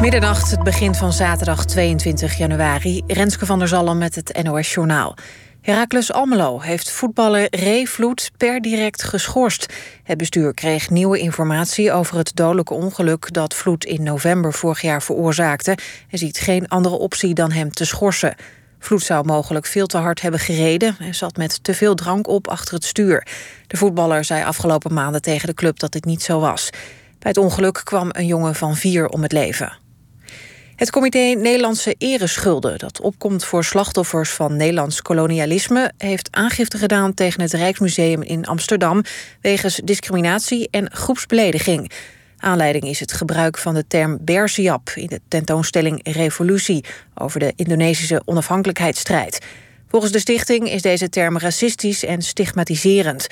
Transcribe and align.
Middernacht, 0.00 0.50
het 0.50 0.62
begin 0.62 0.94
van 0.94 1.12
zaterdag 1.12 1.64
22 1.64 2.38
januari. 2.38 3.02
Renske 3.06 3.46
van 3.46 3.58
der 3.58 3.68
Zalm 3.68 3.98
met 3.98 4.14
het 4.14 4.42
NOS 4.42 4.74
Journaal. 4.74 5.14
Heracles 5.60 6.12
Almelo 6.12 6.60
heeft 6.60 6.90
voetballer 6.90 7.46
Ray 7.50 7.86
Vloed 7.86 8.30
per 8.36 8.60
direct 8.60 9.02
geschorst. 9.02 9.72
Het 10.02 10.18
bestuur 10.18 10.54
kreeg 10.54 10.90
nieuwe 10.90 11.18
informatie 11.18 11.92
over 11.92 12.16
het 12.16 12.30
dodelijke 12.34 12.74
ongeluk... 12.74 13.32
dat 13.32 13.54
Vloed 13.54 13.84
in 13.84 14.02
november 14.02 14.52
vorig 14.52 14.80
jaar 14.80 15.02
veroorzaakte... 15.02 15.78
en 16.10 16.18
ziet 16.18 16.38
geen 16.38 16.68
andere 16.68 16.98
optie 16.98 17.34
dan 17.34 17.52
hem 17.52 17.70
te 17.70 17.84
schorsen. 17.84 18.34
Vloed 18.78 19.02
zou 19.02 19.24
mogelijk 19.24 19.66
veel 19.66 19.86
te 19.86 19.98
hard 19.98 20.20
hebben 20.20 20.40
gereden... 20.40 20.96
en 20.98 21.14
zat 21.14 21.36
met 21.36 21.64
te 21.64 21.74
veel 21.74 21.94
drank 21.94 22.28
op 22.28 22.48
achter 22.48 22.74
het 22.74 22.84
stuur. 22.84 23.26
De 23.66 23.76
voetballer 23.76 24.24
zei 24.24 24.44
afgelopen 24.44 24.94
maanden 24.94 25.22
tegen 25.22 25.48
de 25.48 25.54
club 25.54 25.78
dat 25.78 25.92
dit 25.92 26.04
niet 26.04 26.22
zo 26.22 26.40
was. 26.40 26.70
Bij 27.18 27.30
het 27.30 27.38
ongeluk 27.38 27.80
kwam 27.84 28.08
een 28.12 28.26
jongen 28.26 28.54
van 28.54 28.76
vier 28.76 29.08
om 29.08 29.22
het 29.22 29.32
leven. 29.32 29.84
Het 30.76 30.90
comité 30.90 31.18
Nederlandse 31.18 31.94
Ereschulden, 31.98 32.78
dat 32.78 33.00
opkomt 33.00 33.44
voor 33.44 33.64
slachtoffers 33.64 34.30
van 34.30 34.56
Nederlands 34.56 35.02
kolonialisme, 35.02 35.92
heeft 35.98 36.28
aangifte 36.30 36.78
gedaan 36.78 37.14
tegen 37.14 37.40
het 37.40 37.52
Rijksmuseum 37.52 38.22
in 38.22 38.46
Amsterdam 38.46 39.02
wegens 39.40 39.80
discriminatie 39.84 40.68
en 40.70 40.92
groepsbelediging. 40.92 41.90
Aanleiding 42.38 42.84
is 42.84 43.00
het 43.00 43.12
gebruik 43.12 43.58
van 43.58 43.74
de 43.74 43.86
term 43.86 44.18
Bersiap 44.20 44.90
in 44.94 45.06
de 45.06 45.20
tentoonstelling 45.28 46.00
Revolutie 46.02 46.84
over 47.14 47.40
de 47.40 47.52
Indonesische 47.56 48.22
onafhankelijkheidsstrijd. 48.24 49.46
Volgens 49.88 50.12
de 50.12 50.18
stichting 50.18 50.70
is 50.70 50.82
deze 50.82 51.08
term 51.08 51.38
racistisch 51.38 52.04
en 52.04 52.22
stigmatiserend. 52.22 53.26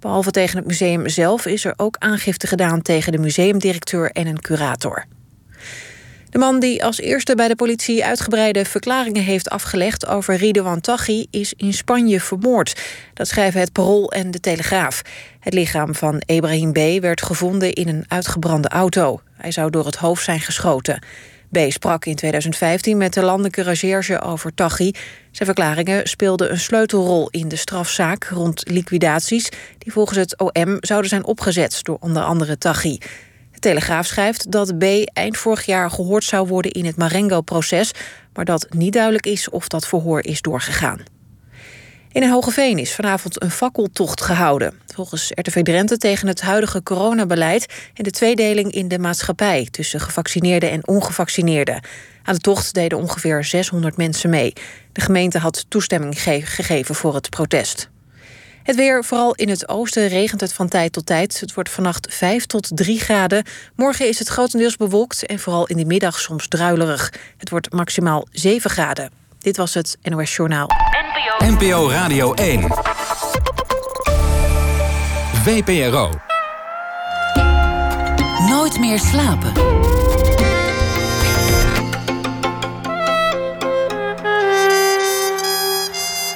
Behalve 0.00 0.30
tegen 0.30 0.56
het 0.56 0.66
museum 0.66 1.08
zelf 1.08 1.46
is 1.46 1.64
er 1.64 1.74
ook 1.76 1.96
aangifte 1.98 2.46
gedaan 2.46 2.82
tegen 2.82 3.12
de 3.12 3.18
museumdirecteur 3.18 4.10
en 4.10 4.26
een 4.26 4.40
curator. 4.40 5.06
De 6.30 6.38
man 6.38 6.60
die 6.60 6.84
als 6.84 7.00
eerste 7.00 7.34
bij 7.34 7.48
de 7.48 7.54
politie 7.54 8.04
uitgebreide 8.04 8.64
verklaringen 8.64 9.22
heeft 9.22 9.50
afgelegd 9.50 10.06
over 10.06 10.34
Ridouan 10.34 10.80
Taghi 10.80 11.26
is 11.30 11.54
in 11.56 11.72
Spanje 11.72 12.20
vermoord. 12.20 12.80
Dat 13.14 13.28
schrijven 13.28 13.60
het 13.60 13.72
Parool 13.72 14.12
en 14.12 14.30
de 14.30 14.40
Telegraaf. 14.40 15.02
Het 15.40 15.54
lichaam 15.54 15.94
van 15.94 16.22
Ibrahim 16.26 16.72
B. 16.72 17.02
werd 17.02 17.22
gevonden 17.22 17.72
in 17.72 17.88
een 17.88 18.04
uitgebrande 18.08 18.68
auto. 18.68 19.20
Hij 19.36 19.50
zou 19.50 19.70
door 19.70 19.86
het 19.86 19.96
hoofd 19.96 20.24
zijn 20.24 20.40
geschoten. 20.40 21.02
B. 21.50 21.58
sprak 21.68 22.04
in 22.04 22.14
2015 22.14 22.96
met 22.96 23.12
de 23.12 23.22
landelijke 23.22 23.62
recherche 23.62 24.20
over 24.20 24.54
Taghi. 24.54 24.90
Zijn 25.30 25.48
verklaringen 25.48 26.08
speelden 26.08 26.50
een 26.50 26.60
sleutelrol 26.60 27.28
in 27.30 27.48
de 27.48 27.56
strafzaak 27.56 28.24
rond 28.24 28.70
liquidaties... 28.70 29.48
die 29.78 29.92
volgens 29.92 30.18
het 30.18 30.38
OM 30.38 30.76
zouden 30.80 31.10
zijn 31.10 31.24
opgezet 31.24 31.78
door 31.82 31.96
onder 32.00 32.22
andere 32.22 32.58
Taghi. 32.58 32.98
Telegraaf 33.60 34.06
schrijft 34.06 34.50
dat 34.50 34.78
B 34.78 34.84
eind 35.12 35.36
vorig 35.36 35.66
jaar 35.66 35.90
gehoord 35.90 36.24
zou 36.24 36.48
worden 36.48 36.72
in 36.72 36.84
het 36.84 36.96
Marengo-proces, 36.96 37.90
maar 38.32 38.44
dat 38.44 38.66
niet 38.70 38.92
duidelijk 38.92 39.26
is 39.26 39.48
of 39.48 39.68
dat 39.68 39.86
verhoor 39.86 40.24
is 40.24 40.40
doorgegaan. 40.40 41.02
In 42.12 42.28
Hogeveen 42.28 42.78
is 42.78 42.94
vanavond 42.94 43.42
een 43.42 43.50
fakkeltocht 43.50 44.20
gehouden. 44.20 44.80
Volgens 44.94 45.30
RTV 45.34 45.62
Drenthe 45.62 45.96
tegen 45.96 46.28
het 46.28 46.40
huidige 46.40 46.82
coronabeleid 46.82 47.90
en 47.94 48.04
de 48.04 48.10
tweedeling 48.10 48.72
in 48.72 48.88
de 48.88 48.98
maatschappij 48.98 49.68
tussen 49.70 50.00
gevaccineerden 50.00 50.70
en 50.70 50.88
ongevaccineerden. 50.88 51.82
Aan 52.22 52.34
de 52.34 52.40
tocht 52.40 52.74
deden 52.74 52.98
ongeveer 52.98 53.44
600 53.44 53.96
mensen 53.96 54.30
mee. 54.30 54.52
De 54.92 55.00
gemeente 55.00 55.38
had 55.38 55.64
toestemming 55.68 56.20
gegeven 56.22 56.94
voor 56.94 57.14
het 57.14 57.30
protest. 57.30 57.89
Het 58.70 58.78
weer, 58.78 59.04
vooral 59.04 59.34
in 59.34 59.48
het 59.48 59.68
oosten, 59.68 60.08
regent 60.08 60.40
het 60.40 60.52
van 60.52 60.68
tijd 60.68 60.92
tot 60.92 61.06
tijd. 61.06 61.40
Het 61.40 61.54
wordt 61.54 61.70
vannacht 61.70 62.14
5 62.14 62.46
tot 62.46 62.70
3 62.74 63.00
graden. 63.00 63.44
Morgen 63.76 64.08
is 64.08 64.18
het 64.18 64.28
grotendeels 64.28 64.76
bewolkt 64.76 65.26
en 65.26 65.38
vooral 65.38 65.66
in 65.66 65.76
de 65.76 65.84
middag 65.84 66.20
soms 66.20 66.48
druilerig. 66.48 67.12
Het 67.36 67.50
wordt 67.50 67.72
maximaal 67.72 68.26
7 68.30 68.70
graden. 68.70 69.10
Dit 69.38 69.56
was 69.56 69.74
het 69.74 69.98
NOS 70.02 70.36
Journaal. 70.36 70.66
NPO, 71.38 71.66
NPO 71.66 71.90
Radio 71.90 72.34
1. 72.34 72.68
VPRO. 75.32 76.10
Nooit 78.48 78.78
meer 78.78 78.98
slapen. 78.98 79.52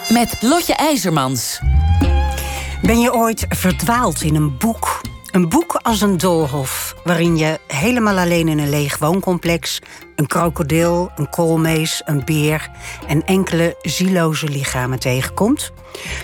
Met 0.09 0.37
Lotje 0.41 0.75
IJzermans. 0.75 1.61
Ben 2.87 3.01
je 3.01 3.15
ooit 3.15 3.47
verdwaald 3.49 4.23
in 4.23 4.35
een 4.35 4.57
boek? 4.59 5.01
Een 5.31 5.49
boek 5.49 5.75
als 5.83 6.01
een 6.01 6.17
doolhof, 6.17 6.95
waarin 7.05 7.37
je 7.37 7.61
helemaal 7.67 8.19
alleen 8.19 8.49
in 8.49 8.59
een 8.59 8.71
leeg 8.71 8.99
wooncomplex 8.99 9.81
een 10.17 10.27
krokodil, 10.27 11.11
een 11.17 11.29
koolmees, 11.29 12.03
een 12.05 12.25
beer 12.25 12.71
en 13.07 13.25
enkele 13.25 13.77
zieloze 13.83 14.49
lichamen 14.49 14.99
tegenkomt. 14.99 15.73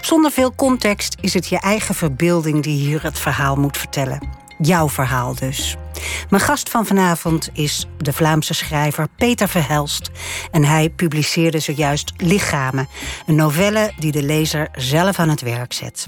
Zonder 0.01 0.31
veel 0.31 0.55
context 0.55 1.17
is 1.21 1.35
het 1.35 1.49
je 1.49 1.61
eigen 1.61 1.95
verbeelding 1.95 2.63
die 2.63 2.79
hier 2.79 3.03
het 3.03 3.19
verhaal 3.19 3.57
moet 3.57 3.79
vertellen. 3.79 4.29
Jouw 4.59 4.89
verhaal 4.89 5.35
dus. 5.35 5.77
Mijn 6.31 6.43
gast 6.43 6.71
van 6.71 6.87
vanavond 6.87 7.49
is 7.53 7.87
de 7.99 8.13
Vlaamse 8.13 8.55
schrijver 8.55 9.09
Peter 9.17 9.49
Verhelst. 9.49 10.11
En 10.51 10.65
hij 10.65 10.91
publiceerde 10.91 11.59
zojuist 11.59 12.13
Lichamen, 12.17 12.89
een 13.27 13.35
novelle 13.35 13.93
die 13.99 14.13
de 14.13 14.23
lezer 14.23 14.69
zelf 14.73 15.19
aan 15.19 15.29
het 15.29 15.41
werk 15.41 15.73
zet. 15.73 16.07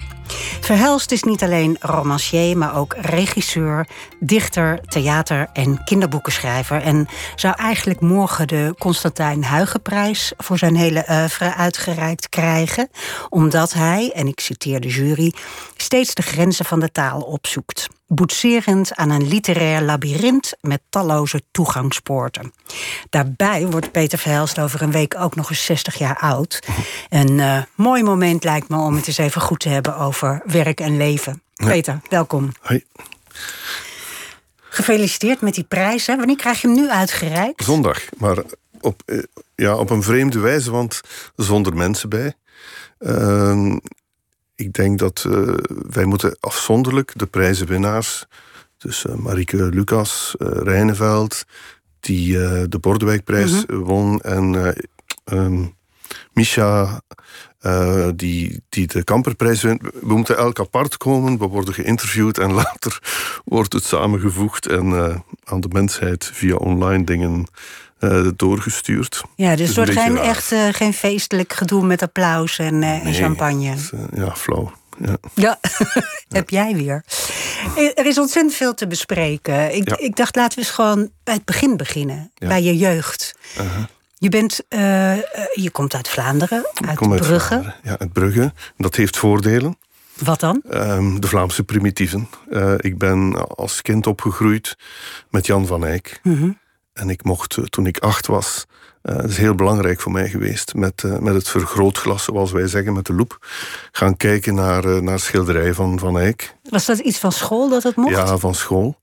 Verhelst 0.61 1.13
is 1.13 1.23
niet 1.23 1.43
alleen 1.43 1.77
romancier, 1.81 2.57
maar 2.59 2.77
ook 2.77 2.97
regisseur, 3.01 3.87
dichter, 4.21 4.81
theater- 4.81 5.49
en 5.53 5.85
kinderboekenschrijver. 5.85 6.83
En 6.83 7.09
zou 7.35 7.55
eigenlijk 7.57 8.01
morgen 8.01 8.49
de 8.49 8.75
Constantijn 8.79 9.47
Huygenprijs 9.47 10.33
voor 10.37 10.59
zijn 10.59 10.77
hele 10.77 11.05
oeuvre 11.11 11.55
uitgereikt 11.55 12.29
krijgen, 12.29 12.89
omdat 13.29 13.73
hij, 13.73 14.11
en 14.15 14.27
ik 14.27 14.41
citeer 14.41 14.81
de 14.81 14.89
jury, 14.89 15.33
steeds 15.77 16.15
de 16.15 16.23
grenzen 16.23 16.65
van 16.65 16.81
de 16.81 16.93
taal 16.93 17.21
opzoekt 17.21 17.89
boetserend 18.15 18.95
aan 18.95 19.11
een 19.11 19.29
literair 19.29 19.83
labyrint 19.83 20.55
met 20.61 20.81
talloze 20.89 21.43
toegangspoorten. 21.51 22.53
Daarbij 23.11 23.67
wordt 23.67 23.93
Peter 23.93 24.19
Verhelst 24.19 24.59
over 24.59 24.83
een 24.83 24.91
week 24.91 25.15
ook 25.19 25.35
nog 25.35 25.51
eens 25.51 25.65
60 25.65 25.95
jaar 25.95 26.19
oud. 26.19 26.63
Een 27.09 27.39
uh, 27.39 27.63
mooi 27.75 28.03
moment 28.03 28.45
lijkt 28.45 28.69
me 28.69 28.77
om 28.77 28.95
het 28.95 29.07
eens 29.07 29.19
even 29.19 29.41
goed 29.41 29.61
te 29.61 29.69
hebben 29.69 29.97
over 29.97 30.43
werk 30.45 30.81
en 30.81 30.97
leven. 30.97 31.43
Peter, 31.55 32.01
welkom. 32.09 32.53
Hoi. 32.61 32.85
Gefeliciteerd 34.57 35.41
met 35.41 35.55
die 35.55 35.65
prijs. 35.65 36.07
Hè? 36.07 36.17
Wanneer 36.17 36.37
krijg 36.37 36.61
je 36.61 36.67
hem 36.69 36.77
nu 36.77 36.91
uitgereikt? 36.91 37.65
Zondag, 37.65 38.01
maar 38.19 38.43
op, 38.81 39.03
eh, 39.05 39.19
ja, 39.55 39.77
op 39.77 39.91
een 39.91 40.03
vreemde 40.03 40.39
wijze, 40.39 40.71
want 40.71 41.01
zonder 41.37 41.77
mensen 41.77 42.09
bij. 42.09 42.35
Uh, 42.99 43.77
ik 44.63 44.73
denk 44.73 44.99
dat 44.99 45.25
uh, 45.29 45.55
wij 45.91 46.05
moeten 46.05 46.37
afzonderlijk 46.41 47.13
de 47.17 47.27
prijzenwinnaars, 47.27 48.27
dus 48.79 49.05
uh, 49.05 49.15
Marieke 49.15 49.57
Lucas, 49.57 50.35
uh, 50.39 50.49
Rijneveld, 50.53 51.45
die 52.01 52.33
de 52.69 52.79
Bordewijkprijs 52.81 53.53
mm 53.53 53.65
-hmm. 53.67 53.85
won, 53.85 54.21
en 54.21 54.75
um, 55.33 55.75
Misha, 56.33 57.03
die, 58.15 58.63
die 58.69 58.87
de 58.87 59.05
Kamperprijs 59.05 59.63
wint. 59.63 59.83
We 59.83 60.15
moeten 60.15 60.37
elk 60.37 60.61
apart 60.61 60.97
komen, 60.97 61.39
we 61.39 61.47
worden 61.47 61.75
geïnterviewd 61.75 62.39
en 62.39 62.53
later 62.63 62.99
wordt 63.45 63.73
het 63.73 63.85
samengevoegd 63.85 64.67
en 64.67 65.23
aan 65.45 65.61
de 65.61 65.69
mensheid 65.69 66.31
via 66.33 66.55
online 66.55 67.05
dingen 67.05 67.47
uh, 68.03 68.29
doorgestuurd. 68.37 69.23
Ja, 69.37 69.57
dus 69.57 69.77
wordt 69.77 69.91
geen, 69.91 70.19
echt 70.19 70.53
uh, 70.53 70.69
geen 70.71 70.93
feestelijk 70.93 71.53
gedoe 71.53 71.85
met 71.85 72.03
applaus 72.03 72.59
en, 72.59 72.75
uh, 72.75 72.81
nee, 72.81 73.01
en 73.01 73.15
champagne. 73.15 73.69
Het, 73.69 73.93
ja, 74.15 74.37
flauw. 74.37 74.73
Ja, 74.99 75.17
ja. 75.35 75.59
heb 76.29 76.51
jij 76.51 76.75
weer. 76.75 77.05
Er 77.95 78.07
is 78.07 78.19
ontzettend 78.19 78.55
veel 78.55 78.75
te 78.75 78.87
bespreken. 78.87 79.75
Ik, 79.75 79.89
ja. 79.89 79.99
ik 79.99 80.17
dacht, 80.17 80.37
laten 80.37 80.59
we 80.59 80.65
eens 80.65 80.75
gewoon 80.75 81.11
bij 81.25 81.35
het 81.35 81.45
begin 81.45 81.77
beginnen. 81.77 82.31
Ja. 82.35 82.49
Bij 82.49 82.63
je 82.63 82.77
jeugd. 82.77 83.35
-huh. 83.57 83.67
Je, 84.19 84.29
bent, 84.29 84.65
je 85.55 85.71
komt 85.73 85.95
uit 85.95 86.09
Vlaanderen, 86.09 86.67
uit 86.89 86.99
Brugge. 86.99 87.55
Uit 87.55 87.75
ja, 87.83 87.99
uit 87.99 88.13
Brugge. 88.13 88.53
Dat 88.77 88.95
heeft 88.95 89.17
voordelen. 89.17 89.77
Wat 90.19 90.41
dan? 90.41 90.63
Um, 90.71 91.21
de 91.21 91.27
Vlaamse 91.27 91.65
primitieven. 91.65 92.29
ik 92.77 92.99
ben 92.99 93.49
als 93.57 93.83
kind 93.83 94.07
opgegroeid 94.07 94.77
met 95.31 95.47
Jan 95.47 95.67
van 95.67 95.87
Eyck. 95.87 96.21
Mm 96.23 96.37
-hmm. 96.37 96.59
En 97.03 97.11
ik 97.11 97.25
mocht, 97.25 97.59
toen 97.71 97.87
ik 97.87 97.99
acht 97.99 98.27
was, 98.27 98.67
uh, 99.03 99.17
dat 99.17 99.31
is 99.31 99.37
heel 99.37 99.55
belangrijk 99.55 100.01
voor 100.01 100.13
mij 100.13 100.29
geweest, 100.29 100.75
met, 100.75 101.03
uh, 101.03 101.19
met 101.19 101.35
het 101.35 101.49
vergrootglas, 101.49 102.25
zoals 102.25 102.53
wij 102.53 102.67
zeggen, 102.67 102.93
met 102.93 103.07
de 103.07 103.13
loep, 103.13 103.47
gaan 103.93 104.17
kijken 104.17 104.55
naar, 104.55 104.85
uh, 104.85 104.99
naar 104.99 105.19
schilderijen 105.19 105.75
van 105.75 105.99
Van 105.99 106.19
Eyck. 106.19 106.57
Was 106.71 106.87
dat 106.87 106.99
iets 106.99 107.19
van 107.19 107.33
school 107.33 107.69
dat 107.69 107.83
het 107.83 107.97
mocht? 107.97 108.15
Ja, 108.15 108.39
van 108.39 108.55
school. 108.55 109.01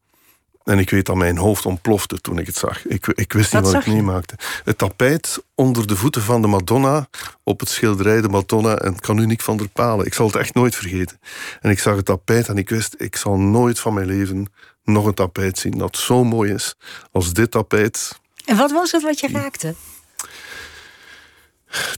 En 0.63 0.79
ik 0.79 0.89
weet 0.89 1.05
dat 1.05 1.15
mijn 1.15 1.37
hoofd 1.37 1.65
ontplofte 1.65 2.21
toen 2.21 2.37
ik 2.37 2.45
het 2.45 2.55
zag. 2.55 2.87
Ik, 2.87 3.07
ik 3.07 3.33
wist 3.33 3.53
niet 3.53 3.63
wat, 3.63 3.73
wat 3.73 3.85
ik 3.85 3.93
meemaakte. 3.93 4.35
Het 4.63 4.77
tapijt 4.77 5.43
onder 5.55 5.87
de 5.87 5.95
voeten 5.95 6.21
van 6.21 6.41
de 6.41 6.47
Madonna 6.47 7.07
op 7.43 7.59
het 7.59 7.69
schilderij 7.69 8.21
de 8.21 8.29
Madonna 8.29 8.75
en 8.75 8.99
Canuniek 8.99 9.41
van 9.41 9.57
der 9.57 9.69
Palen. 9.69 10.05
Ik 10.05 10.13
zal 10.13 10.25
het 10.25 10.35
echt 10.35 10.53
nooit 10.53 10.75
vergeten. 10.75 11.19
En 11.61 11.69
ik 11.69 11.79
zag 11.79 11.95
het 11.95 12.05
tapijt 12.05 12.47
en 12.47 12.57
ik 12.57 12.69
wist, 12.69 12.95
ik 12.97 13.15
zal 13.15 13.37
nooit 13.37 13.79
van 13.79 13.93
mijn 13.93 14.07
leven 14.07 14.47
nog 14.91 15.05
een 15.05 15.13
tapijt 15.13 15.57
zien 15.57 15.77
dat 15.77 15.97
zo 15.97 16.23
mooi 16.23 16.53
is 16.53 16.75
als 17.11 17.33
dit 17.33 17.51
tapijt. 17.51 18.19
En 18.45 18.57
wat 18.57 18.71
was 18.71 18.91
het 18.91 19.01
wat 19.01 19.19
je 19.19 19.27
raakte? 19.27 19.75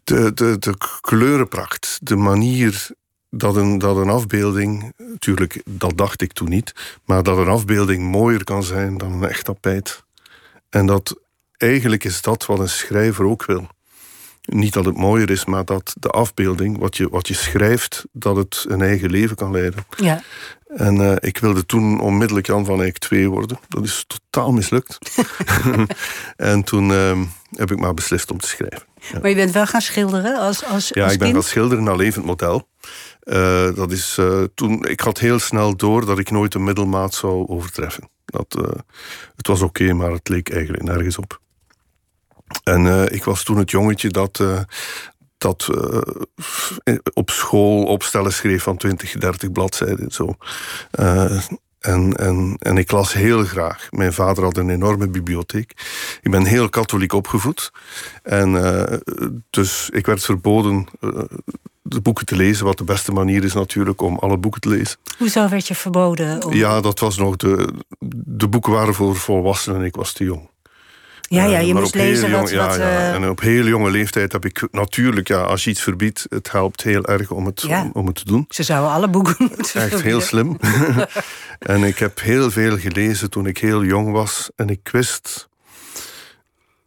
De, 0.03 0.33
de, 0.33 0.55
de 0.59 0.73
kleurenpracht, 1.01 1.99
de 2.01 2.15
manier 2.15 2.89
dat 3.29 3.55
een, 3.55 3.77
dat 3.77 3.97
een 3.97 4.09
afbeelding, 4.09 4.93
natuurlijk, 4.97 5.61
dat 5.65 5.97
dacht 5.97 6.21
ik 6.21 6.33
toen 6.33 6.49
niet, 6.49 6.73
maar 7.05 7.23
dat 7.23 7.37
een 7.37 7.47
afbeelding 7.47 8.03
mooier 8.03 8.43
kan 8.43 8.63
zijn 8.63 8.97
dan 8.97 9.11
een 9.11 9.29
echt 9.29 9.45
tapijt. 9.45 10.03
En 10.69 10.85
dat 10.85 11.19
eigenlijk 11.57 12.03
is 12.03 12.21
dat 12.21 12.45
wat 12.45 12.59
een 12.59 12.69
schrijver 12.69 13.25
ook 13.25 13.45
wil. 13.45 13.67
Niet 14.41 14.73
dat 14.73 14.85
het 14.85 14.97
mooier 14.97 15.29
is, 15.29 15.45
maar 15.45 15.65
dat 15.65 15.95
de 15.99 16.09
afbeelding, 16.09 16.77
wat 16.77 16.97
je, 16.97 17.09
wat 17.09 17.27
je 17.27 17.33
schrijft, 17.33 18.05
dat 18.11 18.35
het 18.35 18.65
een 18.67 18.81
eigen 18.81 19.09
leven 19.09 19.35
kan 19.35 19.51
leiden. 19.51 19.85
Ja. 19.97 20.23
En 20.75 20.95
uh, 20.95 21.15
ik 21.19 21.37
wilde 21.37 21.65
toen 21.65 21.99
onmiddellijk 21.99 22.47
Jan 22.47 22.65
van 22.65 22.81
Eyck 22.81 22.97
2 22.97 23.29
worden. 23.29 23.59
Dat 23.67 23.83
is 23.83 24.05
totaal 24.07 24.51
mislukt. 24.51 24.97
en 26.35 26.63
toen 26.63 26.89
uh, 26.89 27.19
heb 27.55 27.71
ik 27.71 27.79
maar 27.79 27.93
beslist 27.93 28.31
om 28.31 28.37
te 28.37 28.47
schrijven. 28.47 28.83
Ja. 29.11 29.19
Maar 29.19 29.29
je 29.29 29.35
bent 29.35 29.51
wel 29.51 29.65
gaan 29.65 29.81
schilderen 29.81 30.39
als, 30.39 30.65
als 30.65 30.89
Ja, 30.93 31.03
als 31.03 31.13
ik 31.13 31.19
ben 31.19 31.27
kind? 31.27 31.41
gaan 31.43 31.51
schilderen 31.51 31.83
naar 31.83 31.95
levend 31.95 32.25
model. 32.25 32.67
Uh, 33.23 33.75
dat 33.75 33.91
is, 33.91 34.19
toen, 34.55 34.85
ik 34.85 34.99
had 34.99 35.19
heel 35.19 35.39
snel 35.39 35.75
door 35.75 36.05
dat 36.05 36.19
ik 36.19 36.31
nooit 36.31 36.53
een 36.53 36.63
middelmaat 36.63 37.13
zou 37.13 37.47
overtreffen. 37.47 38.09
Dat, 38.25 38.53
het 39.35 39.47
was 39.47 39.61
oké, 39.61 39.81
okay, 39.81 39.95
maar 39.95 40.11
het 40.11 40.29
leek 40.29 40.49
eigenlijk 40.49 40.83
nergens 40.83 41.17
op. 41.17 41.41
En 42.63 42.85
uh, 42.85 43.05
ik 43.05 43.23
was 43.23 43.43
toen 43.43 43.57
het 43.57 43.71
jongetje 43.71 44.09
dat, 44.09 44.39
uh, 44.41 44.59
dat 45.41 45.67
uh, 45.71 46.97
op 47.13 47.29
school 47.29 47.83
opstellen 47.83 48.33
schreef 48.33 48.63
van 48.63 48.77
20, 48.77 49.13
30 49.13 49.51
bladzijden. 49.51 50.11
Zo. 50.11 50.35
en, 51.79 52.13
en, 52.15 52.55
en 52.59 52.77
ik 52.77 52.91
las 52.91 53.13
heel 53.13 53.43
graag. 53.43 53.87
Mijn 53.91 54.13
vader 54.13 54.43
had 54.43 54.57
een 54.57 54.69
enorme 54.69 55.07
bibliotheek. 55.07 55.71
Ik 56.21 56.31
ben 56.31 56.45
heel 56.45 56.69
katholiek 56.69 57.13
opgevoed. 57.13 57.71
En 58.23 58.53
dus 59.49 59.89
ik 59.93 60.05
werd 60.05 60.23
verboden 60.23 60.87
de 61.81 62.01
boeken 62.01 62.25
te 62.25 62.35
lezen, 62.35 62.65
wat 62.65 62.77
de 62.77 62.83
beste 62.83 63.11
manier 63.11 63.43
is 63.43 63.53
natuurlijk 63.53 64.01
om 64.01 64.17
alle 64.17 64.37
boeken 64.37 64.61
te 64.61 64.69
lezen. 64.69 64.97
Hoezo 65.17 65.49
werd 65.49 65.67
je 65.67 65.75
verboden? 65.75 66.43
Om... 66.45 66.53
Ja, 66.53 66.81
dat 66.81 66.99
was 66.99 67.17
nog 67.17 67.35
de. 67.35 67.73
De 68.25 68.47
boeken 68.47 68.71
waren 68.71 68.93
voor 68.93 69.15
volwassenen 69.15 69.79
en 69.79 69.85
ik 69.85 69.95
was 69.95 70.13
te 70.13 70.23
jong. 70.23 70.49
Ja, 71.31 71.43
ja, 71.43 71.59
je 71.59 71.73
moest 71.73 71.95
lezen 71.95 72.29
jong, 72.29 72.41
wat... 72.41 72.51
ja, 72.51 72.67
wat 72.67 72.75
ja. 72.75 72.81
uh... 72.81 73.13
En 73.13 73.29
op 73.29 73.39
heel 73.39 73.65
jonge 73.65 73.89
leeftijd 73.89 74.31
heb 74.31 74.45
ik 74.45 74.67
natuurlijk, 74.71 75.27
ja, 75.27 75.41
als 75.41 75.63
je 75.63 75.69
iets 75.69 75.81
verbiedt, 75.81 76.25
het 76.29 76.51
helpt 76.51 76.83
heel 76.83 77.05
erg 77.05 77.31
om 77.31 77.45
het, 77.45 77.67
om, 77.93 78.05
het 78.05 78.15
te 78.15 78.25
doen. 78.25 78.45
Ze 78.49 78.63
zouden 78.63 78.91
alle 78.91 79.07
boeken 79.07 79.35
moeten 79.55 79.81
Echt 79.81 80.01
heel 80.01 80.21
slim. 80.21 80.57
en 81.59 81.83
ik 81.83 81.99
heb 81.99 82.21
heel 82.21 82.51
veel 82.51 82.77
gelezen 82.77 83.29
toen 83.29 83.45
ik 83.45 83.57
heel 83.57 83.83
jong 83.83 84.11
was. 84.11 84.49
En 84.55 84.69
ik 84.69 84.89
wist 84.91 85.49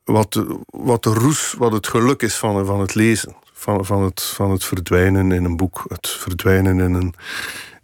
wat 0.05 0.33
de, 0.33 0.59
wat 0.67 1.03
de 1.03 1.11
roes, 1.11 1.55
wat 1.59 1.73
het 1.73 1.87
geluk 1.87 2.23
is 2.23 2.35
van, 2.35 2.67
van 2.67 2.81
het 2.81 2.95
lezen. 2.95 3.35
Van, 3.53 3.85
van, 3.85 4.03
het, 4.03 4.23
van 4.23 4.51
het 4.51 4.65
verdwijnen 4.65 5.33
in 5.33 5.45
een 5.45 5.57
boek. 5.57 5.85
Het 5.89 6.09
verdwijnen 6.09 6.81
in 6.81 6.95
een, 6.95 7.15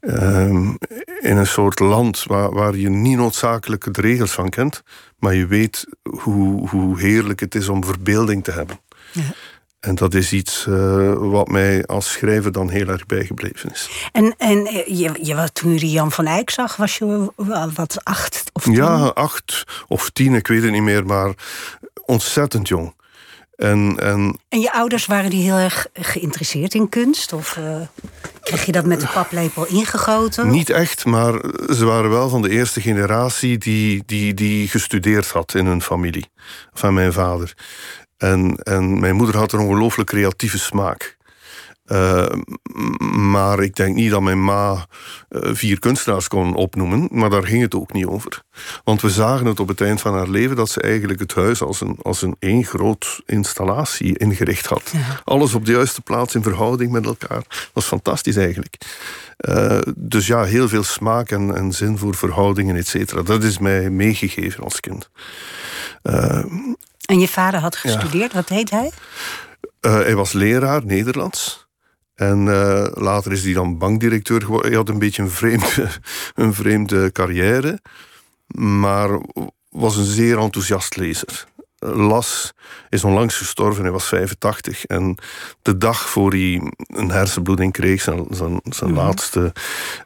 um, 0.00 0.78
in 1.20 1.36
een 1.36 1.46
soort 1.46 1.78
land 1.78 2.24
waar, 2.24 2.50
waar 2.50 2.76
je 2.76 2.88
niet 2.88 3.16
noodzakelijk 3.16 3.94
de 3.94 4.00
regels 4.00 4.32
van 4.32 4.48
kent, 4.48 4.82
maar 5.18 5.34
je 5.34 5.46
weet 5.46 5.86
hoe, 6.02 6.68
hoe 6.68 7.00
heerlijk 7.00 7.40
het 7.40 7.54
is 7.54 7.68
om 7.68 7.84
verbeelding 7.84 8.44
te 8.44 8.52
hebben. 8.52 8.80
Ja. 9.12 9.22
En 9.80 9.94
dat 9.94 10.14
is 10.14 10.32
iets 10.32 10.66
uh, 10.68 11.12
wat 11.14 11.48
mij 11.48 11.86
als 11.86 12.12
schrijver 12.12 12.52
dan 12.52 12.70
heel 12.70 12.88
erg 12.88 13.06
bijgebleven 13.06 13.70
is. 13.70 14.08
En, 14.12 14.34
en 14.38 14.58
je, 14.86 15.18
je, 15.22 15.48
toen 15.52 15.78
je 15.78 15.90
Jan 15.90 16.12
van 16.12 16.26
Eyck 16.26 16.50
zag, 16.50 16.76
was 16.76 16.98
je 16.98 17.32
wat 17.74 18.04
acht 18.04 18.44
of 18.52 18.62
tien? 18.62 18.74
Ja, 18.74 19.06
acht 19.06 19.64
of 19.88 20.10
tien, 20.10 20.34
ik 20.34 20.46
weet 20.46 20.62
het 20.62 20.72
niet 20.72 20.82
meer, 20.82 21.06
maar 21.06 21.34
ontzettend 22.04 22.68
jong. 22.68 22.94
En, 23.60 23.96
en, 23.98 24.38
en 24.48 24.60
je 24.60 24.72
ouders 24.72 25.06
waren 25.06 25.30
die 25.30 25.42
heel 25.42 25.56
erg 25.56 25.86
geïnteresseerd 25.92 26.74
in 26.74 26.88
kunst? 26.88 27.32
Of 27.32 27.56
uh, 27.56 27.76
kreeg 28.42 28.64
je 28.64 28.72
dat 28.72 28.84
met 28.84 29.00
de 29.00 29.06
paplepel 29.06 29.66
ingegoten? 29.66 30.50
Niet 30.50 30.70
echt, 30.70 31.04
maar 31.04 31.32
ze 31.74 31.84
waren 31.84 32.10
wel 32.10 32.28
van 32.28 32.42
de 32.42 32.50
eerste 32.50 32.80
generatie 32.80 33.58
die, 33.58 34.02
die, 34.06 34.34
die 34.34 34.68
gestudeerd 34.68 35.28
had 35.28 35.54
in 35.54 35.66
hun 35.66 35.82
familie. 35.82 36.30
Van 36.72 36.94
mijn 36.94 37.12
vader. 37.12 37.54
En, 38.16 38.56
en 38.56 39.00
mijn 39.00 39.14
moeder 39.14 39.36
had 39.36 39.52
een 39.52 39.60
ongelooflijk 39.60 40.08
creatieve 40.08 40.58
smaak. 40.58 41.16
Uh, 41.92 42.26
maar 43.10 43.62
ik 43.62 43.76
denk 43.76 43.94
niet 43.94 44.10
dat 44.10 44.20
mijn 44.20 44.44
ma 44.44 44.86
uh, 45.30 45.50
vier 45.54 45.78
kunstenaars 45.78 46.28
kon 46.28 46.54
opnoemen, 46.54 47.08
maar 47.10 47.30
daar 47.30 47.46
ging 47.46 47.62
het 47.62 47.74
ook 47.74 47.92
niet 47.92 48.06
over. 48.06 48.42
Want 48.84 49.00
we 49.00 49.10
zagen 49.10 49.46
het 49.46 49.60
op 49.60 49.68
het 49.68 49.80
eind 49.80 50.00
van 50.00 50.14
haar 50.14 50.28
leven 50.28 50.56
dat 50.56 50.70
ze 50.70 50.80
eigenlijk 50.80 51.20
het 51.20 51.34
huis 51.34 51.62
als 51.62 51.80
een, 51.80 51.98
als 52.02 52.22
een 52.22 52.36
één 52.38 52.64
groot 52.64 53.20
installatie 53.26 54.18
ingericht 54.18 54.66
had. 54.66 54.90
Ja. 54.92 55.20
Alles 55.24 55.54
op 55.54 55.66
de 55.66 55.72
juiste 55.72 56.00
plaats 56.00 56.34
in 56.34 56.42
verhouding 56.42 56.92
met 56.92 57.06
elkaar. 57.06 57.42
Dat 57.48 57.70
was 57.72 57.86
fantastisch 57.86 58.36
eigenlijk. 58.36 58.76
Uh, 59.48 59.78
dus 59.96 60.26
ja, 60.26 60.44
heel 60.44 60.68
veel 60.68 60.84
smaak 60.84 61.30
en, 61.30 61.56
en 61.56 61.72
zin 61.72 61.98
voor 61.98 62.14
verhoudingen, 62.14 62.76
et 62.76 62.86
cetera. 62.86 63.22
Dat 63.22 63.42
is 63.42 63.58
mij 63.58 63.90
meegegeven 63.90 64.64
als 64.64 64.80
kind. 64.80 65.10
Uh, 66.02 66.44
en 67.04 67.18
je 67.18 67.28
vader 67.28 67.60
had 67.60 67.76
gestudeerd, 67.76 68.32
ja. 68.32 68.36
wat 68.36 68.48
heet 68.48 68.70
hij? 68.70 68.90
hij 69.80 70.14
was 70.14 70.32
leraar 70.32 70.84
Nederlands. 70.84 71.68
En 72.20 72.46
uh, 72.46 72.86
later 72.90 73.32
is 73.32 73.44
hij 73.44 73.52
dan 73.52 73.78
bankdirecteur 73.78 74.40
geworden. 74.40 74.68
Hij 74.68 74.78
had 74.78 74.88
een 74.88 74.98
beetje 74.98 75.22
een 75.22 75.30
vreemde, 75.30 75.88
een 76.34 76.54
vreemde 76.54 77.12
carrière, 77.12 77.80
maar 78.46 79.20
was 79.68 79.96
een 79.96 80.04
zeer 80.04 80.38
enthousiast 80.38 80.96
lezer. 80.96 81.46
Las, 81.80 82.52
is 82.88 83.04
onlangs 83.04 83.36
gestorven, 83.36 83.82
hij 83.82 83.92
was 83.92 84.04
85. 84.04 84.84
En 84.84 85.16
de 85.62 85.78
dag 85.78 86.08
voor 86.08 86.30
hij 86.30 86.72
een 86.86 87.10
hersenbloeding 87.10 87.72
kreeg, 87.72 88.00
zijn, 88.00 88.26
zijn, 88.30 88.60
zijn 88.64 88.90
mm. 88.90 88.96
laatste, 88.96 89.52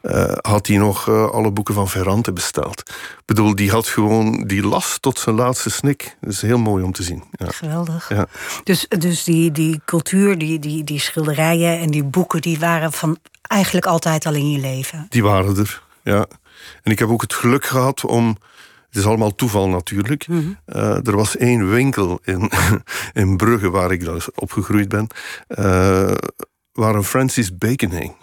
uh, 0.03 0.31
had 0.41 0.67
hij 0.67 0.77
nog 0.77 1.07
uh, 1.07 1.29
alle 1.29 1.51
boeken 1.51 1.73
van 1.73 1.89
Ferrante 1.89 2.33
besteld. 2.33 2.79
Ik 2.89 3.23
bedoel, 3.25 3.55
die 3.55 3.71
had 3.71 3.87
gewoon, 3.87 4.43
die 4.47 4.67
las 4.67 4.97
tot 4.99 5.19
zijn 5.19 5.35
laatste 5.35 5.69
snik. 5.69 6.17
Dat 6.21 6.31
is 6.31 6.41
heel 6.41 6.57
mooi 6.57 6.83
om 6.83 6.91
te 6.91 7.03
zien. 7.03 7.23
Ja. 7.31 7.47
Geweldig. 7.51 8.09
Ja. 8.09 8.27
Dus, 8.63 8.87
dus 8.87 9.23
die, 9.23 9.51
die 9.51 9.81
cultuur, 9.85 10.37
die, 10.37 10.59
die, 10.59 10.83
die 10.83 10.99
schilderijen 10.99 11.79
en 11.79 11.91
die 11.91 12.03
boeken, 12.03 12.41
die 12.41 12.59
waren 12.59 12.91
van 12.91 13.17
eigenlijk 13.41 13.85
altijd 13.85 14.25
al 14.25 14.33
in 14.33 14.51
je 14.51 14.59
leven. 14.59 15.05
Die 15.09 15.23
waren 15.23 15.57
er, 15.57 15.81
ja. 16.03 16.25
En 16.83 16.91
ik 16.91 16.99
heb 16.99 17.09
ook 17.09 17.21
het 17.21 17.33
geluk 17.33 17.65
gehad 17.65 18.05
om. 18.05 18.37
Het 18.95 19.03
is 19.03 19.09
allemaal 19.09 19.35
toeval 19.35 19.69
natuurlijk. 19.69 20.27
Mhm. 20.27 20.39
Mm 20.39 20.57
-hmm. 20.65 20.81
uh, 20.81 21.07
er 21.07 21.15
was 21.15 21.37
één 21.37 21.69
winkel 21.69 22.19
in, 22.23 22.51
in 23.21 23.37
Brugge 23.37 23.69
waar 23.69 23.91
ik 23.91 23.99
dus 23.99 24.31
opgegroeid 24.31 24.89
ben, 24.89 25.07
uh, 25.47 26.11
waar 26.71 26.95
een 26.95 27.03
Francis 27.03 27.57
Bacon 27.57 27.91
hing. 27.91 28.15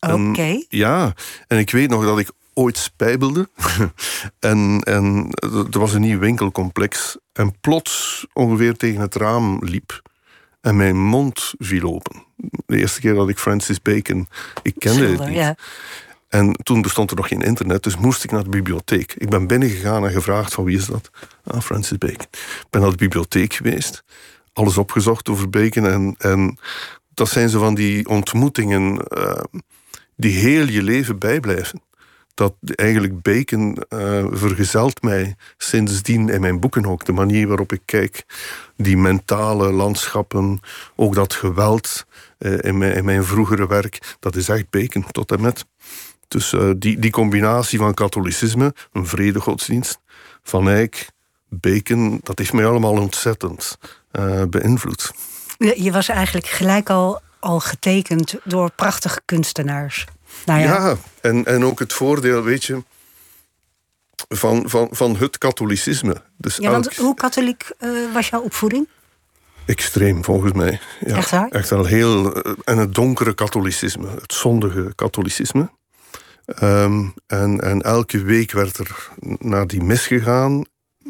Oké. 0.00 0.14
Okay. 0.14 0.66
Ja, 0.68 1.14
en 1.46 1.58
ik 1.58 1.70
weet 1.70 1.90
nog 1.90 2.04
dat 2.04 2.18
ik 2.18 2.30
ooit 2.54 2.76
spijbelde. 2.76 3.48
en, 4.38 4.80
en 4.80 5.28
er 5.70 5.78
was 5.78 5.92
een 5.92 6.00
nieuw 6.00 6.18
winkelcomplex. 6.18 7.16
En 7.32 7.60
plots 7.60 8.26
ongeveer 8.32 8.76
tegen 8.76 9.00
het 9.00 9.14
raam 9.14 9.58
liep. 9.64 10.02
En 10.60 10.76
mijn 10.76 10.96
mond 10.96 11.54
viel 11.58 11.94
open. 11.94 12.22
De 12.66 12.76
eerste 12.76 13.00
keer 13.00 13.14
dat 13.14 13.28
ik 13.28 13.38
Francis 13.38 13.82
Bacon... 13.82 14.28
Ik 14.62 14.74
kende 14.78 14.98
Schilder, 14.98 15.18
het 15.18 15.28
niet. 15.28 15.38
Ja. 15.38 15.56
En 16.28 16.52
toen 16.52 16.82
bestond 16.82 17.10
er 17.10 17.16
nog 17.16 17.28
geen 17.28 17.42
internet, 17.42 17.82
dus 17.82 17.96
moest 17.96 18.24
ik 18.24 18.30
naar 18.30 18.42
de 18.44 18.48
bibliotheek. 18.48 19.14
Ik 19.18 19.28
ben 19.28 19.46
binnengegaan 19.46 20.06
en 20.06 20.12
gevraagd 20.12 20.54
van 20.54 20.64
wie 20.64 20.76
is 20.76 20.86
dat? 20.86 21.10
Ah, 21.44 21.60
Francis 21.60 21.98
Bacon. 21.98 22.26
Ik 22.30 22.66
ben 22.70 22.80
naar 22.80 22.90
de 22.90 22.96
bibliotheek 22.96 23.52
geweest. 23.54 24.04
Alles 24.52 24.78
opgezocht 24.78 25.28
over 25.28 25.50
Bacon. 25.50 25.86
En, 25.86 26.14
en 26.18 26.58
dat 27.14 27.28
zijn 27.28 27.48
zo 27.48 27.58
van 27.58 27.74
die 27.74 28.08
ontmoetingen 28.08 29.06
uh, 29.08 29.42
die 30.16 30.38
heel 30.38 30.66
je 30.66 30.82
leven 30.82 31.18
bijblijven. 31.18 31.82
Dat 32.34 32.54
eigenlijk 32.74 33.22
Bacon 33.22 33.78
uh, 33.88 34.26
vergezelt 34.30 35.02
mij 35.02 35.36
sindsdien 35.56 36.28
in 36.28 36.40
mijn 36.40 36.60
boeken 36.60 36.86
ook. 36.86 37.04
De 37.04 37.12
manier 37.12 37.48
waarop 37.48 37.72
ik 37.72 37.80
kijk, 37.84 38.24
die 38.76 38.96
mentale 38.96 39.72
landschappen, 39.72 40.60
ook 40.96 41.14
dat 41.14 41.34
geweld 41.34 42.06
uh, 42.38 42.58
in, 42.60 42.78
mijn, 42.78 42.94
in 42.94 43.04
mijn 43.04 43.24
vroegere 43.24 43.66
werk, 43.66 44.16
dat 44.20 44.36
is 44.36 44.48
echt 44.48 44.70
Bacon 44.70 45.04
tot 45.10 45.32
en 45.32 45.40
met. 45.40 45.66
Dus 46.28 46.52
uh, 46.52 46.70
die, 46.76 46.98
die 46.98 47.10
combinatie 47.10 47.78
van 47.78 47.94
katholicisme, 47.94 48.74
een 48.92 49.06
vredegodsdienst, 49.06 49.98
Van 50.42 50.68
Eyck, 50.68 51.08
Bacon, 51.48 52.20
dat 52.22 52.38
heeft 52.38 52.52
mij 52.52 52.66
allemaal 52.66 52.92
ontzettend 52.92 53.78
uh, 54.12 54.42
beïnvloed. 54.50 55.12
Je 55.58 55.92
was 55.92 56.08
eigenlijk 56.08 56.46
gelijk 56.46 56.90
al, 56.90 57.20
al 57.38 57.60
getekend 57.60 58.34
door 58.44 58.70
prachtige 58.70 59.20
kunstenaars. 59.24 60.04
Nou 60.44 60.60
ja. 60.60 60.66
ja, 60.66 60.96
en, 61.20 61.44
en 61.44 61.64
ook 61.64 61.78
het 61.78 61.92
voordeel, 61.92 62.42
weet 62.42 62.64
je, 62.64 62.82
van, 64.28 64.62
van, 64.70 64.88
van 64.90 65.16
het 65.16 65.38
katholicisme. 65.38 66.22
Dus 66.36 66.56
ja, 66.56 66.70
want 66.70 66.88
elk... 66.88 66.96
hoe 66.96 67.14
katholiek 67.14 67.70
uh, 67.80 68.12
was 68.12 68.28
jouw 68.28 68.40
opvoeding? 68.40 68.88
Extreem, 69.66 70.24
volgens 70.24 70.52
mij. 70.52 70.80
Ja, 71.06 71.16
echt 71.16 71.30
waar? 71.30 71.48
Echt 71.48 71.70
heel... 71.70 72.42
En 72.42 72.78
het 72.78 72.94
donkere 72.94 73.34
katholicisme, 73.34 74.08
het 74.20 74.32
zondige 74.32 74.92
katholicisme. 74.94 75.70
Um, 76.62 77.14
en, 77.26 77.60
en 77.60 77.82
elke 77.82 78.22
week 78.22 78.52
werd 78.52 78.78
er 78.78 79.08
naar 79.38 79.66
die 79.66 79.82
mis 79.82 80.06
gegaan. 80.06 80.64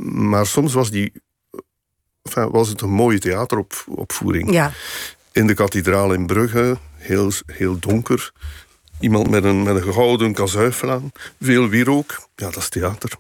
Maar 0.09 0.47
soms 0.47 0.73
was 0.73 0.91
die 0.91 1.13
enfin, 2.23 2.51
was 2.51 2.69
het 2.69 2.81
een 2.81 2.91
mooie 2.91 3.19
theateropvoering. 3.19 4.53
Ja. 4.53 4.73
In 5.33 5.47
de 5.47 5.55
kathedraal 5.55 6.13
in 6.13 6.27
Brugge, 6.27 6.79
heel, 6.97 7.31
heel 7.47 7.79
donker. 7.79 8.33
Iemand 9.01 9.31
met 9.31 9.45
een, 9.45 9.63
met 9.63 9.77
een 9.87 9.93
gouden 9.93 10.33
kazuifel 10.33 10.91
aan. 10.91 11.13
Veel 11.41 11.69
wierook. 11.69 12.29
Ja, 12.37 12.47
dat 12.47 12.57
is 12.57 12.69
theater. 12.69 13.11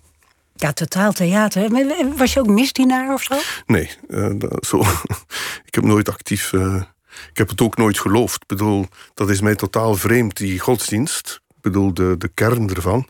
Ja, 0.55 0.73
totaal 0.73 1.13
theater. 1.13 1.71
Maar 1.71 1.85
Was 2.17 2.33
je 2.33 2.41
ook 2.41 2.47
misdienaar 2.47 3.13
of 3.13 3.23
zo? 3.23 3.35
Nee, 3.67 3.91
eh, 4.09 4.31
dat- 4.35 4.67
zo. 4.67 4.81
ik 5.69 5.75
heb 5.75 5.85
nooit 5.85 6.09
actief. 6.09 6.53
eh, 6.53 6.83
ik 7.31 7.37
heb 7.39 7.49
het 7.49 7.61
ook 7.61 7.77
nooit 7.77 7.99
geloofd. 7.99 8.43
Ik 8.43 8.47
bedoel, 8.47 8.87
dat 9.15 9.31
is 9.31 9.41
mij 9.41 9.55
totaal 9.55 9.95
vreemd, 9.95 10.37
die 10.37 10.59
godsdienst. 10.59 11.41
Ik 11.59 11.65
bedoel, 11.65 11.95
de, 11.95 12.15
de 12.19 12.29
kern 12.29 12.69
ervan. 12.69 13.09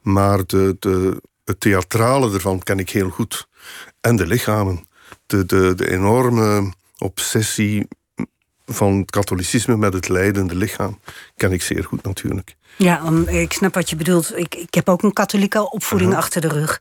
Maar 0.00 0.46
de, 0.46 0.76
de, 0.78 1.22
het 1.44 1.60
theatrale 1.60 2.34
ervan 2.34 2.58
ken 2.58 2.78
ik 2.78 2.90
heel 2.90 3.10
goed. 3.10 3.48
En 4.00 4.16
de 4.16 4.26
lichamen. 4.26 4.86
De, 5.26 5.46
de, 5.46 5.74
de 5.74 5.90
enorme 5.90 6.72
obsessie 6.98 7.88
van 8.72 8.98
het 8.98 9.10
katholicisme 9.10 9.76
met 9.76 9.92
het 9.92 10.08
lijdende 10.08 10.54
lichaam 10.54 10.98
ken 11.36 11.52
ik 11.52 11.62
zeer 11.62 11.84
goed 11.84 12.02
natuurlijk. 12.02 12.54
Ja, 12.76 13.02
ik 13.26 13.52
snap 13.52 13.74
wat 13.74 13.90
je 13.90 13.96
bedoelt. 13.96 14.36
Ik, 14.38 14.54
ik 14.54 14.74
heb 14.74 14.88
ook 14.88 15.02
een 15.02 15.12
katholieke 15.12 15.70
opvoeding 15.70 16.14
achter 16.16 16.40
de 16.40 16.48
rug. 16.48 16.80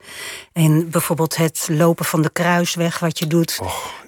En 0.54 0.90
bijvoorbeeld 0.90 1.36
het 1.36 1.68
lopen 1.72 2.06
van 2.06 2.22
de 2.22 2.30
kruisweg, 2.30 3.00
wat 3.00 3.20
je 3.20 3.28
doet 3.28 3.60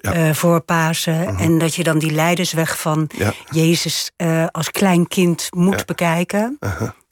ja. 0.01 0.13
eh, 0.13 0.33
voor 0.33 0.59
Pasen. 0.61 1.38
En 1.38 1.57
dat 1.57 1.75
je 1.75 1.83
dan 1.83 1.97
die 2.00 2.11
leidersweg 2.11 2.79
van 2.79 3.09
Ja. 3.17 3.33
Jezus 3.50 4.11
eh, 4.15 4.45
als 4.51 4.71
klein 4.71 5.07
kind 5.07 5.47
moet 5.50 5.77
Ja. 5.79 5.85
bekijken. 5.85 6.59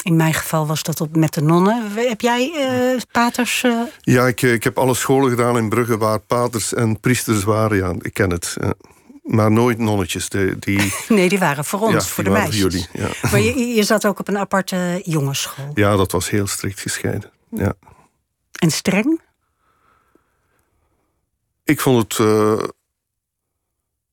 In 0.04 0.16
mijn 0.16 0.34
geval 0.34 0.68
was 0.68 0.84
dat 0.84 1.02
op, 1.02 1.16
met 1.16 1.34
de 1.34 1.42
nonnen. 1.42 1.92
Heb 1.96 2.22
jij 2.22 2.52
eh, 2.56 3.02
paters? 3.12 3.66
Ja, 4.02 4.28
ik, 4.28 4.42
ik 4.42 4.64
heb 4.64 4.78
alle 4.78 4.94
scholen 4.96 5.30
gedaan 5.30 5.58
in 5.58 5.70
Brugge 5.70 5.98
waar 5.98 6.20
paters 6.20 6.74
en 6.74 7.00
priesters 7.00 7.44
waren. 7.44 7.78
Ja, 7.78 7.94
ik 8.02 8.14
ken 8.14 8.30
het. 8.32 8.56
ja. 8.62 8.74
Maar 9.24 9.52
nooit 9.52 9.78
nonnetjes. 9.78 10.30
Die, 10.30 10.60
die, 10.60 10.94
Nee, 11.08 11.30
die 11.30 11.40
waren 11.40 11.66
voor 11.66 11.80
ons, 11.80 11.94
Ja, 11.94 12.02
voor 12.02 12.24
de 12.24 12.30
voor 12.30 12.40
meisjes. 12.40 12.62
jullie, 12.62 12.88
ja. 12.94 13.10
Maar 13.32 13.40
je, 13.40 13.68
je 13.78 13.84
zat 13.84 14.06
ook 14.06 14.20
op 14.20 14.28
een 14.28 14.38
aparte 14.38 15.02
jongensschool. 15.06 15.72
ja, 15.74 15.96
dat 15.96 16.12
was 16.12 16.30
heel 16.30 16.48
strikt 16.48 16.80
gescheiden. 16.80 17.32
Ja. 17.50 17.74
En 18.60 18.72
streng? 18.72 19.22
Ik 21.64 21.80
vond 21.80 22.18
het 22.18 22.28
eh, 22.28 22.64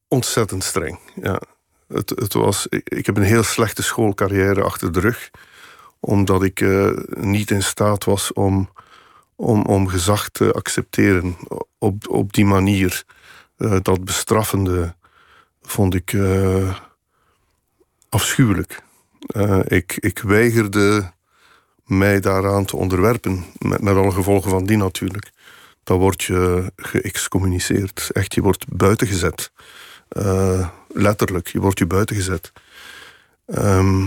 ontzettend 0.09 0.65
streng. 0.65 0.99
Ja. 1.23 1.41
Het, 1.89 2.11
het 2.11 2.33
was, 2.33 2.67
ik, 2.69 2.89
ik 2.89 3.07
heb 3.07 3.17
een 3.17 3.23
heel 3.23 3.43
slechte 3.43 3.83
schoolcarrière 3.83 4.63
achter 4.63 4.93
de 4.93 5.01
rug. 5.01 5.31
Omdat 6.01 6.43
ik 6.43 6.61
eh, 6.61 6.91
niet 7.07 7.51
in 7.51 7.63
staat 7.63 8.05
was 8.05 8.33
om, 8.33 8.71
om, 9.37 9.63
om 9.63 9.89
gezag 9.89 10.29
te 10.29 10.53
accepteren 10.53 11.37
op, 11.79 12.09
op 12.09 12.33
die 12.33 12.45
manier. 12.45 13.05
Eh, 13.57 13.77
dat 13.83 14.05
bestraffende 14.05 14.95
vond 15.63 15.95
ik 15.95 16.13
eh, 16.13 16.77
afschuwelijk. 18.09 18.83
Eh, 19.27 19.61
ik, 19.65 19.97
ik 20.01 20.19
weigerde 20.19 21.13
mij 21.85 22.21
daaraan 22.21 22.65
te 22.65 22.77
onderwerpen. 22.77 23.45
Met, 23.59 23.81
met 23.81 23.97
alle 23.97 24.13
gevolgen 24.13 24.51
van 24.51 24.65
die 24.65 24.77
natuurlijk 24.77 25.31
dan 25.83 25.99
word 25.99 26.23
je 26.23 26.73
geëxcommuniceerd. 26.77 28.11
Echt, 28.13 28.35
je 28.35 28.43
wordt 28.43 28.65
buitengezet. 28.69 29.51
Letterlijk, 30.89 31.49
je 31.49 31.61
wordt 31.61 31.79
je 31.79 31.87
buitengezet. 31.87 32.53
Ehm, 33.47 34.01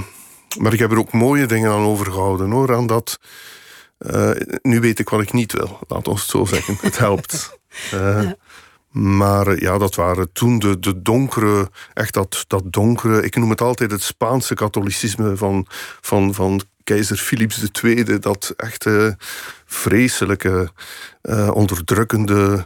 maar 0.58 0.74
ik 0.74 0.80
heb 0.80 0.92
er 0.92 0.98
ook 0.98 1.12
mooie 1.12 1.46
dingen 1.46 1.72
aan 1.72 1.86
overgehouden 1.86 2.52
hoor. 2.52 2.76
Aan 2.76 2.88
dat. 2.88 3.20
nu 4.62 4.80
weet 4.80 5.00
ik 5.00 5.10
wat 5.10 5.22
ik 5.22 5.34
niet 5.34 5.52
wil, 5.52 5.80
laat 5.88 6.08
ons 6.08 6.22
het 6.22 6.30
zo 6.30 6.46
zeggen. 6.46 6.78
Het 6.82 6.98
helpt. 6.98 7.58
Eh, 7.92 8.32
Maar 8.90 9.62
ja, 9.62 9.78
dat 9.78 9.96
waren 9.96 10.32
toen 10.32 10.60
de, 10.60 10.80
de 10.80 11.02
donkere, 11.02 11.70
echt 11.94 12.14
dat, 12.14 12.44
dat 12.48 12.64
donkere, 12.66 13.24
ik 13.24 13.36
noem 13.36 13.50
het 13.50 13.62
altijd 13.62 13.92
het 13.92 14.02
Spaanse 14.02 14.54
katholicisme 14.54 15.38
van, 15.38 15.66
van, 16.02 16.34
van 16.34 16.62
keizer 16.84 17.18
Philips 17.18 17.64
II. 17.84 18.20
Dat 18.20 18.54
echt 18.58 18.86
eh, 18.86 19.08
vreselijke, 19.66 20.70
eh, 21.22 21.50
onderdrukkende, 21.54 22.66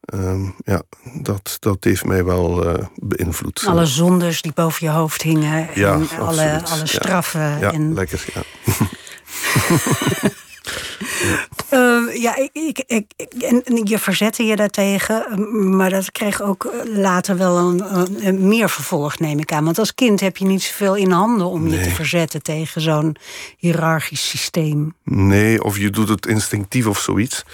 ehm, 0.00 0.44
ja, 0.64 0.82
dat, 1.14 1.56
dat 1.60 1.84
heeft 1.84 2.04
mij 2.04 2.24
wel 2.24 2.68
eh, 2.74 2.86
beïnvloed. 2.94 3.64
Alle 3.66 3.86
zondes 3.86 4.42
die 4.42 4.52
boven 4.52 4.86
je 4.86 4.92
hoofd 4.92 5.22
hingen. 5.22 5.68
Ja, 5.74 5.92
en 5.92 6.00
absoluut. 6.00 6.20
alle, 6.20 6.62
alle 6.64 6.78
Ja. 6.78 6.86
straffen. 6.86 7.58
Ja, 7.58 7.72
en, 7.72 7.94
lekker. 7.94 8.24
Ja. 8.34 8.42
Eh, 11.68 12.02
ja, 12.22 12.36
ik, 12.36 12.50
ik, 12.52 12.84
ik, 13.16 13.32
en, 13.42 13.62
je 13.84 13.98
verzette 13.98 14.44
je 14.44 14.56
daartegen. 14.56 15.76
Maar 15.76 15.90
dat 15.90 16.12
kreeg 16.12 16.42
ook 16.42 16.72
later 16.84 17.36
wel 17.36 17.56
een, 17.58 17.96
een- 17.96 18.26
een 18.26 18.48
meer 18.48 18.70
vervolg, 18.70 19.18
neem 19.18 19.38
ik 19.38 19.52
aan. 19.52 19.64
Want 19.64 19.78
als 19.78 19.94
kind 19.94 20.20
heb 20.20 20.36
je 20.36 20.44
niet 20.44 20.62
zoveel 20.62 20.94
in 20.94 21.10
handen 21.10 21.46
om 21.46 21.68
je 21.68 21.80
te 21.80 21.90
verzetten 21.90 22.42
tegen 22.42 22.80
zo'n 22.80 23.16
hiërarchisch 23.56 24.28
systeem. 24.28 24.94
Nee, 25.04 25.62
of 25.64 25.78
je 25.78 25.90
doet 25.90 26.08
het 26.08 26.26
instinctief 26.26 26.86
of 26.86 26.98
zoiets. 27.00 27.44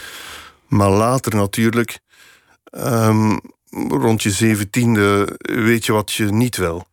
Maar 0.69 0.91
later 0.91 1.35
natuurlijk, 1.35 1.99
ehm, 2.65 3.37
rond 3.89 4.23
je 4.23 4.31
zeventiende, 4.31 5.39
weet 5.39 5.87
je 5.87 5.93
wat 5.93 6.13
je 6.13 6.25
niet 6.25 6.57
wil. 6.57 6.87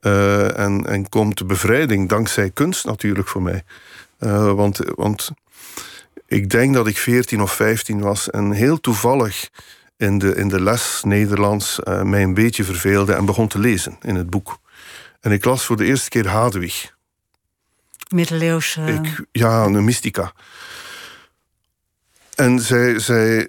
Eh, 0.00 0.58
en, 0.58 0.86
en 0.86 1.08
komt 1.08 1.38
de 1.38 1.44
bevrijding 1.44 2.08
dankzij 2.08 2.50
kunst 2.50 2.84
natuurlijk 2.84 3.28
voor 3.28 3.42
mij. 3.42 3.62
Eh, 4.18 4.52
want, 4.52 4.78
want 4.94 5.30
ik 6.26 6.50
denk 6.50 6.74
dat 6.74 6.86
ik 6.86 6.98
14 6.98 7.40
of 7.42 7.52
15 7.52 8.00
was 8.00 8.30
en 8.30 8.50
heel 8.52 8.80
toevallig 8.80 9.50
in 9.96 10.18
de, 10.18 10.34
in 10.34 10.48
de 10.48 10.60
les 10.60 11.00
Nederlands 11.04 11.80
eh, 11.80 12.02
mij 12.02 12.22
een 12.22 12.34
beetje 12.34 12.64
verveelde 12.64 13.12
en 13.12 13.24
begon 13.24 13.48
te 13.48 13.58
lezen 13.58 13.96
in 14.02 14.14
het 14.14 14.30
boek. 14.30 14.58
En 15.20 15.32
ik 15.32 15.44
las 15.44 15.64
voor 15.64 15.76
de 15.76 15.84
eerste 15.84 16.08
keer 16.08 16.28
Hadewig. 16.28 16.94
Middeleeuwse. 18.08 18.80
Ik, 18.80 19.26
ja, 19.32 19.64
een 19.64 19.84
mystica. 19.84 20.32
En 22.34 22.60
zij, 22.60 22.98
zij, 22.98 23.48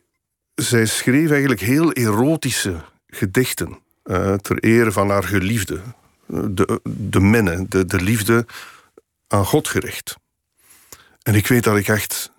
zij 0.55 0.85
schreef 0.85 1.29
eigenlijk 1.29 1.61
heel 1.61 1.91
erotische 1.91 2.81
gedichten. 3.07 3.79
eh, 4.03 4.33
ter 4.33 4.59
ere 4.59 4.91
van 4.91 5.09
haar 5.09 5.23
geliefde. 5.23 5.81
De, 6.25 6.79
de 6.83 7.19
minne, 7.19 7.65
de, 7.67 7.85
de 7.85 8.01
liefde 8.01 8.45
aan 9.27 9.45
God 9.45 9.67
gericht. 9.67 10.15
En 11.23 11.35
ik 11.35 11.47
weet 11.47 11.63
dat 11.63 11.77
ik 11.77 11.87
echt. 11.87 12.31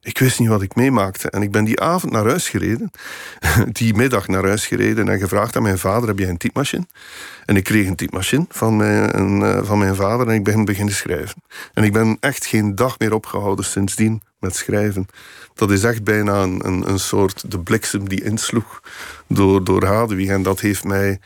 Ik 0.00 0.18
wist 0.18 0.38
niet 0.38 0.48
wat 0.48 0.62
ik 0.62 0.74
meemaakte. 0.74 1.30
En 1.30 1.42
ik 1.42 1.50
ben 1.50 1.64
die 1.64 1.80
avond 1.80 2.12
naar 2.12 2.26
huis 2.26 2.48
gereden. 2.48 2.90
Die 3.72 3.94
middag 3.94 4.28
naar 4.28 4.46
huis 4.46 4.66
gereden 4.66 5.08
en 5.08 5.18
gevraagd 5.18 5.56
aan 5.56 5.62
mijn 5.62 5.78
vader: 5.78 6.08
heb 6.08 6.18
jij 6.18 6.28
een 6.28 6.36
typemachine? 6.36 6.86
En 7.44 7.56
ik 7.56 7.64
kreeg 7.64 7.86
een 7.86 7.96
typemachine 7.96 8.46
van 8.48 8.76
mijn, 8.76 9.42
eh, 9.42 9.64
van 9.64 9.78
mijn 9.78 9.94
vader 9.94 10.28
en 10.28 10.34
ik 10.34 10.44
ben 10.44 10.64
beginnen 10.64 10.94
schrijven. 10.94 11.42
En 11.72 11.84
ik 11.84 11.92
ben 11.92 12.16
echt 12.20 12.46
geen 12.46 12.74
dag 12.74 12.98
meer 12.98 13.14
opgehouden 13.14 13.64
sindsdien 13.64 14.22
met 14.38 14.56
schrijven. 14.56 15.06
Dat 15.54 15.70
is 15.70 15.84
echt 15.84 16.04
bijna 16.04 16.42
een, 16.42 16.88
een, 16.88 16.98
soort 16.98 17.50
de 17.50 17.58
bliksem 17.58 18.08
die 18.08 18.24
insloeg 18.24 18.80
door, 19.26 19.64
door. 19.64 19.82
En 19.82 20.42
dat 20.42 20.60
heeft 20.60 20.84
mij. 20.84 21.20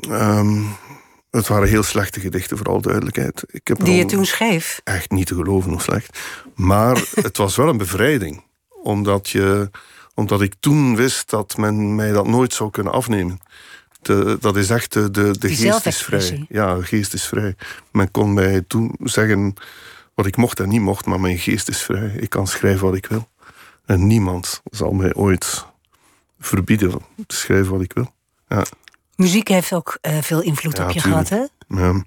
ehm, 0.00 0.62
het 1.36 1.48
waren 1.48 1.68
heel 1.68 1.82
slechte 1.82 2.20
gedichten, 2.20 2.56
vooral 2.56 2.80
duidelijkheid. 2.80 3.44
Ik 3.46 3.68
heb 3.68 3.84
die 3.84 3.94
je 3.94 4.04
toen 4.04 4.26
schreef. 4.26 4.80
echt 4.84 5.10
niet 5.10 5.26
te 5.26 5.34
geloven 5.34 5.70
hoe 5.70 5.80
slecht. 5.80 6.18
Maar 6.54 7.02
het 7.14 7.36
was 7.36 7.56
wel 7.56 7.68
een 7.68 7.76
bevrijding. 7.76 8.44
Omdat, 8.82 9.30
je, 9.30 9.70
omdat 10.14 10.42
ik 10.42 10.54
toen 10.60 10.96
wist 10.96 11.30
dat 11.30 11.56
men 11.56 11.94
mij 11.94 12.12
dat 12.12 12.26
nooit 12.26 12.52
zou 12.52 12.70
kunnen 12.70 12.92
afnemen. 12.92 13.38
De, 14.02 14.36
dat 14.40 14.56
is 14.56 14.70
echt 14.70 14.92
de, 14.92 15.10
de, 15.10 15.38
de 15.38 15.54
geest 15.54 15.86
is 15.86 16.02
vrij. 16.02 16.46
Ja, 16.48 16.74
de 16.74 16.82
geest 16.82 17.14
is 17.14 17.26
vrij. 17.26 17.54
Men 17.92 18.10
kon 18.10 18.34
mij 18.34 18.64
toen 18.66 18.94
zeggen 18.98 19.54
wat 20.14 20.26
ik 20.26 20.36
mocht 20.36 20.60
en 20.60 20.68
niet 20.68 20.80
mocht, 20.80 21.06
maar 21.06 21.20
mijn 21.20 21.38
geest 21.38 21.68
is 21.68 21.82
vrij. 21.82 22.12
Ik 22.16 22.30
kan 22.30 22.46
schrijven 22.46 22.86
wat 22.86 22.96
ik 22.96 23.06
wil. 23.06 23.28
En 23.84 24.06
niemand 24.06 24.62
zal 24.70 24.92
mij 24.92 25.14
ooit 25.14 25.66
verbieden 26.38 26.92
te 27.26 27.36
schrijven 27.36 27.72
wat 27.72 27.82
ik 27.82 27.92
wil. 27.92 28.12
Ja, 28.48 28.64
Muziek 29.16 29.48
heeft 29.48 29.72
ook 29.72 29.98
eh, 30.00 30.18
veel 30.20 30.40
invloed 30.42 30.76
Ja, 30.76 30.84
op 30.84 30.90
je 30.90 31.00
tuurlijk. 31.00 31.26
gehad, 31.28 31.48
hè? 31.68 31.76
ja. 31.82 32.02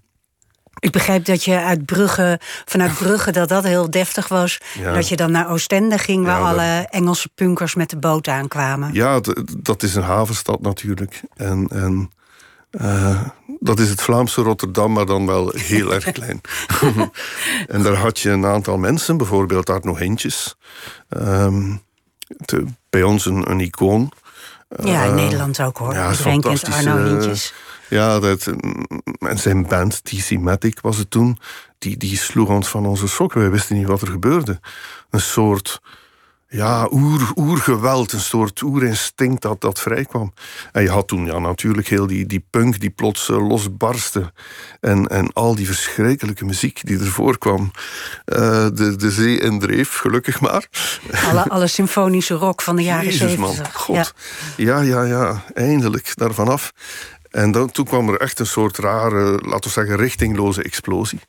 Ik 0.80 0.92
begrijp 0.92 1.26
dat 1.26 1.44
je 1.44 1.60
uit 1.60 1.86
Brugge, 1.86 2.40
vanuit 2.66 2.94
Brugge, 2.98 3.32
dat 3.32 3.50
dat 3.50 3.64
heel 3.64 3.90
deftig 3.90 4.28
was. 4.28 4.58
Ja. 4.80 4.94
Dat 4.94 5.08
je 5.10 5.16
dan 5.16 5.32
naar 5.32 5.50
Oostende 5.50 5.98
ging, 5.98 6.26
waar 6.26 6.40
Ja, 6.40 6.42
dat- 6.42 6.50
alle 6.60 6.88
Engelse 6.90 7.30
punkers 7.36 7.76
met 7.76 7.90
de 7.90 7.98
boot 7.98 8.28
aankwamen. 8.28 8.94
Ja, 8.94 9.20
dat 9.58 9.84
is 9.84 9.96
een 9.96 10.04
havenstad 10.04 10.62
natuurlijk. 10.62 11.22
En, 11.36 11.68
en 11.68 12.12
eh, 12.72 13.22
dat 13.60 13.80
is 13.80 13.90
het 13.90 14.02
Vlaamse 14.02 14.42
Rotterdam, 14.42 14.92
maar 14.94 15.06
dan 15.06 15.26
wel 15.26 15.52
heel 15.56 15.94
erg 15.94 16.12
klein. 16.12 16.42
en 17.68 17.84
daar 17.84 17.96
had 17.96 18.20
je 18.20 18.30
een 18.30 18.46
aantal 18.46 18.78
mensen, 18.78 19.18
bijvoorbeeld 19.18 19.70
Arno 19.70 19.96
Hintjes. 19.96 20.56
Ehm, 21.10 21.76
te- 22.46 22.66
bij 22.90 23.04
ons 23.04 23.26
een, 23.26 23.50
een 23.52 23.60
icoon. 23.60 24.12
Ja, 24.84 25.04
in 25.04 25.10
Eh, 25.10 25.16
Nederland 25.16 25.62
ook 25.62 25.78
hoor. 25.78 25.94
ja, 25.94 26.12
Iedereen 26.12 26.42
kent 26.42 26.64
Arno 26.74 27.04
Hintjes. 27.06 27.54
Ja, 27.90 28.20
dat, 28.20 28.48
en 29.20 29.38
zijn 29.40 29.68
band, 29.68 30.04
TC 30.04 30.32
Matic 30.40 30.80
was 30.82 30.98
het 30.98 31.10
toen, 31.12 31.40
die, 31.78 31.98
die 31.98 32.18
sloeg 32.18 32.50
ons 32.50 32.68
van 32.68 32.86
onze 32.86 33.08
sokken. 33.08 33.40
Wij 33.40 33.50
wisten 33.52 33.76
niet 33.78 33.88
wat 33.88 34.02
er 34.02 34.08
gebeurde. 34.08 34.60
Een 35.10 35.22
soort 35.22 35.82
ja, 36.50 36.88
oer, 36.92 37.32
oergeweld, 37.36 38.12
een 38.12 38.20
soort 38.20 38.62
oerinstinct 38.62 39.42
dat, 39.42 39.62
dat 39.62 39.80
vrijkwam. 39.80 40.34
En 40.72 40.82
je 40.82 40.90
had 40.90 41.08
toen 41.08 41.26
ja, 41.26 41.40
natuurlijk 41.40 41.88
heel 41.88 42.08
die, 42.08 42.26
die 42.26 42.46
punk 42.50 42.80
die 42.80 42.90
plots 42.90 43.30
uh, 43.30 43.48
losbarstte. 43.48 44.32
En, 44.80 45.08
en 45.08 45.34
al 45.34 45.56
die 45.56 45.66
verschrikkelijke 45.66 46.46
muziek 46.46 46.86
die 46.86 47.00
ervoor 47.00 47.38
kwam. 47.38 47.72
Uh, 48.26 48.38
de, 48.74 48.96
de 48.96 49.12
zee 49.12 49.40
in 49.40 49.60
dreef, 49.60 49.98
gelukkig 49.98 50.42
maar. 50.42 50.68
Alle, 51.30 51.50
alle 51.50 51.68
symfonische 51.68 52.34
rock 52.34 52.62
van 52.62 52.76
de 52.76 52.84
jaren 52.84 53.14
zeventig. 53.14 53.74
God. 53.74 53.96
Ja. 53.96 54.06
ja, 54.56 54.82
ja, 54.82 55.04
ja, 55.04 55.44
eindelijk 55.54 56.12
daarvan 56.16 56.48
af. 56.48 56.72
En 57.32 57.52
dan, 57.52 57.72
toen 57.72 57.86
kwam 57.86 58.10
er 58.10 58.20
echt 58.20 58.40
een 58.40 58.46
soort 58.46 58.78
rare, 58.78 59.32
laten 59.32 59.64
we 59.64 59.70
zeggen, 59.70 59.96
richtingloze 59.96 60.64
explosie. 60.64 61.20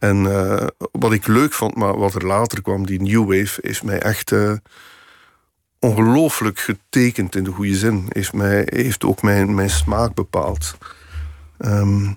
En 0.00 0.24
uh, 0.24 0.66
wat 0.92 1.12
ik 1.12 1.26
leuk 1.26 1.52
vond, 1.52 1.74
maar 1.74 1.98
wat 1.98 2.14
er 2.14 2.26
later 2.26 2.62
kwam, 2.62 2.86
die 2.86 3.02
New 3.02 3.24
Wave, 3.24 3.62
is 3.62 3.82
mij 3.82 3.98
echt 3.98 4.30
uh, 4.30 4.52
ongelooflijk 5.78 6.58
getekend 6.58 7.36
in 7.36 7.44
de 7.44 7.50
goede 7.50 7.74
zin. 7.74 8.06
Is 8.08 8.30
mij, 8.30 8.62
heeft 8.70 9.04
ook 9.04 9.22
mijn, 9.22 9.54
mijn 9.54 9.70
smaak 9.70 10.14
bepaald. 10.14 10.78
Um, 11.58 12.16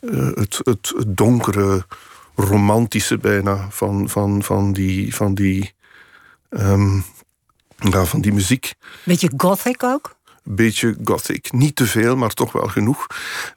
uh, 0.00 0.34
het, 0.34 0.60
het, 0.64 0.92
het, 0.96 1.16
donkere, 1.16 1.86
romantische 2.34 3.18
bijna 3.18 3.66
van, 3.70 4.08
van, 4.08 4.42
van 4.42 4.72
die. 4.72 5.14
Van 5.14 5.34
die 5.34 5.74
ja, 7.90 8.04
van 8.04 8.20
die 8.20 8.32
muziek. 8.32 8.74
Beetje 9.04 9.30
gothic 9.36 9.82
ook? 9.82 10.13
Beetje 10.44 10.96
gothic. 11.04 11.52
Niet 11.52 11.76
te 11.76 11.86
veel, 11.86 12.16
maar 12.16 12.30
toch 12.30 12.52
wel 12.52 12.68
genoeg. 12.68 13.06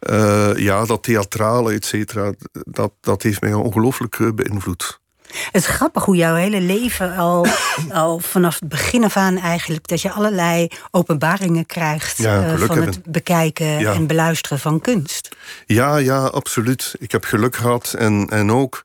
Uh, 0.10 0.58
ja, 0.58 0.86
dat 0.86 1.04
theatrale, 1.04 1.74
et 1.74 1.86
cetera, 1.86 2.34
dat, 2.52 2.92
dat 3.02 3.22
heeft 3.22 3.42
mij 3.42 3.54
ongelooflijk 3.54 4.18
uh, 4.18 4.32
beïnvloed. 4.32 5.00
Het 5.28 5.56
is 5.62 5.68
grappig 5.68 6.06
hoe 6.06 6.16
jouw 6.16 6.36
hele 6.36 6.62
leven 6.62 7.16
al, 7.16 7.46
al 7.92 8.20
vanaf 8.20 8.60
het 8.60 8.70
begin 8.70 9.04
af 9.04 9.18
aan 9.18 9.38
eigenlijk... 9.38 9.88
dat 9.88 10.02
je 10.02 10.12
allerlei 10.12 10.68
openbaringen 10.92 11.66
krijgt 11.66 12.18
ja, 12.18 12.54
uh, 12.54 12.62
van 12.62 12.82
het 12.82 13.04
bekijken 13.04 13.80
ja. 13.80 13.94
en 13.94 14.08
beluisteren 14.08 14.60
van 14.60 14.82
kunst. 14.82 15.36
Ja, 15.66 15.98
ja, 15.98 16.26
absoluut. 16.26 16.96
Ik 17.00 17.12
heb 17.12 17.24
geluk 17.24 17.56
gehad 17.56 17.94
en, 17.98 18.28
en 18.30 18.52
ook 18.52 18.84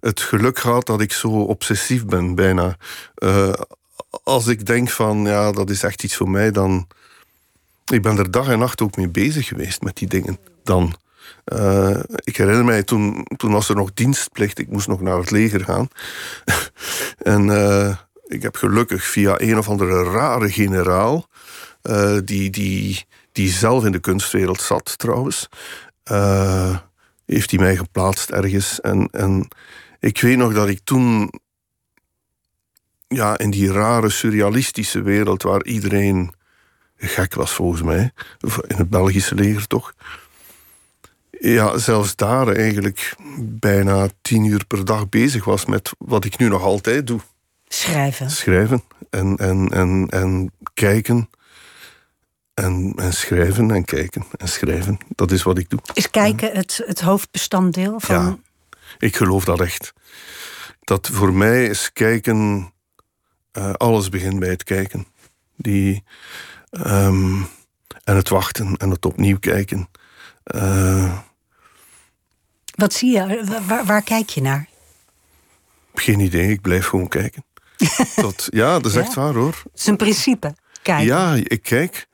het 0.00 0.20
geluk 0.20 0.58
gehad 0.58 0.86
dat 0.86 1.00
ik 1.00 1.12
zo 1.12 1.28
obsessief 1.28 2.04
ben, 2.04 2.34
bijna. 2.34 2.76
Uh, 3.18 3.52
als 4.22 4.46
ik 4.46 4.66
denk 4.66 4.90
van, 4.90 5.24
ja, 5.24 5.52
dat 5.52 5.70
is 5.70 5.82
echt 5.82 6.02
iets 6.02 6.16
voor 6.16 6.30
mij, 6.30 6.50
dan 6.50 6.86
ik 7.92 8.02
ben 8.02 8.18
er 8.18 8.30
dag 8.30 8.48
en 8.48 8.58
nacht 8.58 8.80
ook 8.80 8.96
mee 8.96 9.08
bezig 9.08 9.46
geweest 9.46 9.82
met 9.82 9.96
die 9.96 10.08
dingen. 10.08 10.38
Dan. 10.62 10.94
Uh, 11.46 12.00
ik 12.14 12.36
herinner 12.36 12.64
mij, 12.64 12.82
toen, 12.82 13.26
toen 13.36 13.52
was 13.52 13.68
er 13.68 13.76
nog 13.76 13.94
dienstplicht. 13.94 14.58
Ik 14.58 14.68
moest 14.68 14.88
nog 14.88 15.00
naar 15.00 15.18
het 15.18 15.30
leger 15.30 15.64
gaan. 15.64 15.88
en 17.34 17.46
uh, 17.46 17.96
ik 18.26 18.42
heb 18.42 18.56
gelukkig 18.56 19.04
via 19.04 19.40
een 19.40 19.58
of 19.58 19.68
andere 19.68 20.02
rare 20.02 20.50
generaal... 20.50 21.26
Uh, 21.82 22.18
die, 22.24 22.50
die, 22.50 23.04
die 23.32 23.50
zelf 23.50 23.84
in 23.84 23.92
de 23.92 23.98
kunstwereld 23.98 24.60
zat 24.60 24.98
trouwens... 24.98 25.48
heeft 27.26 27.50
hij 27.50 27.58
mij 27.58 27.76
geplaatst 27.76 28.30
ergens. 28.30 28.80
En, 28.80 29.08
en 29.10 29.48
ik 30.00 30.20
weet 30.20 30.36
nog 30.36 30.54
dat 30.54 30.68
ik 30.68 30.80
toen... 30.84 31.32
Ja, 33.08 33.38
in 33.38 33.50
die 33.50 33.72
rare 33.72 34.10
surrealistische 34.10 35.02
wereld 35.02 35.42
waar 35.42 35.64
iedereen 35.64 36.34
gek 37.08 37.34
was 37.34 37.52
volgens 37.52 37.82
mij. 37.82 38.12
In 38.66 38.76
het 38.76 38.90
Belgische 38.90 39.34
leger 39.34 39.66
toch. 39.66 39.94
Ja, 41.30 41.78
zelfs 41.78 42.16
daar 42.16 42.48
eigenlijk 42.48 43.14
bijna 43.38 44.08
tien 44.22 44.44
uur 44.44 44.66
per 44.66 44.84
dag 44.84 45.08
bezig 45.08 45.44
was 45.44 45.64
met 45.64 45.90
wat 45.98 46.24
ik 46.24 46.38
nu 46.38 46.48
nog 46.48 46.62
altijd 46.62 47.06
doe. 47.06 47.20
Schrijven. 47.68 48.30
Schrijven 48.30 48.82
en, 49.10 49.36
en, 49.36 49.68
en, 49.68 50.06
en 50.10 50.52
kijken. 50.74 51.30
En, 52.54 52.92
en 52.96 53.12
schrijven 53.12 53.70
en 53.70 53.84
kijken 53.84 54.24
en 54.36 54.48
schrijven. 54.48 54.98
Dat 55.08 55.30
is 55.30 55.42
wat 55.42 55.58
ik 55.58 55.70
doe. 55.70 55.80
Is 55.94 56.10
kijken 56.10 56.52
het, 56.56 56.82
het 56.86 57.00
hoofdbestanddeel 57.00 58.00
van. 58.00 58.14
Ja, 58.14 58.38
ik 58.98 59.16
geloof 59.16 59.44
dat 59.44 59.60
echt. 59.60 59.92
Dat 60.80 61.08
voor 61.12 61.32
mij 61.32 61.66
is 61.66 61.92
kijken. 61.92 62.70
Uh, 63.58 63.72
alles 63.72 64.08
begint 64.08 64.38
bij 64.38 64.48
het 64.48 64.64
kijken. 64.64 65.06
Die, 65.56 66.04
Um, 66.72 67.46
en 68.04 68.16
het 68.16 68.28
wachten 68.28 68.76
en 68.76 68.90
het 68.90 69.04
opnieuw 69.04 69.38
kijken. 69.38 69.88
Uh, 70.54 71.18
Wat 72.74 72.92
zie 72.92 73.12
je? 73.12 73.60
Waar, 73.66 73.84
waar, 73.84 74.02
kijk 74.02 74.30
je 74.30 74.40
naar? 74.40 74.68
Geen 75.94 76.20
idee, 76.20 76.50
ik 76.50 76.60
blijf 76.60 76.86
gewoon 76.86 77.08
kijken. 77.08 77.44
dat, 78.16 78.48
ja, 78.50 78.72
dat 78.78 78.86
is 78.86 78.96
echt 78.96 79.14
waar 79.14 79.34
hoor. 79.34 79.62
Het 79.72 79.80
is 79.80 79.86
een 79.86 79.96
principe. 79.96 80.54
Kijken. 80.82 81.06
Ja, 81.06 81.34
ik 81.34 81.62
kijk. 81.62 82.06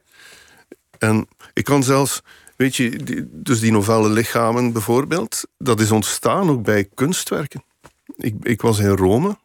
En 0.99 1.29
ik 1.53 1.65
kan 1.65 1.83
zelfs, 1.83 2.23
weet 2.57 2.77
je, 2.77 2.91
die, 3.05 3.29
dus 3.31 3.61
die 3.61 3.73
novelle 3.73 4.09
Lichamen 4.09 4.73
bijvoorbeeld, 4.73 5.45
dat 5.59 5.81
is 5.81 5.91
ontstaan 5.91 6.51
ook 6.51 6.63
bij 6.63 6.89
kunstwerken. 6.95 7.65
Ik, 8.17 8.35
ik 8.43 8.61
was 8.61 8.79
in 8.79 8.97
Rome 8.97 9.39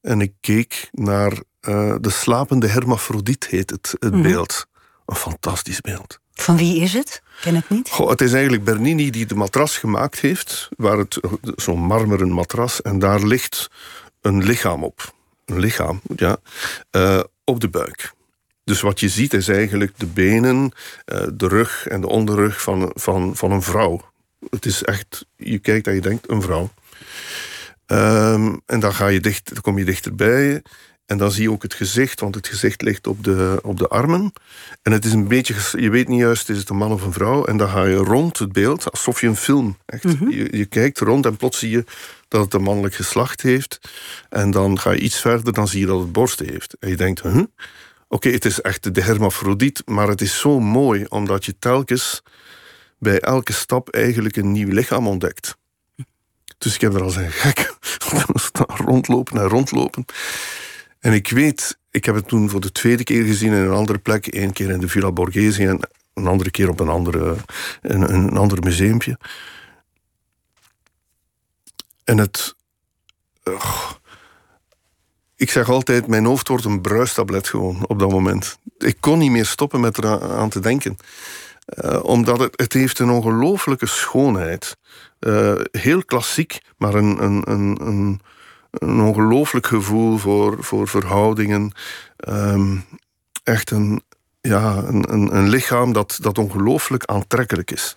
en 0.00 0.20
ik 0.20 0.32
keek 0.40 0.88
naar 0.92 1.32
uh, 1.68 1.94
De 2.00 2.10
slapende 2.10 2.66
hermafrodiet 2.66 3.46
heet 3.46 3.70
het, 3.70 3.94
het 3.98 4.02
mm 4.02 4.12
-hmm. 4.12 4.22
beeld. 4.22 4.66
Een 5.06 5.16
fantastisch 5.16 5.80
beeld. 5.80 6.18
Van 6.32 6.56
wie 6.56 6.80
is 6.80 6.92
het? 6.92 7.22
Ken 7.40 7.54
het 7.54 7.70
niet. 7.70 7.88
Goh, 7.90 8.08
het 8.08 8.20
is 8.20 8.32
eigenlijk 8.32 8.64
Bernini 8.64 9.10
die 9.10 9.26
de 9.26 9.34
matras 9.34 9.78
gemaakt 9.78 10.20
heeft. 10.20 10.68
Waar 10.76 10.98
het 10.98 11.20
zo'n 11.56 11.80
marmeren 11.80 12.30
matras. 12.30 12.82
En 12.82 12.98
daar 12.98 13.22
ligt 13.22 13.70
een 14.20 14.44
lichaam 14.44 14.84
op. 14.84 15.14
Een 15.44 15.58
lichaam, 15.58 16.00
ja. 16.16 16.36
Uh, 16.90 17.20
op 17.44 17.60
de 17.60 17.68
buik. 17.68 18.12
Dus 18.64 18.80
wat 18.80 19.00
je 19.00 19.08
ziet 19.08 19.34
is 19.34 19.48
eigenlijk 19.48 19.92
de 19.96 20.06
benen, 20.06 20.72
uh, 21.12 21.26
de 21.32 21.48
rug 21.48 21.86
en 21.86 22.00
de 22.00 22.08
onderrug 22.08 22.62
van, 22.62 22.90
van, 22.94 23.36
van 23.36 23.50
een 23.50 23.62
vrouw. 23.62 24.10
Het 24.50 24.66
is 24.66 24.82
echt, 24.82 25.26
je 25.36 25.58
kijkt 25.58 25.86
en 25.86 25.94
je 25.94 26.00
denkt, 26.00 26.30
een 26.30 26.42
vrouw. 26.42 26.70
Um, 27.86 28.60
en 28.66 28.80
dan, 28.80 28.94
ga 28.94 29.06
je 29.06 29.20
dicht, 29.20 29.52
dan 29.52 29.62
kom 29.62 29.78
je 29.78 29.84
dichterbij. 29.84 30.62
En 31.08 31.18
dan 31.18 31.32
zie 31.32 31.42
je 31.42 31.50
ook 31.50 31.62
het 31.62 31.74
gezicht, 31.74 32.20
want 32.20 32.34
het 32.34 32.46
gezicht 32.46 32.82
ligt 32.82 33.06
op 33.06 33.24
de, 33.24 33.58
op 33.62 33.78
de 33.78 33.88
armen. 33.88 34.32
En 34.82 34.92
het 34.92 35.04
is 35.04 35.12
een 35.12 35.28
beetje, 35.28 35.54
je 35.80 35.90
weet 35.90 36.08
niet 36.08 36.20
juist, 36.20 36.48
is 36.48 36.58
het 36.58 36.68
een 36.68 36.76
man 36.76 36.92
of 36.92 37.02
een 37.02 37.12
vrouw? 37.12 37.44
En 37.44 37.56
dan 37.56 37.68
ga 37.68 37.84
je 37.84 37.96
rond 37.96 38.38
het 38.38 38.52
beeld, 38.52 38.90
alsof 38.90 39.20
je 39.20 39.26
een 39.26 39.36
film, 39.36 39.76
echt. 39.86 40.04
Mm 40.04 40.16
-hmm. 40.18 40.30
je, 40.30 40.56
je, 40.56 40.64
kijkt 40.64 40.98
rond 40.98 41.26
en 41.26 41.36
plots 41.36 41.58
zie 41.58 41.70
je 41.70 41.84
dat 42.28 42.44
het 42.44 42.54
een 42.54 42.62
mannelijk 42.62 42.94
geslacht 42.94 43.42
heeft. 43.42 43.80
En 44.28 44.50
dan 44.50 44.78
ga 44.78 44.90
je 44.90 45.00
iets 45.00 45.20
verder, 45.20 45.52
dan 45.52 45.68
zie 45.68 45.80
je 45.80 45.86
dat 45.86 46.00
het 46.00 46.12
borsten 46.12 46.48
heeft. 46.48 46.76
En 46.80 46.88
je 46.88 46.96
denkt, 46.96 47.22
huh? 47.22 47.36
Oké, 47.36 47.46
okay, 48.08 48.32
het 48.32 48.44
is 48.44 48.60
echt 48.60 48.94
de 48.94 49.02
hermafrodiet, 49.02 49.82
maar 49.86 50.08
het 50.08 50.20
is 50.20 50.38
zo 50.38 50.60
mooi, 50.60 51.04
omdat 51.08 51.44
je 51.44 51.58
telkens 51.58 52.22
bij 52.98 53.20
elke 53.20 53.52
stap 53.52 53.88
eigenlijk 53.88 54.36
een 54.36 54.52
nieuw 54.52 54.72
lichaam 54.72 55.06
ontdekt. 55.06 55.56
Dus 56.58 56.74
ik 56.74 56.80
heb 56.80 56.94
er 56.94 57.02
als 57.02 57.16
een 57.16 57.32
gek 57.32 57.74
rondlopen 58.86 59.40
en 59.40 59.48
rondlopen. 59.48 60.04
En 61.00 61.12
ik 61.12 61.28
weet, 61.28 61.78
ik 61.90 62.04
heb 62.04 62.14
het 62.14 62.28
toen 62.28 62.50
voor 62.50 62.60
de 62.60 62.72
tweede 62.72 63.04
keer 63.04 63.24
gezien 63.24 63.52
in 63.52 63.58
een 63.58 63.72
andere 63.72 63.98
plek. 63.98 64.34
Eén 64.34 64.52
keer 64.52 64.70
in 64.70 64.80
de 64.80 64.88
Villa 64.88 65.12
Borghese 65.12 65.66
en 65.66 65.80
een 66.14 66.26
andere 66.26 66.50
keer 66.50 66.68
op 66.68 66.80
een, 66.80 66.88
andere, 66.88 67.36
een, 67.82 68.14
een 68.14 68.36
ander 68.36 68.62
museumpje. 68.62 69.18
En 72.04 72.18
het... 72.18 72.56
Ik 75.36 75.50
zeg 75.50 75.68
altijd, 75.68 76.06
mijn 76.06 76.24
hoofd 76.24 76.48
wordt 76.48 76.64
een 76.64 76.80
bruistablet 76.80 77.48
gewoon 77.48 77.86
op 77.86 77.98
dat 77.98 78.10
moment. 78.10 78.58
Ik 78.78 78.96
kon 79.00 79.18
niet 79.18 79.30
meer 79.30 79.46
stoppen 79.46 79.80
met 79.80 79.98
eraan 79.98 80.48
te 80.48 80.60
denken. 80.60 80.96
Uh, 81.84 82.04
omdat 82.04 82.38
het, 82.38 82.60
het 82.60 82.72
heeft 82.72 82.98
een 82.98 83.10
ongelooflijke 83.10 83.86
schoonheid. 83.86 84.76
Uh, 85.20 85.54
heel 85.70 86.04
klassiek, 86.04 86.60
maar 86.76 86.94
een, 86.94 87.22
een, 87.22 87.50
een, 87.50 87.78
een, 87.86 88.20
een 88.70 89.00
ongelooflijk 89.00 89.66
gevoel 89.66 90.18
voor, 90.18 90.56
voor 90.64 90.88
verhoudingen. 90.88 91.72
Um, 92.28 92.84
echt 93.42 93.70
een, 93.70 94.02
ja, 94.40 94.76
een, 94.76 95.36
een, 95.36 95.48
lichaam 95.48 95.92
dat, 95.92 96.18
dat 96.20 96.38
ongelooflijk 96.38 97.04
aantrekkelijk 97.04 97.70
is. 97.70 97.96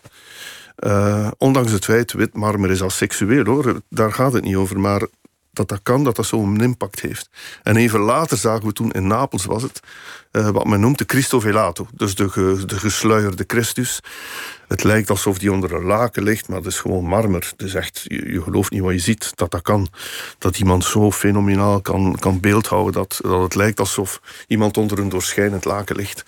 Uh, 0.79 1.27
ondanks 1.37 1.71
het 1.71 1.85
feit, 1.85 2.13
wit 2.13 2.33
marmer 2.33 2.71
is 2.71 2.97
seksueel 2.97 3.45
hoor, 3.45 3.81
daar 3.89 4.13
gaat 4.13 4.33
het 4.33 4.43
niet 4.43 4.55
over. 4.55 4.79
Maar 4.79 5.07
dat 5.53 5.67
dat 5.67 5.79
kan, 5.83 6.03
dat 6.03 6.15
dat 6.15 6.25
zo'n 6.25 6.61
impact 6.61 6.99
heeft. 6.99 7.29
En 7.63 7.75
even 7.75 7.99
later 7.99 8.37
zagen 8.37 8.65
we 8.65 8.73
toen 8.73 8.91
in 8.91 9.07
Napels, 9.07 9.45
was 9.45 9.63
het, 9.63 9.79
uh, 10.31 10.49
wat 10.49 10.67
men 10.67 10.79
noemt 10.79 10.97
de 10.97 11.05
Cristo 11.05 11.39
Velato. 11.39 11.87
Dus 11.93 12.15
de, 12.15 12.63
de 12.65 12.79
gesluierde 12.79 13.43
Christus. 13.47 13.99
Het 14.71 14.83
lijkt 14.83 15.09
alsof 15.09 15.37
die 15.37 15.51
onder 15.51 15.73
een 15.73 15.83
laken 15.83 16.23
ligt, 16.23 16.47
maar 16.47 16.57
het 16.57 16.65
is 16.65 16.79
gewoon 16.79 17.05
marmer. 17.05 17.51
Dus 17.55 17.73
echt, 17.73 18.01
je, 18.03 18.31
je 18.31 18.41
gelooft 18.41 18.71
niet 18.71 18.81
wat 18.81 18.91
je 18.91 18.99
ziet, 18.99 19.31
dat 19.35 19.51
dat 19.51 19.61
kan. 19.61 19.87
Dat 20.37 20.57
iemand 20.57 20.83
zo 20.83 21.11
fenomenaal 21.11 21.81
kan, 21.81 22.15
kan 22.19 22.39
beeldhouden, 22.39 22.93
dat, 22.93 23.19
dat 23.21 23.41
het 23.41 23.55
lijkt 23.55 23.79
alsof 23.79 24.21
iemand 24.47 24.77
onder 24.77 24.99
een 24.99 25.09
doorschijnend 25.09 25.65
laken 25.65 25.95
ligt. 25.95 26.23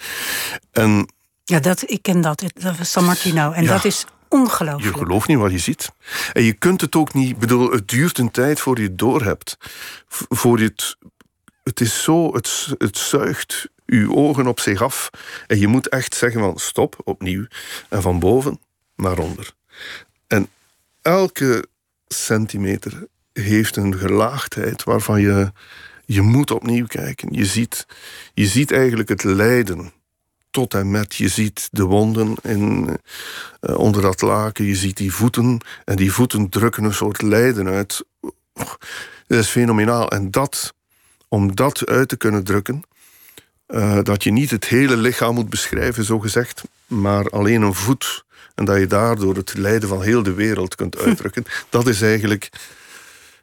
En 0.71 1.13
ja, 1.43 1.60
dat, 1.60 1.89
ik 1.89 2.01
ken 2.01 2.21
dat. 2.21 2.43
Dat 2.53 2.77
was 2.77 2.91
San 2.91 3.06
Martino. 3.06 3.51
En 3.51 3.63
ja. 3.63 3.71
dat 3.71 3.86
is 3.86 4.06
ongelooflijk. 4.27 4.95
Je 4.95 5.03
gelooft 5.03 5.27
niet 5.27 5.38
wat 5.38 5.51
je 5.51 5.60
ziet. 5.60 5.91
En 6.34 6.43
je 6.43 6.53
kunt 6.53 6.82
het 6.82 6.95
ook 6.95 7.13
niet... 7.13 7.38
bedoel, 7.38 7.71
het 7.71 7.88
duurt 7.88 8.17
een 8.17 8.32
tijd 8.32 8.60
voor 8.60 8.77
je 8.77 8.84
het 8.84 8.97
doorhebt. 8.97 9.58
Voor 10.08 10.60
je 10.60 10.65
het 10.65 10.97
het 11.63 11.82
is 11.82 12.03
zo, 12.03 12.34
het, 12.34 12.67
het 12.77 12.97
zuigt 12.97 13.69
uw 13.93 14.15
ogen 14.15 14.47
op 14.47 14.60
zich 14.60 14.82
af. 14.82 15.10
En 15.47 15.60
je 15.60 15.67
moet 15.67 15.89
echt 15.89 16.15
zeggen 16.15 16.41
van 16.41 16.58
stop, 16.58 17.01
opnieuw. 17.03 17.45
En 17.89 18.01
van 18.01 18.19
boven 18.19 18.60
naar 18.95 19.17
onder. 19.17 19.53
En 20.27 20.47
elke 21.01 21.67
centimeter 22.08 23.08
heeft 23.34 23.75
een 23.75 23.97
gelaagdheid 23.97 24.84
waarvan 24.84 25.21
je, 25.21 25.51
je 26.06 26.21
moet 26.21 26.51
opnieuw 26.51 26.86
kijken. 26.86 27.34
Je 27.34 27.45
ziet, 27.45 27.86
je 28.34 28.45
ziet 28.45 28.71
eigenlijk 28.71 29.10
het 29.10 29.23
lijden 29.23 29.93
tot 30.49 30.73
en 30.73 30.91
met. 30.91 31.15
Je 31.15 31.27
ziet 31.27 31.67
de 31.71 31.84
wonden 31.84 32.36
in, 32.43 32.88
uh, 33.62 33.77
onder 33.77 34.01
dat 34.01 34.21
laken. 34.21 34.65
Je 34.65 34.75
ziet 34.75 34.97
die 34.97 35.13
voeten. 35.13 35.60
En 35.86 35.95
die 35.95 36.12
voeten 36.12 36.49
drukken 36.49 36.84
een 36.84 36.93
soort 36.93 37.21
lijden 37.21 37.67
uit. 37.67 38.06
dat 39.27 39.39
is 39.39 39.49
fenomenaal. 39.49 40.10
En 40.10 40.32
dat, 40.32 40.73
om 41.27 41.56
dat 41.56 41.86
uit 41.86 42.10
te 42.10 42.17
kunnen 42.17 42.43
drukken... 42.43 42.84
Uh, 43.67 43.99
dat 44.04 44.23
je 44.23 44.32
niet 44.32 44.52
het 44.52 44.65
hele 44.65 44.97
lichaam 44.97 45.34
moet 45.34 45.49
beschrijven, 45.49 46.04
zo 46.04 46.19
gezegd... 46.19 46.63
maar 46.88 47.30
alleen 47.30 47.62
een 47.62 47.73
voet. 47.73 48.26
En 48.56 48.65
dat 48.65 48.80
je 48.80 48.88
daardoor 48.88 49.36
het 49.36 49.54
lijden 49.58 49.89
van 49.89 50.02
heel 50.02 50.23
de 50.23 50.34
wereld 50.34 50.76
kunt 50.76 50.97
uitdrukken. 51.06 51.45
Dat 51.69 51.88
is 51.88 52.02
eigenlijk 52.02 52.49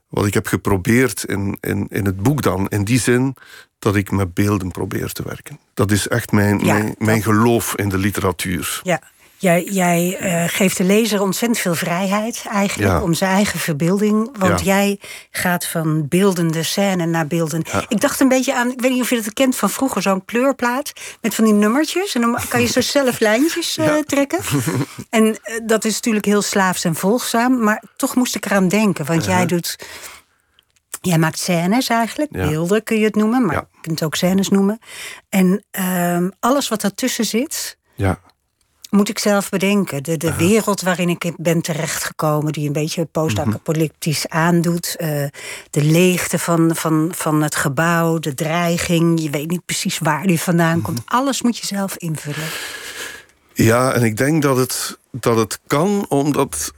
wat 0.08 0.26
ik 0.26 0.34
heb 0.34 0.46
geprobeerd 0.46 1.24
in, 1.24 1.56
in, 1.60 1.86
in 1.90 2.04
het 2.04 2.22
boek 2.22 2.42
dan. 2.42 2.68
In 2.68 2.84
die 2.84 3.00
zin 3.00 3.34
dat 3.78 3.96
ik 3.96 4.10
met 4.10 4.34
beelden 4.34 4.70
probeer 4.70 5.12
te 5.12 5.22
werken. 5.22 5.58
Dat 5.74 5.90
is 5.90 6.08
echt 6.08 6.32
mijn, 6.32 6.64
mijn, 6.64 6.94
mijn 6.98 7.22
geloof 7.22 7.76
in 7.76 7.88
de 7.88 7.98
literatuur. 7.98 8.80
Ja. 8.82 9.00
Jij, 9.40 9.64
jij 9.64 10.18
uh, 10.22 10.44
geeft 10.46 10.76
de 10.76 10.84
lezer 10.84 11.20
ontzettend 11.20 11.60
veel 11.60 11.74
vrijheid 11.74 12.44
eigenlijk 12.48 13.02
om 13.02 13.14
zijn 13.14 13.30
eigen 13.30 13.58
verbeelding. 13.58 14.38
Want 14.38 14.64
jij 14.64 15.00
gaat 15.30 15.66
van 15.66 16.08
beeldende 16.08 16.62
scène 16.62 17.06
naar 17.06 17.26
beelden. 17.26 17.62
Ik 17.88 18.00
dacht 18.00 18.20
een 18.20 18.28
beetje 18.28 18.54
aan, 18.54 18.70
ik 18.70 18.80
weet 18.80 18.90
niet 18.90 19.02
of 19.02 19.10
je 19.10 19.22
dat 19.22 19.32
kent 19.32 19.56
van 19.56 19.70
vroeger, 19.70 20.02
zo'n 20.02 20.24
kleurplaat 20.24 20.92
met 21.20 21.34
van 21.34 21.44
die 21.44 21.52
nummertjes. 21.52 22.14
En 22.14 22.20
dan 22.20 22.38
kan 22.48 22.60
je 22.60 22.66
zo 22.66 22.80
zelf 22.98 23.20
lijntjes 23.20 23.78
uh, 23.78 23.98
trekken. 23.98 24.38
en 25.10 25.24
uh, 25.24 25.34
dat 25.66 25.84
is 25.84 25.94
natuurlijk 25.94 26.24
heel 26.24 26.42
slaafs 26.42 26.84
en 26.84 26.94
volgzaam. 26.94 27.62
Maar 27.62 27.82
toch 27.96 28.14
moest 28.14 28.34
ik 28.34 28.44
eraan 28.46 28.68
denken. 28.68 29.04
Want 29.04 29.24
jij 29.24 29.46
doet 29.46 29.76
Jij 31.00 31.18
maakt 31.18 31.38
scènes 31.38 31.88
eigenlijk, 31.88 32.30
beelden 32.30 32.82
kun 32.82 32.98
je 32.98 33.04
het 33.04 33.14
noemen, 33.14 33.46
maar 33.46 33.54
je 33.54 33.66
kunt 33.80 33.98
het 33.98 34.02
ook 34.02 34.14
scènes 34.14 34.48
noemen. 34.48 34.78
En 35.28 35.64
uh, 35.78 36.28
alles 36.40 36.68
wat 36.68 36.80
daartussen 36.80 37.24
zit, 37.24 37.78
ja. 37.94 38.20
Moet 38.90 39.08
ik 39.08 39.18
zelf 39.18 39.48
bedenken. 39.48 40.02
De, 40.02 40.16
de 40.16 40.34
wereld 40.34 40.80
waarin 40.80 41.08
ik 41.08 41.32
ben 41.36 41.60
terechtgekomen, 41.60 42.52
die 42.52 42.66
een 42.66 42.72
beetje 42.72 43.04
post-apocalyptisch 43.04 44.26
mhm. 44.26 44.36
aandoet. 44.36 44.96
Uh, 44.98 45.08
de 45.70 45.82
leegte 45.82 46.38
van, 46.38 46.76
van, 46.76 47.12
van 47.14 47.42
het 47.42 47.56
gebouw, 47.56 48.18
de 48.18 48.34
dreiging. 48.34 49.22
Je 49.22 49.30
weet 49.30 49.50
niet 49.50 49.64
precies 49.64 49.98
waar 49.98 50.26
die 50.26 50.40
vandaan 50.40 50.76
mhm. 50.76 50.82
komt. 50.82 51.02
Alles 51.04 51.42
moet 51.42 51.58
je 51.58 51.66
zelf 51.66 51.96
invullen. 51.96 52.48
Ja, 53.52 53.92
en 53.92 54.02
ik 54.02 54.16
denk 54.16 54.42
dat 54.42 54.56
het, 54.56 54.98
dat 55.10 55.36
het 55.36 55.60
kan, 55.66 56.06
omdat 56.08 56.72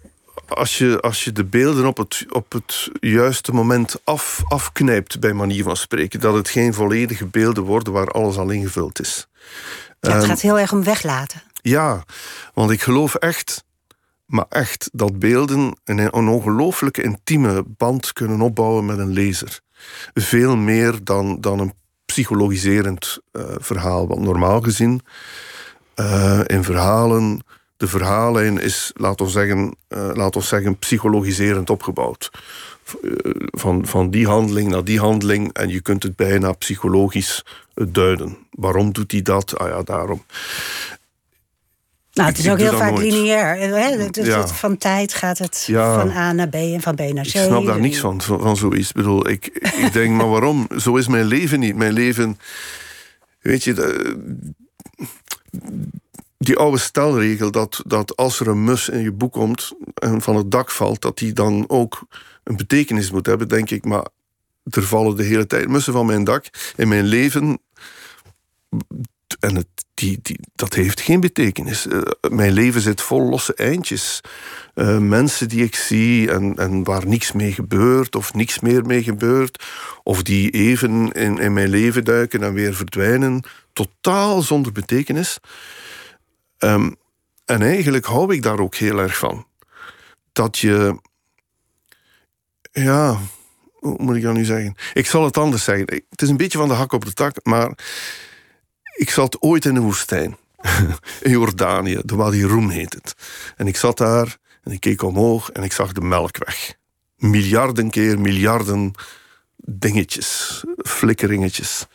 als 0.48 0.78
je, 0.78 1.00
als 1.00 1.24
je 1.24 1.32
de 1.32 1.44
beelden 1.44 1.86
op 1.86 1.96
het, 1.96 2.26
op 2.28 2.52
het 2.52 2.90
juiste 3.00 3.52
moment 3.52 3.96
af, 4.04 4.42
afknijpt, 4.48 5.20
bij 5.20 5.32
manier 5.32 5.62
van 5.62 5.76
spreken, 5.76 6.20
dat 6.20 6.34
het 6.34 6.48
geen 6.48 6.74
volledige 6.74 7.26
beelden 7.26 7.64
worden 7.64 7.92
waar 7.92 8.08
alles 8.08 8.36
al 8.36 8.50
ingevuld 8.50 9.00
is. 9.00 9.26
Ja, 10.00 10.10
het 10.10 10.20
ehm, 10.20 10.28
gaat 10.28 10.40
heel 10.40 10.58
erg 10.58 10.72
om 10.72 10.84
weglaten. 10.84 11.42
Ja, 11.62 12.04
want 12.54 12.70
ik 12.70 12.82
geloof 12.82 13.14
echt, 13.14 13.64
maar 14.26 14.46
echt, 14.48 14.90
dat 14.92 15.18
beelden 15.18 15.76
een, 15.84 16.16
een 16.16 16.28
intieme 17.02 17.64
band 17.66 18.12
kunnen 18.12 18.40
opbouwen 18.40 18.84
met 18.84 18.98
een 18.98 19.12
lezer. 19.12 19.60
Veel 20.14 20.56
meer 20.56 21.04
dan, 21.04 21.40
dan 21.40 21.58
een 21.58 21.74
psychologiserend 22.04 23.18
uh, 23.32 23.42
verhaal. 23.58 24.06
Want 24.06 24.20
normaal 24.20 24.60
gezien, 24.60 25.00
uh, 25.96 26.40
in 26.46 26.64
verhalen 26.64 27.42
de 27.82 27.88
verhaallijn 27.88 28.58
is, 28.58 28.90
laten 28.94 29.26
we 29.26 29.32
zeggen, 29.32 29.76
uh, 29.88 30.10
laat 30.14 30.36
zeggen 30.44 30.78
psychologiserend 30.78 31.70
opgebouwd. 31.70 32.30
Eh, 32.84 33.10
van, 33.50 33.86
van 33.86 34.10
die 34.10 34.26
handeling 34.26 34.70
naar 34.70 34.84
die 34.84 35.00
handeling 35.00 35.52
en 35.52 35.68
je 35.68 35.80
kunt 35.80 36.02
het 36.02 36.16
bijna 36.16 36.52
psychologisch 36.52 37.44
eh, 37.74 37.86
duiden. 37.88 38.36
Waarom 38.50 38.92
doet 38.92 39.12
hij 39.12 39.22
dat? 39.22 39.58
Ah 39.58 39.68
ja, 39.68 39.82
daarom. 39.82 40.24
Nou, 42.12 42.28
het 42.28 42.38
is 42.38 42.50
ook 42.50 42.58
heel 42.58 42.76
vaak 42.76 42.98
lineair. 42.98 43.56
Hè? 43.56 44.46
Van 44.46 44.76
tijd 44.76 45.14
gaat 45.14 45.38
het 45.38 45.68
van 45.72 46.10
A 46.10 46.32
naar 46.32 46.48
B 46.48 46.54
en 46.54 46.80
van 46.80 46.94
B 46.94 47.00
naar 47.00 47.24
C. 47.24 47.26
Ik 47.26 47.40
snap 47.40 47.66
daar 47.66 47.80
niks 47.80 47.98
van, 47.98 48.20
van 48.22 48.56
zoiets. 48.56 48.88
Ik 48.88 48.94
bedoel, 48.94 49.28
ik, 49.28 49.46
ik 49.76 49.92
denk, 49.92 50.16
maar 50.16 50.28
waarom? 50.28 50.66
Zo 50.76 50.96
is 50.96 51.08
mijn 51.08 51.24
leven 51.24 51.60
niet. 51.60 51.76
Mijn 51.76 51.92
leven... 51.92 52.38
Weet 53.40 53.64
je, 53.64 53.74
die 56.38 56.56
oude 56.56 56.78
stelregel 56.78 57.50
dat, 57.50 57.82
dat 57.86 58.16
als 58.16 58.40
er 58.40 58.48
een 58.48 58.64
mus 58.64 58.88
in 58.88 59.00
je 59.00 59.12
boek 59.12 59.32
komt 59.32 59.72
en 59.94 60.20
van 60.20 60.36
het 60.36 60.50
dak 60.50 60.70
valt, 60.70 61.00
dat 61.00 61.18
die 61.18 61.32
dan 61.32 61.64
ook 61.68 62.06
een 62.44 62.56
betekenis 62.56 63.10
moet 63.10 63.26
hebben, 63.26 63.48
denk 63.48 63.70
ik. 63.70 63.84
Maar 63.84 64.06
er 64.64 64.82
vallen 64.82 65.16
de 65.16 65.22
hele 65.22 65.46
tijd 65.46 65.68
mussen 65.68 65.92
van 65.92 66.06
mijn 66.06 66.24
dak. 66.24 66.44
In 66.76 66.88
mijn 66.88 67.04
leven. 67.04 67.58
En 69.40 69.56
het, 69.56 69.66
die, 70.02 70.38
dat 70.54 70.74
heeft 70.74 71.00
geen 71.00 71.20
betekenis. 71.20 71.86
Uh, 71.86 72.02
mijn 72.30 72.52
leven 72.52 72.80
zit 72.80 73.00
vol 73.00 73.22
losse 73.22 73.54
eindjes. 73.54 74.20
Uh, 74.74 74.98
mensen 74.98 75.48
die 75.48 75.64
ik 75.64 75.74
zie 75.74 76.30
en, 76.30 76.54
en 76.56 76.84
waar 76.84 77.06
niks 77.06 77.32
mee 77.32 77.52
gebeurt 77.52 78.16
of 78.16 78.34
niks 78.34 78.60
meer 78.60 78.84
mee 78.84 79.02
gebeurt. 79.02 79.64
Of 80.02 80.22
die 80.22 80.50
even 80.50 81.12
in, 81.12 81.38
in 81.38 81.52
mijn 81.52 81.68
leven 81.68 82.04
duiken 82.04 82.42
en 82.42 82.52
weer 82.52 82.74
verdwijnen. 82.74 83.42
Totaal 83.72 84.42
zonder 84.42 84.72
betekenis. 84.72 85.38
Ehm, 86.58 86.90
en 87.44 87.62
eigenlijk 87.62 88.04
hou 88.04 88.34
ik 88.34 88.42
daar 88.42 88.58
ook 88.58 88.74
heel 88.74 88.98
erg 88.98 89.18
van. 89.18 89.46
Dat 90.32 90.58
je. 90.58 91.00
Ja, 92.72 93.18
hoe 93.72 94.02
moet 94.02 94.16
ik 94.16 94.22
dat 94.22 94.34
nu 94.34 94.44
zeggen? 94.44 94.74
Ik 94.92 95.06
zal 95.06 95.24
het 95.24 95.36
anders 95.36 95.64
zeggen. 95.64 95.86
Het 96.10 96.22
is 96.22 96.28
een 96.28 96.36
beetje 96.36 96.58
van 96.58 96.68
de 96.68 96.74
hak 96.74 96.92
op 96.92 97.04
de 97.04 97.12
tak, 97.12 97.36
maar 97.42 97.72
ik 98.92 99.10
zat 99.10 99.40
ooit 99.40 99.64
in 99.64 99.74
de 99.74 99.80
woestijn. 99.80 100.36
in 101.20 101.30
Jordanië, 101.30 102.00
de 102.04 102.14
Wadi 102.14 102.46
Rum 102.46 102.68
heet 102.68 102.94
het. 102.94 103.14
En 103.56 103.66
ik 103.66 103.76
zat 103.76 103.98
daar 103.98 104.36
en 104.62 104.72
ik 104.72 104.80
keek 104.80 105.02
omhoog 105.02 105.50
en 105.50 105.62
ik 105.62 105.72
zag 105.72 105.92
de 105.92 106.00
melkweg. 106.00 106.74
Miljarden 107.16 107.90
keer 107.90 108.20
miljarden 108.20 108.92
dingetjes, 109.56 110.62
flikkeringetjes. 110.76 111.86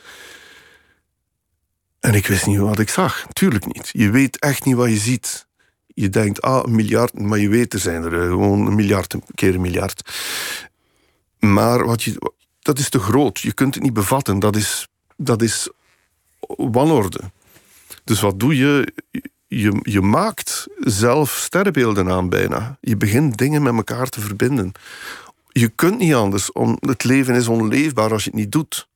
En 1.99 2.13
ik 2.13 2.27
wist 2.27 2.45
niet 2.45 2.59
wat 2.59 2.79
ik 2.79 2.89
zag. 2.89 3.25
Tuurlijk 3.33 3.65
niet. 3.65 3.89
Je 3.91 4.09
weet 4.09 4.39
echt 4.39 4.65
niet 4.65 4.75
wat 4.75 4.89
je 4.89 4.97
ziet. 4.97 5.47
Je 5.87 6.09
denkt, 6.09 6.41
ah, 6.41 6.63
een 6.63 6.75
miljard, 6.75 7.19
maar 7.19 7.39
je 7.39 7.49
weet, 7.49 7.73
er 7.73 7.79
zijn 7.79 8.03
er 8.03 8.21
eh, 8.21 8.27
gewoon 8.27 8.67
een 8.67 8.75
miljard 8.75 9.15
keer 9.35 9.55
een 9.55 9.61
miljard. 9.61 10.11
Maar 11.39 11.85
wat 11.85 12.03
je, 12.03 12.33
dat 12.59 12.79
is 12.79 12.89
te 12.89 12.99
groot. 12.99 13.39
Je 13.39 13.53
kunt 13.53 13.73
het 13.73 13.83
niet 13.83 13.93
bevatten. 13.93 14.39
Dat 14.39 14.55
is, 14.55 14.87
dat 15.15 15.41
is 15.41 15.69
wanorde. 16.47 17.19
Dus 18.03 18.19
wat 18.19 18.39
doe 18.39 18.57
je? 18.57 18.93
je? 19.47 19.79
Je 19.81 20.01
maakt 20.01 20.67
zelf 20.79 21.31
sterrenbeelden 21.31 22.09
aan 22.09 22.29
bijna. 22.29 22.77
Je 22.81 22.97
begint 22.97 23.37
dingen 23.37 23.63
met 23.63 23.75
elkaar 23.75 24.09
te 24.09 24.21
verbinden. 24.21 24.71
Je 25.47 25.67
kunt 25.67 25.97
niet 25.97 26.13
anders. 26.13 26.51
Om, 26.51 26.77
het 26.79 27.03
leven 27.03 27.35
is 27.35 27.47
onleefbaar 27.47 28.11
als 28.11 28.23
je 28.23 28.29
het 28.29 28.39
niet 28.39 28.51
doet. 28.51 28.87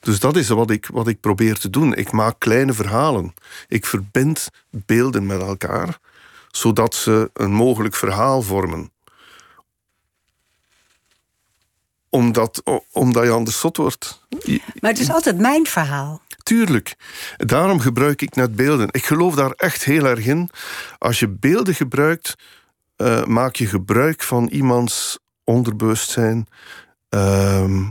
Dus 0.00 0.20
dat 0.20 0.36
is 0.36 0.48
wat 0.48 0.70
ik, 0.70 0.88
wat 0.92 1.08
ik 1.08 1.20
probeer 1.20 1.58
te 1.58 1.70
doen. 1.70 1.94
Ik 1.94 2.12
maak 2.12 2.38
kleine 2.38 2.72
verhalen. 2.72 3.34
Ik 3.68 3.86
verbind 3.86 4.48
beelden 4.70 5.26
met 5.26 5.40
elkaar, 5.40 5.98
zodat 6.50 6.94
ze 6.94 7.30
een 7.32 7.52
mogelijk 7.52 7.94
verhaal 7.94 8.42
vormen. 8.42 8.90
Omdat, 12.08 12.62
omdat 12.92 13.24
je 13.24 13.30
anders 13.30 13.60
zot 13.60 13.76
wordt. 13.76 14.20
Maar 14.80 14.90
het 14.90 15.00
is 15.00 15.10
altijd 15.10 15.38
mijn 15.38 15.66
verhaal. 15.66 16.22
Tuurlijk. 16.46 16.96
Daarom 17.36 17.80
gebruik 17.80 18.22
ik 18.22 18.34
net 18.34 18.56
beelden. 18.56 18.88
Ik 18.90 19.04
geloof 19.04 19.34
daar 19.34 19.50
echt 19.50 19.84
heel 19.84 20.04
erg 20.04 20.26
in. 20.26 20.50
Als 20.98 21.18
je 21.18 21.28
beelden 21.28 21.74
gebruikt, 21.74 22.34
uh, 22.96 23.24
maak 23.24 23.56
je 23.56 23.66
gebruik 23.66 24.22
van 24.22 24.46
iemands 24.46 25.18
onderbewustzijn. 25.44 26.46
Uh, 27.10 27.86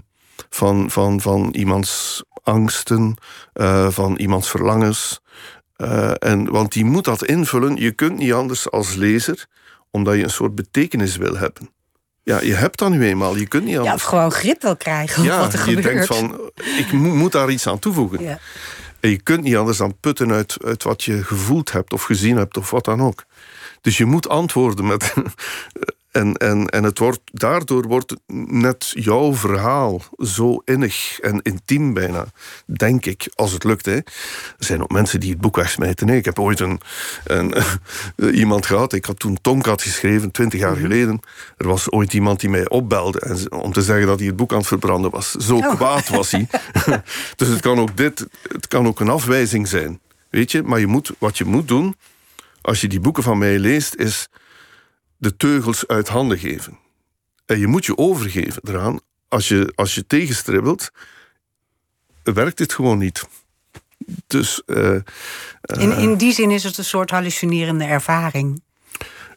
van, 0.49 0.91
van, 0.91 1.21
van 1.21 1.49
iemands 1.53 2.23
angsten, 2.43 3.15
uh, 3.53 3.89
van 3.89 4.15
iemands 4.15 4.49
verlangens. 4.49 5.21
Uh, 5.77 6.11
en, 6.19 6.51
want 6.51 6.71
die 6.71 6.85
moet 6.85 7.05
dat 7.05 7.25
invullen. 7.25 7.75
Je 7.75 7.91
kunt 7.91 8.17
niet 8.17 8.33
anders 8.33 8.71
als 8.71 8.95
lezer, 8.95 9.45
omdat 9.91 10.15
je 10.15 10.23
een 10.23 10.29
soort 10.29 10.55
betekenis 10.55 11.17
wil 11.17 11.37
hebben. 11.37 11.74
Ja, 12.25 12.41
je 12.41 12.53
hebt 12.53 12.79
dat 12.79 12.89
nu 12.89 13.05
eenmaal. 13.05 13.35
Je 13.35 13.47
kunt 13.47 13.63
niet 13.63 13.77
anders. 13.77 13.95
Ja, 13.95 14.03
of 14.03 14.09
gewoon 14.09 14.31
grip 14.31 14.61
wil 14.61 14.75
krijgen 14.75 15.23
ja, 15.23 15.39
wat 15.39 15.53
er 15.53 15.69
je 15.69 15.81
denkt 15.81 16.05
van, 16.05 16.51
ik 16.77 16.91
moet 16.91 17.31
daar 17.31 17.49
iets 17.49 17.67
aan 17.67 17.79
toevoegen. 17.79 18.23
Ja. 18.23 18.39
En 18.99 19.09
je 19.09 19.21
kunt 19.21 19.43
niet 19.43 19.55
anders 19.55 19.77
dan 19.77 19.97
putten 19.99 20.31
uit, 20.31 20.57
uit 20.65 20.83
wat 20.83 21.03
je 21.03 21.23
gevoeld 21.23 21.71
hebt 21.71 21.93
of 21.93 22.03
gezien 22.03 22.37
hebt 22.37 22.57
of 22.57 22.71
wat 22.71 22.85
dan 22.85 23.01
ook. 23.01 23.23
Dus 23.81 23.97
je 23.97 24.05
moet 24.05 24.29
antwoorden 24.29 24.85
met 24.85 25.13
En, 26.15 26.33
en, 26.33 26.67
en 26.67 26.83
het 26.83 26.99
wordt, 26.99 27.19
daardoor 27.23 27.87
wordt 27.87 28.15
net 28.47 28.91
jouw 28.93 29.33
verhaal 29.33 30.01
zo 30.17 30.61
innig 30.65 31.19
en 31.19 31.41
intiem 31.41 31.93
bijna, 31.93 32.25
denk 32.65 33.05
ik, 33.05 33.31
als 33.33 33.51
het 33.51 33.63
lukt. 33.63 33.85
Hè. 33.85 33.95
Er 33.95 34.03
zijn 34.57 34.81
ook 34.81 34.91
mensen 34.91 35.19
die 35.19 35.29
het 35.29 35.41
boek 35.41 35.55
wegsmijten. 35.55 36.09
Ik 36.09 36.25
heb 36.25 36.39
ooit 36.39 36.59
een, 36.59 36.79
een, 37.23 37.53
iemand 38.43 38.65
gehad, 38.65 38.93
ik 38.93 39.05
had 39.05 39.19
toen 39.19 39.37
Tonkat 39.41 39.81
geschreven, 39.81 40.31
twintig 40.31 40.59
jaar 40.59 40.71
mhm. 40.71 40.81
geleden. 40.81 41.19
Er 41.57 41.67
was 41.67 41.91
ooit 41.91 42.13
iemand 42.13 42.39
die 42.39 42.49
mij 42.49 42.69
opbelde 42.69 43.19
en, 43.19 43.51
om 43.51 43.73
te 43.73 43.81
zeggen 43.81 44.07
dat 44.07 44.19
hij 44.19 44.27
het 44.27 44.35
boek 44.35 44.51
aan 44.51 44.57
het 44.57 44.67
verbranden 44.67 45.11
was. 45.11 45.31
Zo 45.31 45.55
oh. 45.55 45.75
kwaad 45.75 46.09
was 46.09 46.31
hij. 46.31 46.47
dus 47.35 47.47
het 47.47 47.61
kan 47.61 47.79
ook 47.79 47.97
dit, 47.97 48.27
het 48.51 48.67
kan 48.67 48.87
ook 48.87 48.99
een 48.99 49.09
afwijzing 49.09 49.67
zijn. 49.67 49.99
Weet 50.29 50.51
je, 50.51 50.63
maar 50.63 50.79
je 50.79 50.87
moet, 50.87 51.11
wat 51.17 51.37
je 51.37 51.45
moet 51.45 51.67
doen, 51.67 51.95
als 52.61 52.81
je 52.81 52.87
die 52.87 52.99
boeken 52.99 53.23
van 53.23 53.37
mij 53.37 53.59
leest, 53.59 53.95
is 53.95 54.29
de 55.17 55.35
teugels 55.35 55.87
uit 55.87 56.07
handen 56.07 56.37
geven. 56.37 56.77
En 57.45 57.59
je 57.59 57.67
moet 57.67 57.85
je 57.85 57.97
overgeven 57.97 58.61
eraan. 58.65 58.99
Als 59.27 59.47
je, 59.47 59.71
als 59.75 59.95
je 59.95 60.07
tegenstribbelt, 60.07 60.91
werkt 62.23 62.59
het 62.59 62.73
gewoon 62.73 62.97
niet. 62.97 63.27
Dus, 64.27 64.61
uh, 64.65 64.95
in, 65.61 65.97
in 65.97 66.15
die 66.15 66.33
zin 66.33 66.51
is 66.51 66.63
het 66.63 66.77
een 66.77 66.85
soort 66.85 67.11
hallucinerende 67.11 67.83
ervaring. 67.83 68.61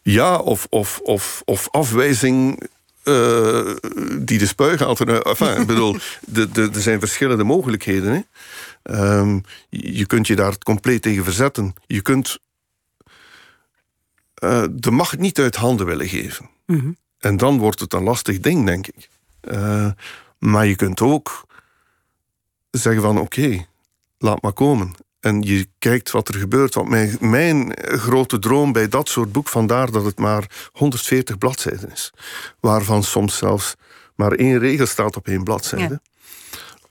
Ja, 0.02 0.36
of, 0.36 0.66
of, 0.70 1.00
of, 1.02 1.42
of 1.44 1.68
afwijzing 1.70 2.68
uh, 3.04 3.74
die 4.18 4.38
de 4.38 4.46
spuig 4.46 4.80
haalt. 4.80 5.00
Enfin, 5.00 5.60
ik 5.60 5.66
bedoel, 5.66 5.96
er 6.54 6.70
zijn 6.72 7.00
verschillende 7.00 7.44
mogelijkheden. 7.44 8.12
Hè. 8.12 9.18
Um, 9.18 9.42
je 9.68 10.06
kunt 10.06 10.26
je 10.26 10.36
daar 10.36 10.58
compleet 10.58 11.02
tegen 11.02 11.24
verzetten. 11.24 11.74
Je 11.86 12.02
kunt 12.02 12.38
uh, 14.44 14.64
de 14.70 14.90
macht 14.90 15.18
niet 15.18 15.38
uit 15.38 15.57
handen 15.57 15.87
willen 15.87 16.09
geven. 16.09 16.51
Mhm. 16.66 16.92
En 17.18 17.37
dan 17.37 17.59
wordt 17.59 17.81
het 17.81 17.92
een 17.92 18.03
lastig 18.03 18.40
ding, 18.40 18.66
denk 18.66 18.87
ik. 18.87 19.09
Uh, 19.40 19.90
maar 20.38 20.66
je 20.66 20.77
kunt 20.77 21.01
ook 21.01 21.46
zeggen 22.70 23.03
van 23.03 23.18
oké, 23.18 23.66
laat 24.18 24.42
maar 24.42 24.53
komen. 24.53 24.94
En 25.20 25.42
je 25.42 25.68
kijkt 25.79 26.11
wat 26.11 26.29
er 26.29 26.35
gebeurt. 26.35 26.74
Want 26.74 26.88
mijn, 26.88 27.16
mijn 27.20 27.77
grote 27.83 28.38
droom 28.38 28.72
bij 28.72 28.88
dat 28.88 29.09
soort 29.09 29.33
boek, 29.33 29.48
vandaar 29.48 29.90
dat 29.90 30.05
het 30.05 30.18
maar 30.18 30.68
140 30.72 31.38
bladzijden 31.38 31.92
is. 31.92 32.12
Waarvan 32.61 33.03
soms 33.03 33.37
zelfs 33.37 33.74
maar 34.14 34.33
één 34.33 34.59
regel 34.59 34.87
staat 34.87 35.16
op 35.16 35.27
één 35.27 35.44
bladzijde 35.44 36.01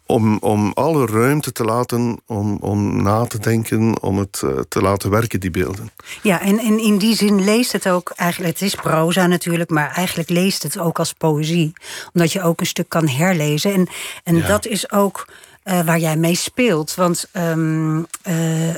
om, 0.07 0.37
om 0.37 0.71
alle 0.73 1.05
ruimte 1.05 1.51
te 1.51 1.63
laten 1.63 2.17
om, 2.25 2.57
om 2.59 3.01
na 3.03 3.25
te 3.25 3.39
denken, 3.39 4.01
om 4.01 4.17
het 4.17 4.41
uh, 4.45 4.59
te 4.69 4.81
laten 4.81 5.09
werken, 5.09 5.39
die 5.39 5.51
beelden. 5.51 5.91
Ja, 6.21 6.41
en, 6.41 6.59
en 6.59 6.79
in 6.79 6.97
die 6.97 7.15
zin 7.15 7.43
leest 7.43 7.71
het 7.71 7.89
ook 7.89 8.13
eigenlijk, 8.15 8.53
het 8.59 8.61
is 8.61 8.75
proza 8.75 9.27
natuurlijk, 9.27 9.69
maar 9.69 9.91
eigenlijk 9.91 10.29
leest 10.29 10.63
het 10.63 10.79
ook 10.79 10.99
als 10.99 11.13
poëzie. 11.13 11.73
Omdat 12.13 12.31
je 12.31 12.41
ook 12.41 12.59
een 12.59 12.65
stuk 12.65 12.89
kan 12.89 13.07
herlezen. 13.07 13.73
En, 13.73 13.87
en 14.23 14.41
dat 14.47 14.65
is 14.65 14.91
ook 14.91 15.27
uh, 15.63 15.81
waar 15.81 15.99
jij 15.99 16.17
mee 16.17 16.35
speelt. 16.35 16.95
Want 16.95 17.29
um, 17.33 17.97
uh, 18.27 18.75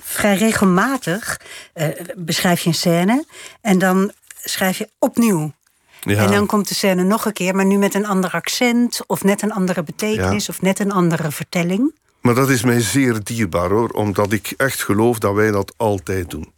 vrij 0.00 0.36
regelmatig 0.36 1.40
beschrijf 2.16 2.60
je 2.60 2.68
een 2.68 2.74
scène 2.74 3.24
en 3.60 3.78
dan 3.78 4.12
schrijf 4.44 4.78
je 4.78 4.88
opnieuw 4.98 5.52
en 6.04 6.30
dan 6.30 6.46
komt 6.46 6.68
de 6.68 6.74
scène 6.74 7.02
nog 7.02 7.24
een 7.24 7.32
keer, 7.32 7.54
maar 7.54 7.64
nu 7.64 7.76
met 7.76 7.94
een 7.94 8.06
ander 8.06 8.30
accent, 8.30 9.00
of 9.06 9.24
net 9.24 9.42
een 9.42 9.52
andere 9.52 9.82
betekenis, 9.82 10.48
of 10.48 10.62
net 10.62 10.78
een 10.78 10.92
andere 10.92 11.30
vertelling. 11.30 11.94
Maar 12.20 12.34
dat 12.34 12.50
is 12.50 12.62
mij 12.62 12.80
zeer 12.80 13.24
dierbaar 13.24 13.70
hoor, 13.70 13.88
omdat 13.88 14.32
ik 14.32 14.54
echt 14.56 14.82
geloof 14.82 15.18
dat 15.18 15.34
wij 15.34 15.50
dat 15.50 15.74
altijd 15.76 16.30
doen. 16.30 16.52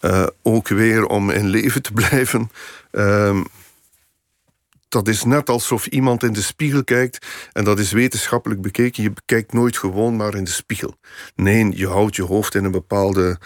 Uh, 0.00 0.26
ook 0.42 0.68
weer 0.68 1.06
om 1.06 1.30
in 1.30 1.48
leven 1.48 1.82
te 1.82 1.92
blijven. 2.08 2.50
Uh, 2.92 3.40
dat 4.88 5.08
is 5.08 5.24
net 5.24 5.50
alsof 5.50 5.86
iemand 5.86 6.22
in 6.22 6.32
de 6.32 6.42
spiegel 6.42 6.84
kijkt. 6.84 7.26
En 7.52 7.64
dat 7.64 7.78
is 7.78 7.92
wetenschappelijk 7.92 8.60
bekeken. 8.60 9.02
Je 9.02 9.12
kijkt 9.24 9.52
nooit 9.52 9.78
gewoon 9.78 10.16
maar 10.16 10.34
in 10.34 10.44
de 10.44 10.50
spiegel. 10.50 10.94
Nee, 11.34 11.76
je 11.76 11.88
houdt 11.88 12.16
je 12.16 12.22
hoofd 12.22 12.54
in 12.54 12.64
een 12.64 12.70
bepaalde 12.70 13.38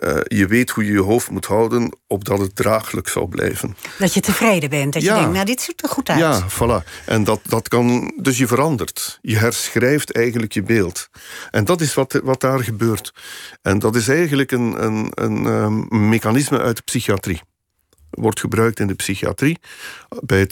uh, 0.00 0.16
je 0.24 0.46
weet 0.46 0.70
hoe 0.70 0.84
je 0.84 0.92
je 0.92 1.00
hoofd 1.00 1.30
moet 1.30 1.46
houden 1.46 1.98
opdat 2.06 2.38
het 2.38 2.56
draaglijk 2.56 3.08
zal 3.08 3.26
blijven. 3.26 3.76
Dat 3.98 4.14
je 4.14 4.20
tevreden 4.20 4.70
bent, 4.70 4.92
dat 4.92 5.02
je 5.02 5.08
denkt, 5.08 5.32
nou 5.32 5.44
dit 5.44 5.60
ziet 5.60 5.82
er 5.82 5.88
goed 5.88 6.08
uit. 6.08 6.18
Ja, 6.18 6.46
voilà. 6.48 7.04
En 7.06 7.24
dat, 7.24 7.40
dat 7.48 7.68
kan, 7.68 8.12
dus 8.16 8.38
je 8.38 8.46
verandert. 8.46 9.18
Je 9.22 9.36
herschrijft 9.36 10.12
eigenlijk 10.12 10.52
je 10.52 10.62
beeld. 10.62 11.08
En 11.50 11.64
dat 11.64 11.80
is 11.80 11.94
wat, 11.94 12.20
wat 12.22 12.40
daar 12.40 12.60
gebeurt. 12.60 13.14
En 13.62 13.78
dat 13.78 13.96
is 13.96 14.08
eigenlijk 14.08 14.52
een, 14.52 14.84
een, 14.84 15.10
een, 15.14 15.44
um, 15.44 16.08
mechanisme 16.08 16.60
uit 16.60 16.76
de 16.76 16.82
psychiatrie. 16.82 17.40
Wordt 18.10 18.40
gebruikt 18.40 18.80
in 18.80 18.86
de 18.86 18.94
psychiatrie. 18.94 19.58
Bij, 20.22 20.46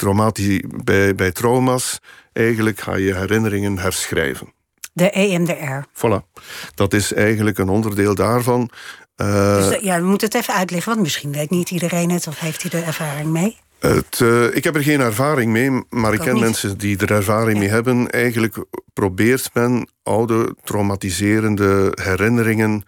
bij, 0.84 1.14
bij 1.14 1.32
trauma's, 1.32 1.98
eigenlijk 2.32 2.80
ga 2.80 2.94
je 2.94 3.14
herinneringen 3.14 3.78
herschrijven. 3.78 4.52
De 4.94 5.10
EMDR. 5.10 5.86
Voilà. 5.94 6.42
Dat 6.74 6.94
is 6.94 7.12
eigenlijk 7.12 7.58
een 7.58 7.68
onderdeel 7.68 8.14
daarvan. 8.14 8.70
Dus 9.16 9.80
ja, 9.80 10.00
we 10.00 10.06
moeten 10.06 10.28
het 10.28 10.36
even 10.36 10.54
uitleggen, 10.54 10.90
want 10.90 11.02
misschien 11.02 11.32
weet 11.32 11.50
niet 11.50 11.70
iedereen 11.70 12.10
het 12.10 12.26
of 12.26 12.38
heeft 12.38 12.62
hij 12.62 12.80
er 12.80 12.86
ervaring 12.86 13.30
mee. 13.30 13.56
Het, 13.78 14.20
uh, 14.22 14.56
ik 14.56 14.64
heb 14.64 14.74
er 14.74 14.82
geen 14.82 15.00
ervaring 15.00 15.52
mee, 15.52 15.84
maar 15.88 16.12
ik, 16.12 16.20
ken 16.20 16.38
mensen 16.38 16.78
die 16.78 16.98
er 16.98 17.12
ervaring 17.12 17.58
mee 17.58 17.68
hebben. 17.68 18.10
Eigenlijk 18.10 18.64
probeert 18.92 19.50
men 19.52 19.88
oude 20.02 20.54
traumatiserende 20.64 21.92
herinneringen 22.02 22.84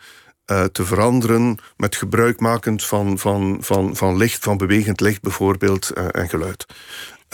uh, 0.47 0.65
te 0.65 0.85
veranderen 0.85 1.59
met 1.77 1.97
gebruikmakend 1.97 2.85
van, 2.85 3.19
van, 3.19 3.57
van, 3.61 3.97
van 3.97 4.17
licht, 4.17 4.45
van 4.45 4.57
bewegend 4.57 5.01
licht 5.01 5.23
bijvoorbeeld 5.23 5.91
en 5.91 6.29
geluid. 6.29 6.67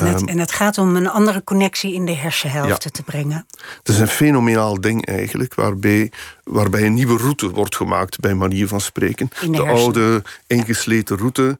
En 0.00 0.06
het, 0.06 0.20
ehm, 0.20 0.28
en 0.28 0.38
het, 0.38 0.52
gaat 0.52 0.78
om 0.78 0.96
een 0.96 1.08
andere 1.08 1.44
connectie 1.44 1.94
in 1.94 2.04
de 2.04 2.14
hersenhelften 2.14 2.92
te 2.92 3.02
brengen. 3.02 3.46
Het 3.76 3.88
is 3.88 3.98
een 3.98 4.08
fenomenaal 4.08 4.80
ding 4.80 5.06
eigenlijk, 5.06 5.54
waarbij, 5.54 6.12
waarbij 6.44 6.86
een 6.86 6.94
nieuwe 6.94 7.16
route 7.16 7.50
wordt 7.50 7.76
gemaakt, 7.76 8.20
bij 8.20 8.34
manier 8.34 8.68
van 8.68 8.80
spreken. 8.80 9.30
De, 9.40 9.50
de 9.50 9.62
oude, 9.62 10.22
ingesleten 10.46 11.16
route 11.16 11.58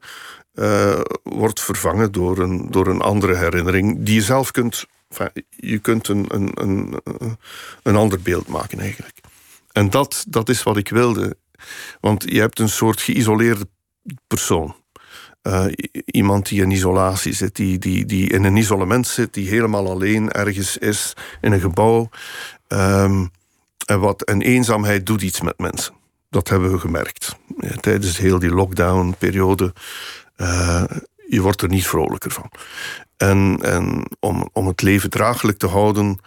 uh, 0.55 0.99
wordt 1.23 1.61
vervangen 1.61 2.11
door 2.11 2.37
een, 2.39 2.67
door 2.71 2.87
een 2.87 3.01
andere 3.01 3.35
herinnering, 3.35 3.97
die 3.99 4.15
je 4.15 4.21
zelf 4.21 4.51
kunt. 4.51 4.85
je 5.49 5.79
kunt 5.79 6.07
een, 6.07 6.25
een, 6.27 6.51
een, 6.53 6.99
een 7.83 7.95
ander 7.95 8.21
beeld 8.21 8.47
maken 8.47 8.79
eigenlijk. 8.79 9.19
En 9.71 9.89
dat, 9.89 10.25
dat 10.27 10.49
is 10.49 10.63
wat 10.63 10.77
ik 10.77 10.89
wilde. 10.89 11.37
Want 11.99 12.23
je 12.27 12.39
hebt 12.39 12.59
een 12.59 12.69
soort 12.69 13.01
geïsoleerde 13.01 13.67
persoon. 14.27 14.75
Uh, 15.47 15.65
iemand 16.05 16.49
die 16.49 16.61
in 16.61 16.71
isolatie 16.71 17.33
zit, 17.33 17.55
die, 17.55 17.79
die, 17.79 18.05
die 18.05 18.29
in 18.29 18.43
een 18.43 18.55
isolement 18.55 19.07
zit, 19.07 19.33
die 19.33 19.49
helemaal 19.49 19.89
alleen 19.89 20.31
ergens 20.31 20.77
is 20.77 21.13
in 21.41 21.51
een 21.51 21.59
gebouw. 21.59 22.09
Um, 22.67 23.31
en, 23.85 23.99
wat, 23.99 24.21
en 24.21 24.41
eenzaamheid 24.41 25.05
doet 25.05 25.21
iets 25.21 25.41
met 25.41 25.59
mensen. 25.59 25.93
Dat 26.29 26.49
hebben 26.49 26.71
we 26.71 26.79
gemerkt. 26.79 27.35
Ja, 27.59 27.75
tijdens 27.75 28.17
heel 28.17 28.39
die 28.39 28.49
lockdown-periode. 28.49 29.73
Uh, 30.37 30.83
je 31.27 31.41
wordt 31.41 31.61
er 31.61 31.69
niet 31.69 31.87
vrolijker 31.87 32.31
van. 32.31 32.51
En, 33.17 33.57
en 33.61 34.03
om, 34.19 34.49
om 34.53 34.67
het 34.67 34.81
leven 34.81 35.09
draaglijk 35.09 35.57
te 35.57 35.67
houden, 35.67 36.19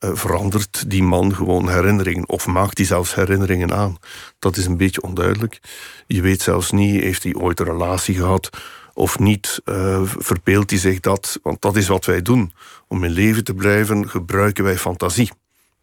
uh, 0.00 0.10
verandert 0.14 0.90
die 0.90 1.02
man 1.02 1.34
gewoon 1.34 1.68
herinneringen. 1.68 2.28
Of 2.28 2.46
maakt 2.46 2.78
hij 2.78 2.86
zelfs 2.86 3.14
herinneringen 3.14 3.72
aan. 3.72 3.96
Dat 4.38 4.56
is 4.56 4.66
een 4.66 4.76
beetje 4.76 5.02
onduidelijk. 5.02 5.60
Je 6.06 6.22
weet 6.22 6.42
zelfs 6.42 6.70
niet, 6.70 7.02
heeft 7.02 7.22
hij 7.22 7.34
ooit 7.34 7.60
een 7.60 7.66
relatie 7.66 8.14
gehad 8.14 8.50
of 8.94 9.18
niet? 9.18 9.60
Uh, 9.64 10.02
verbeeldt 10.04 10.70
hij 10.70 10.78
zich 10.78 11.00
dat? 11.00 11.38
Want 11.42 11.62
dat 11.62 11.76
is 11.76 11.88
wat 11.88 12.04
wij 12.04 12.22
doen. 12.22 12.52
Om 12.88 13.04
in 13.04 13.10
leven 13.10 13.44
te 13.44 13.54
blijven 13.54 14.08
gebruiken 14.08 14.64
wij 14.64 14.78
fantasie. 14.78 15.30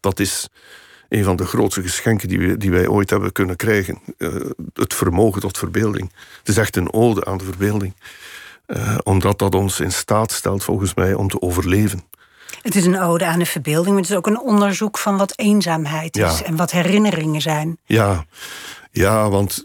Dat 0.00 0.20
is 0.20 0.48
een 1.08 1.24
van 1.24 1.36
de 1.36 1.46
grootste 1.46 1.82
geschenken 1.82 2.28
die, 2.28 2.38
we, 2.38 2.56
die 2.56 2.70
wij 2.70 2.86
ooit 2.86 3.10
hebben 3.10 3.32
kunnen 3.32 3.56
krijgen. 3.56 3.98
Uh, 4.18 4.34
het 4.74 4.94
vermogen 4.94 5.40
tot 5.40 5.58
verbeelding. 5.58 6.12
Het 6.38 6.48
is 6.48 6.56
echt 6.56 6.76
een 6.76 6.92
ode 6.92 7.24
aan 7.24 7.38
de 7.38 7.44
verbeelding. 7.44 7.94
Omdat 9.02 9.38
dat 9.38 9.54
ons 9.54 9.80
in 9.80 9.92
staat 9.92 10.32
stelt, 10.32 10.64
volgens 10.64 10.94
mij, 10.94 11.14
om 11.14 11.28
te 11.28 11.40
overleven. 11.40 12.02
Het 12.62 12.74
is 12.74 12.84
een 12.84 13.00
ode 13.00 13.26
aan 13.26 13.38
de 13.38 13.46
verbeelding, 13.46 13.94
maar 13.94 14.02
het 14.02 14.10
is 14.10 14.16
ook 14.16 14.26
een 14.26 14.40
onderzoek 14.40 14.98
van 14.98 15.16
wat 15.16 15.32
eenzaamheid 15.36 16.16
is 16.16 16.42
en 16.42 16.56
wat 16.56 16.70
herinneringen 16.70 17.40
zijn. 17.40 17.78
Ja, 17.84 18.24
ja 18.90 19.28
want 19.28 19.64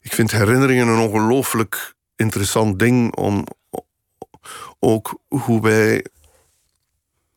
ik 0.00 0.12
vind 0.12 0.30
herinneringen 0.30 0.88
een 0.88 1.08
ongelooflijk 1.08 1.94
interessant 2.16 2.78
ding 2.78 3.14
om 3.14 3.46
ook 4.78 5.20
hoe 5.28 5.60
wij 5.60 6.04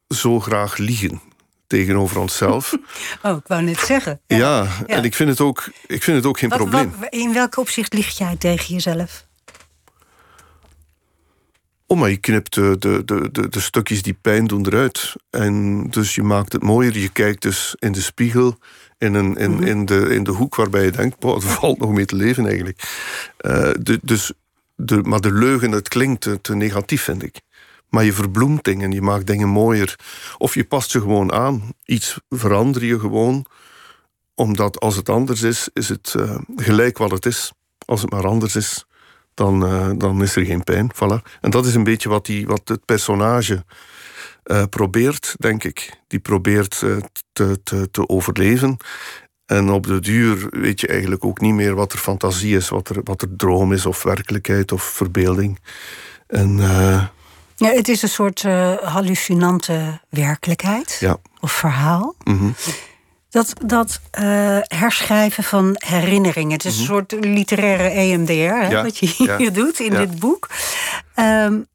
zo 0.08 0.39
graag 0.39 0.78
liegen 0.78 1.21
tegenover 1.67 2.19
onszelf. 2.19 2.73
Oh, 3.23 3.38
ik 3.38 3.47
wou 3.47 3.62
net 3.62 3.80
zeggen. 3.80 4.21
Ja, 4.28 4.67
en 4.86 5.04
ik 5.04 5.15
vind 5.15 5.30
het 5.30 5.41
ook, 5.41 5.71
ik 5.88 6.04
vind 6.04 6.17
het 6.17 6.26
ook 6.26 6.39
geen 6.39 6.50
probleem. 6.50 6.93
Wat, 7.00 7.10
in 7.10 7.34
welk 7.34 7.58
opzicht 7.58 7.93
lieg 7.93 8.17
jij 8.17 8.36
tegen 8.36 8.73
jezelf? 8.73 9.26
Oh, 11.88 12.00
maar 12.00 12.10
je 12.10 12.17
knipt 12.17 12.54
de, 12.54 12.76
de, 12.80 13.02
de, 13.06 13.50
de, 13.50 13.60
stukjes 13.60 14.02
die 14.02 14.17
pijn 14.21 14.47
doen 14.47 14.65
eruit. 14.65 15.15
En 15.30 15.84
dus 15.89 16.15
je 16.15 16.23
maakt 16.23 16.54
het 16.54 16.63
mooier. 16.63 16.97
Je 16.97 17.10
kijkt 17.10 17.41
dus 17.41 17.76
in 17.80 17.91
de 17.91 18.02
spiegel, 18.02 18.58
in, 18.97 19.13
een, 19.13 19.36
in, 19.36 19.52
mhm. 19.52 19.63
in, 19.63 19.86
de, 19.86 20.00
in 20.15 20.23
de 20.23 20.32
hoek 20.32 20.56
waarbij 20.56 20.84
je 20.84 20.91
denkt... 20.91 21.19
Boah, 21.19 21.36
er 21.36 21.50
valt 21.60 21.80
nog 21.80 21.91
mee 21.91 22.06
te 22.06 22.15
leven 22.15 22.45
eigenlijk. 22.45 22.82
Uh, 23.41 23.69
dus 24.02 24.32
de, 24.76 25.02
maar 25.02 25.21
de 25.21 25.34
leugen, 25.34 25.71
het 25.71 25.88
klinkt 25.88 26.21
te, 26.21 26.41
te 26.41 26.56
negatief, 26.56 27.04
vind 27.04 27.23
ik. 27.23 27.41
Maar 27.89 28.04
je 28.04 28.13
verbloemt 28.13 28.63
dingen, 28.63 28.91
je 28.91 29.02
maakt 29.02 29.28
dingen 29.28 29.50
mooier. 29.50 29.95
Of 30.38 30.54
je 30.54 30.63
past 30.63 30.91
je 30.91 31.00
gewoon 31.00 31.34
aan. 31.34 31.73
Iets 31.86 32.19
verander 32.30 32.86
je 32.86 33.00
gewoon. 33.00 33.45
Omdat 34.36 34.80
als 34.80 34.95
het 34.95 35.10
anders 35.10 35.41
is, 35.41 35.69
is 35.73 35.89
het 35.89 36.13
uh, 36.17 36.38
gelijk 36.56 36.97
wat 36.97 37.12
het 37.12 37.26
is. 37.26 37.52
Als 37.86 38.02
het 38.02 38.12
maar 38.12 38.28
anders 38.28 38.56
is, 38.56 38.86
dan, 39.38 39.65
uh, 39.65 39.89
dan 39.97 40.21
is 40.21 40.36
er 40.36 40.45
geen 40.45 40.63
pijn. 40.63 40.91
Voilà. 40.95 41.38
En 41.41 41.50
dat 41.50 41.65
is 41.65 41.76
een 41.76 41.84
beetje 41.84 42.10
wat, 42.10 42.26
die, 42.26 42.47
wat 42.47 42.62
het 42.65 42.86
personage 42.86 43.65
uh, 44.45 44.63
probeert, 44.69 45.36
denk 45.39 45.63
ik. 45.63 46.00
Die 46.08 46.19
probeert 46.19 46.80
te, 47.34 47.60
te, 47.63 47.89
te 47.91 48.08
overleven. 48.10 48.78
En 49.45 49.69
op 49.69 49.88
de 49.88 50.00
duur 50.00 50.47
weet 50.50 50.82
je 50.82 50.88
eigenlijk 50.88 51.26
ook 51.26 51.41
niet 51.41 51.54
meer 51.54 51.76
wat 51.76 51.93
er 51.93 52.00
fantasie 52.00 52.56
is, 52.56 52.69
wat 52.69 52.89
er, 52.89 53.02
wat 53.04 53.21
er 53.21 53.36
droom 53.36 53.73
is, 53.73 53.86
of 53.86 54.04
werkelijkheid 54.04 54.71
of 54.71 54.84
verbeelding. 54.84 55.60
En, 56.28 56.58
ja, 57.56 57.71
het 57.71 57.88
is 57.88 58.02
een 58.02 58.10
soort 58.10 58.41
hallucinante 58.82 60.02
werkelijkheid 60.10 60.97
ja. 61.00 61.17
of 61.39 61.52
verhaal. 61.52 62.15
Mm 62.23 62.38
-hmm. 62.38 62.56
Dat, 63.38 63.54
dat 63.65 64.00
uh, 64.19 64.58
herschrijven 64.62 65.43
van 65.43 65.76
herinneringen. 65.78 66.52
Het 66.52 66.65
is 66.65 66.80
mm 66.80 66.86
-hmm. 66.86 66.95
een 66.97 67.06
soort 67.10 67.26
literaire 67.26 67.89
EMDR, 67.89 68.32
hè, 68.32 68.67
ja. 68.67 68.84
wat 68.84 68.97
je 68.97 69.06
hier 69.17 69.41
ja. 69.41 69.50
doet 69.50 69.80
in 69.80 69.91
ja. 69.91 69.97
dit 69.97 70.19
boek. 70.19 70.50
Um, 71.15 71.67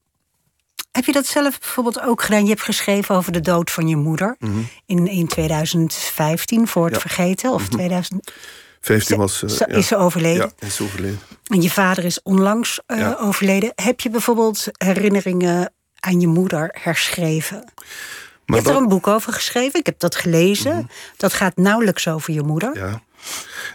heb 0.93 1.05
je 1.05 1.13
dat 1.13 1.27
zelf 1.27 1.59
bijvoorbeeld 1.61 2.01
ook 2.01 2.23
gedaan? 2.23 2.43
Je 2.43 2.49
hebt 2.49 2.63
geschreven 2.63 3.15
over 3.15 3.33
de 3.33 3.41
dood 3.41 3.71
van 3.71 3.89
je 3.89 3.97
moeder 3.97 4.37
mm 4.39 4.51
-hmm. 4.51 4.69
in, 4.87 5.07
in 5.09 5.27
2015, 5.27 6.69
voor 6.69 6.89
het 6.89 7.01
vergeten. 7.01 7.53
Of 7.53 7.63
Mhm. 7.63 7.71
2000, 7.71 8.33
15 8.81 9.17
was... 9.17 9.43
uh, 9.43 9.51
ja. 9.57 9.67
is 9.67 9.87
ze 9.87 9.97
overleden. 9.97 10.53
Ja, 10.59 10.67
is 10.67 10.81
overleden. 10.81 11.21
En 11.47 11.63
je 11.63 11.71
vader 11.71 12.05
is 12.05 12.23
onlangs 12.23 12.81
uh, 12.87 12.99
Ja. 12.99 13.17
overleden. 13.21 13.73
Heb 13.75 14.01
je 14.01 14.11
bijvoorbeeld 14.11 14.67
herinneringen 14.73 15.73
aan 16.01 16.21
je 16.21 16.27
moeder 16.27 16.77
herschreven? 16.81 17.73
Je 18.45 18.55
hebt 18.55 18.69
er 18.69 18.77
een 18.77 18.89
boek 18.89 19.07
over 19.07 19.33
geschreven. 19.33 19.81
Ik 19.81 19.87
heb 19.87 19.99
dat 19.99 20.17
gelezen. 20.17 20.91
Dat 21.17 21.33
gaat 21.33 21.57
nauwelijks 21.57 22.09
over 22.09 22.33
je 22.33 22.43
moeder. 22.43 22.77
Ja. 22.77 23.03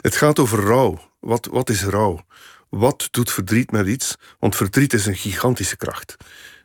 Het 0.02 0.16
gaat 0.16 0.40
over 0.40 0.60
rouw. 0.60 1.00
Wat, 1.20 1.48
wat 1.52 1.70
is 1.70 1.84
rouw? 1.84 2.26
Wat 2.70 3.08
doet 3.12 3.32
verdriet 3.32 3.72
met 3.72 3.88
iets? 3.88 4.16
Want 4.40 4.56
verdriet 4.56 4.94
is 4.94 5.06
een 5.06 5.16
gigantische 5.16 5.78
kracht. 5.78 6.16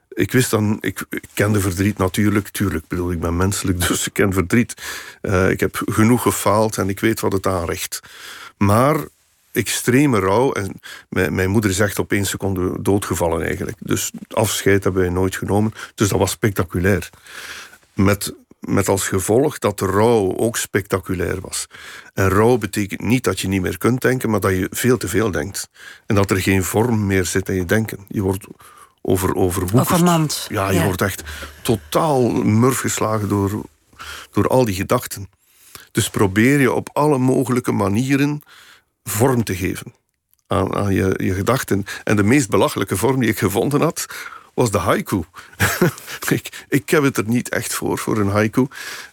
Ik 0.09 0.33
wist 0.33 0.51
dan, 0.51 0.79
ik, 0.81 1.05
ik 1.11 1.25
kende 1.35 1.61
verdriet 1.61 1.99
natuurlijk, 1.99 2.49
tuurlijk, 2.49 2.83
ik 2.83 2.89
bedoel, 2.89 3.13
ik 3.13 3.21
ben 3.21 3.37
menselijk, 3.37 3.81
dus 3.89 4.07
ik 4.07 4.13
ken 4.13 4.33
verdriet. 4.33 4.75
Uh, 5.23 5.51
ik 5.51 5.61
heb 5.61 5.83
genoeg 5.85 6.23
gefaald 6.23 6.79
en 6.79 6.89
ik 6.89 7.01
weet 7.01 7.21
wat 7.21 7.33
het 7.33 7.47
aanricht. 7.47 8.01
Maar 8.57 8.97
extreme 9.53 10.19
rouw, 10.19 10.53
en 10.53 10.81
mijn, 11.09 11.35
mijn 11.35 11.51
moeder 11.51 11.71
is 11.71 11.81
echt 11.81 11.99
op 11.99 12.13
één 12.13 12.27
seconde 12.27 12.83
doodgevallen 12.83 13.47
eigenlijk. 13.47 13.77
Dus 13.81 14.11
afscheid 14.29 14.85
hebben 14.85 15.03
wij 15.03 15.11
nooit 15.11 15.37
genomen, 15.37 15.73
dus 15.95 16.09
dat 16.09 16.19
was 16.19 16.31
spectaculair. 16.31 17.11
Met, 17.95 18.35
met 18.61 18.89
als 18.89 19.09
gevolg 19.09 19.59
dat 19.59 19.79
de 19.79 19.87
rouw 19.87 20.37
ook 20.37 20.57
spectaculair 20.57 21.41
was. 21.41 21.67
En 22.15 22.29
rouw 22.29 22.59
betekent 22.59 23.01
niet 23.01 23.25
dat 23.25 23.41
je 23.41 23.49
niet 23.49 23.63
meer 23.63 23.79
kunt 23.79 24.01
denken, 24.01 24.31
maar 24.31 24.41
dat 24.41 24.53
je 24.53 24.67
veel 24.71 24.97
te 24.97 25.09
veel 25.09 25.31
denkt. 25.31 25.69
En 26.07 26.15
dat 26.15 26.31
er 26.31 26.37
geen 26.43 26.65
vorm 26.65 27.07
meer 27.07 27.25
zit 27.25 27.49
in 27.49 27.55
je 27.55 27.65
denken. 27.65 28.05
Je 28.09 28.23
wordt 28.23 28.47
over, 29.03 29.35
overwoekerd. 29.35 29.93
Overmand, 29.93 30.47
Ja, 30.49 30.71
je 30.71 30.79
ja. 30.79 30.85
wordt 30.85 31.03
echt 31.03 31.23
totaal 31.63 32.31
murf 32.31 32.79
geslagen 32.79 33.29
door, 33.29 33.63
door 34.31 34.49
al 34.49 34.65
die 34.65 34.75
gedachten. 34.75 35.29
Dus 35.93 36.11
probeer 36.11 36.61
je 36.61 36.73
op 36.73 36.89
alle 36.93 37.19
mogelijke 37.19 37.73
manieren 37.73 38.43
vorm 39.05 39.45
te 39.45 39.57
geven 39.57 39.95
aan, 40.47 40.75
aan 40.75 40.95
je, 40.95 41.15
je 41.17 41.35
gedachten. 41.35 41.85
En 42.05 42.17
de 42.17 42.23
meest 42.23 42.51
belachelijke 42.51 42.97
vorm 42.97 43.21
die 43.21 43.29
ik 43.29 43.39
gevonden 43.39 43.81
had, 43.81 44.07
was 44.55 44.71
de 44.71 44.79
haiku. 44.79 45.23
ik, 46.29 46.65
ik 46.69 46.91
heb 46.91 47.03
het 47.03 47.17
er 47.17 47.29
niet 47.29 47.49
echt 47.49 47.75
voor, 47.75 47.99
voor 47.99 48.19
een 48.19 48.29
haiku. 48.29 48.67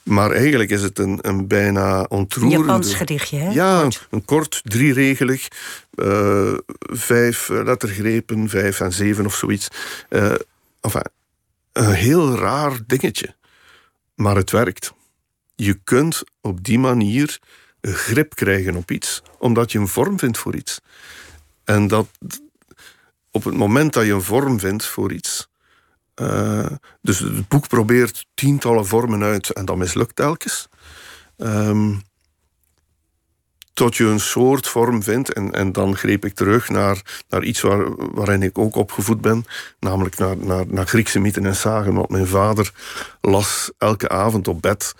Maar 0.04 0.32
eigenlijk 0.32 0.69
is 0.69 0.82
het 0.82 0.99
een, 0.99 1.19
een 1.21 1.47
bijna 1.47 1.99
Een 1.99 2.10
ontroerende... 2.10 2.65
Japans 2.65 2.93
gedichtje, 2.93 3.38
hè? 3.38 3.52
Ja, 3.52 3.82
Kort. 3.82 4.08
een 4.10 4.25
kort, 4.25 4.62
drieregelig, 4.63 5.47
eh, 5.95 6.54
vijf 6.80 7.49
eh, 7.49 7.63
lettergrepen, 7.63 8.49
vijf 8.49 8.80
en 8.80 8.93
zeven 8.93 9.25
of 9.25 9.36
zoiets. 9.36 9.67
Enfin, 10.82 11.06
een 11.73 11.93
heel 11.93 12.36
raar 12.36 12.80
dingetje. 12.88 13.36
Maar 14.15 14.36
het 14.36 14.52
werkt. 14.52 14.93
Je 15.56 15.80
kunt 15.84 16.23
op 16.41 16.63
die 16.63 16.80
manier 16.80 17.39
een 17.82 17.93
grip 17.93 18.36
krijgen 18.36 18.75
op 18.75 18.91
iets, 18.91 19.21
omdat 19.38 19.71
je 19.71 19.80
een 19.80 19.88
vorm 19.88 20.19
vindt 20.19 20.38
voor 20.38 20.56
iets. 20.56 20.80
En 21.63 21.88
dat 21.88 22.08
op 23.39 23.45
het 23.45 23.56
moment 23.56 23.93
dat 23.93 24.06
je 24.06 24.13
een 24.13 24.21
vorm 24.21 24.60
vindt 24.60 24.86
voor 24.86 25.12
iets. 25.12 25.47
eh, 26.15 26.65
dus 27.02 27.19
het 27.19 27.47
boek 27.47 27.67
probeert 27.67 28.25
tientallen 28.34 28.86
vormen 28.86 29.23
uit 29.23 29.49
en 29.49 29.65
dat 29.65 29.75
mislukt 29.78 30.15
telkens. 30.15 30.67
Ehm, 31.38 31.95
tot 33.73 33.95
je 33.95 34.04
een 34.04 34.19
soort 34.19 34.67
vorm 34.67 35.04
vindt. 35.04 35.34
En, 35.34 35.52
en 35.52 35.71
dan 35.71 35.95
greep 35.95 36.25
ik 36.25 36.34
terug 36.34 36.69
naar, 36.69 37.23
naar 37.30 37.43
iets 37.43 37.62
waar, 37.62 37.95
waarin 38.13 38.43
ik 38.43 38.58
ook 38.58 38.75
opgevoed 38.75 39.21
ben. 39.21 39.45
Namelijk 39.80 40.17
naar, 40.17 40.38
naar, 40.38 40.65
naar 40.67 40.88
Griekse 40.88 41.19
mythen 41.19 41.45
en 41.45 41.56
zagen. 41.56 41.93
Want 41.93 42.10
mijn 42.10 42.28
vader 42.28 42.71
las 43.21 43.71
elke 43.78 44.10
avond 44.10 44.47
op 44.47 44.62
bed 44.62 44.93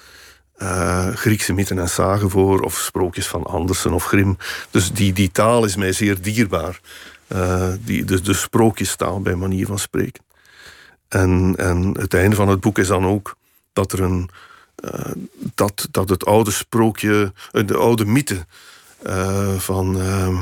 eh, 0.56 1.08
Griekse 1.08 1.54
mythen 1.54 1.80
en 1.80 1.90
zagen 1.90 2.30
voor. 2.30 2.60
Of 2.62 2.78
sprookjes 2.78 3.28
van 3.28 3.44
Andersen 3.44 3.94
of 3.94 4.04
Grimm. 4.06 4.38
Dus 4.72 4.92
die, 4.92 5.14
die 5.14 5.32
taal 5.32 5.66
is 5.66 5.76
mij 5.76 5.92
zeer 5.92 6.22
dierbaar. 6.22 6.80
Eh, 7.30 7.72
die, 7.86 8.04
de, 8.04 8.22
de 8.22 8.34
sprookjestaal 8.34 9.22
bij 9.22 9.36
manier 9.36 9.66
van 9.66 9.80
spreken. 9.80 10.24
En, 11.08 11.54
en 11.58 11.98
het 12.00 12.14
einde 12.14 12.36
van 12.36 12.48
het 12.48 12.60
boek 12.60 12.78
is 12.78 12.88
dan 12.88 13.06
ook 13.06 13.36
dat 13.74 13.92
er 13.92 14.02
een 14.02 14.30
uh, 14.84 15.12
dat, 15.56 15.88
dat 15.92 16.10
het 16.10 16.26
oude 16.26 16.52
sprookje, 16.52 17.34
uh, 17.52 17.68
de 17.68 17.78
oude 17.78 18.06
mythe 18.06 18.46
uh, 19.04 19.54
van 19.56 19.98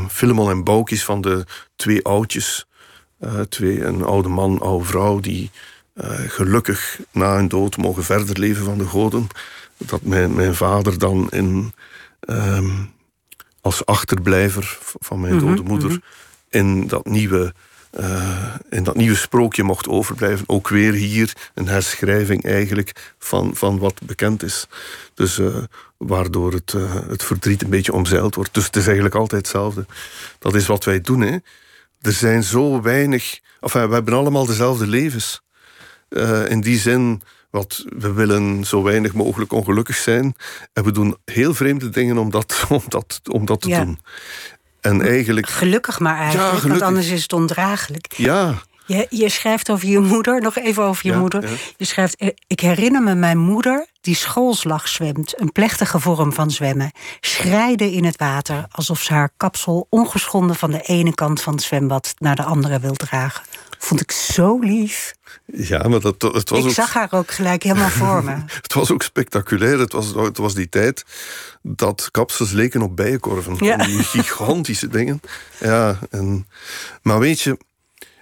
Filemon 0.09 0.49
en 0.49 0.63
Boukis, 0.63 1.03
van 1.03 1.21
de 1.21 1.45
twee 1.75 2.03
oudjes, 2.03 2.67
twee, 3.49 3.83
een 3.83 4.03
oude 4.03 4.29
man, 4.29 4.51
een 4.51 4.59
oude 4.59 4.85
vrouw, 4.85 5.19
die 5.19 5.51
gelukkig 6.27 6.99
na 7.11 7.35
hun 7.35 7.47
dood 7.47 7.77
mogen 7.77 8.03
verder 8.03 8.39
leven 8.39 8.65
van 8.65 8.77
de 8.77 8.85
goden, 8.85 9.27
dat 9.77 10.01
mijn, 10.01 10.35
mijn 10.35 10.55
vader 10.55 10.97
dan 10.97 11.29
in, 11.29 11.73
um, 12.29 12.91
als 13.61 13.85
achterblijver 13.85 14.77
van 14.81 15.19
mijn 15.19 15.39
dode 15.39 15.63
moeder 15.63 15.89
mm 15.89 15.95
-hmm. 15.95 16.26
In 16.49 16.87
dat 16.87 17.05
nieuwe 17.05 17.53
uh, 17.99 18.55
in 18.69 18.83
dat 18.83 18.95
nieuwe 18.95 19.15
sprookje 19.15 19.63
mocht 19.63 19.87
overblijven. 19.87 20.49
Ook 20.49 20.67
weer 20.67 20.93
hier 20.93 21.33
een 21.53 21.67
herschrijving 21.67 22.43
eigenlijk 22.43 23.13
van, 23.17 23.55
van 23.55 23.79
wat 23.79 24.01
bekend 24.05 24.43
is. 24.43 24.67
Dus 25.13 25.37
uh, 25.37 25.57
waardoor 25.97 26.53
het, 26.53 26.73
uh, 26.73 26.95
het 27.07 27.23
verdriet 27.23 27.61
een 27.61 27.69
beetje 27.69 27.93
omzeild 27.93 28.35
wordt. 28.35 28.53
Dus 28.53 28.65
het 28.65 28.75
is 28.75 28.85
eigenlijk 28.85 29.15
altijd 29.15 29.41
hetzelfde. 29.41 29.85
Dat 30.39 30.55
is 30.55 30.65
wat 30.65 30.83
wij 30.83 31.01
doen. 31.01 31.21
Hè. 31.21 31.37
Er 32.01 32.11
zijn 32.11 32.43
zo 32.43 32.81
weinig... 32.81 33.39
Enfin, 33.59 33.87
we 33.87 33.93
hebben 33.93 34.13
allemaal 34.13 34.45
dezelfde 34.45 34.87
levens. 34.87 35.41
in 36.47 36.61
die 36.61 36.79
zin... 36.79 37.21
Wat, 37.49 37.85
we 37.97 38.13
willen 38.13 38.65
zo 38.65 38.83
weinig 38.83 39.13
mogelijk 39.13 39.51
ongelukkig 39.51 39.95
zijn. 39.95 40.35
En 40.73 40.83
we 40.83 40.91
doen 40.91 41.17
heel 41.25 41.53
vreemde 41.53 41.89
dingen 41.89 42.17
om 42.17 42.31
dat, 42.31 42.65
om 42.69 42.83
dat, 42.87 43.19
om 43.31 43.45
dat 43.45 43.61
te 43.61 43.69
ja. 43.69 43.83
doen. 43.83 43.99
En 44.87 45.01
eigenlijk... 45.01 45.47
Gelukkig 45.49 45.99
maar 45.99 46.17
eigenlijk, 46.17 46.43
ja, 46.43 46.59
gelukkig. 46.59 46.69
want 46.69 46.81
anders 46.81 47.09
is 47.09 47.21
het 47.21 47.33
ondraaglijk. 47.33 48.13
Ja. 48.17 48.53
Je, 48.85 49.07
je, 49.09 49.29
schrijft 49.29 49.69
over 49.69 49.87
je 49.87 49.99
moeder, 49.99 50.41
nog 50.41 50.57
even 50.57 50.83
over 50.83 51.05
je 51.05 51.11
ja, 51.11 51.17
moeder. 51.19 51.49
Ja. 51.49 51.55
Je 51.77 51.85
schrijft, 51.85 52.15
eh, 52.15 52.29
ik 52.47 52.59
herinner 52.59 53.01
me 53.01 53.15
mijn 53.15 53.37
moeder 53.37 53.87
die 54.01 54.15
schoolslag 54.15 54.87
zwemt. 54.87 55.41
Een 55.41 55.51
plechtige 55.51 55.99
vorm 55.99 56.33
van 56.33 56.51
zwemmen. 56.51 56.91
Schrijden 57.19 57.91
in 57.91 58.05
het 58.05 58.17
water, 58.17 58.65
alsof 58.71 59.01
ze 59.01 59.13
haar 59.13 59.29
kapsel 59.37 59.87
ongeschonden... 59.89 60.55
van 60.55 60.71
de 60.71 60.81
ene 60.81 61.13
kant 61.13 61.41
van 61.41 61.53
het 61.53 61.63
zwembad 61.63 62.13
naar 62.17 62.35
de 62.35 62.43
andere 62.43 62.79
wil 62.79 62.93
dragen. 62.93 63.43
Vond 63.77 64.01
ik 64.01 64.11
zo 64.11 64.59
lief. 64.59 65.15
Ja, 65.45 65.87
maar 65.87 65.99
dat, 65.99 66.21
het 66.21 66.49
was 66.49 66.59
ik 66.59 66.65
ook... 66.65 66.71
zag 66.71 66.93
haar 66.93 67.07
ook 67.11 67.31
gelijk 67.31 67.63
helemaal 67.63 67.89
voor 68.03 68.23
me. 68.23 68.35
het 68.61 68.73
was 68.73 68.91
ook 68.91 69.03
spectaculair. 69.03 69.79
Het 69.79 69.91
was, 69.91 70.13
het 70.15 70.37
was 70.37 70.53
die 70.53 70.69
tijd 70.69 71.05
dat 71.61 72.09
kapsels 72.11 72.51
leken 72.51 72.81
op 72.81 72.95
bijenkorven. 72.95 73.55
Ja. 73.59 73.77
Die 73.77 74.03
gigantische 74.03 74.87
dingen. 74.87 75.21
Ja, 75.59 75.99
en, 76.09 76.47
maar 77.01 77.19
weet 77.19 77.41
je, 77.41 77.57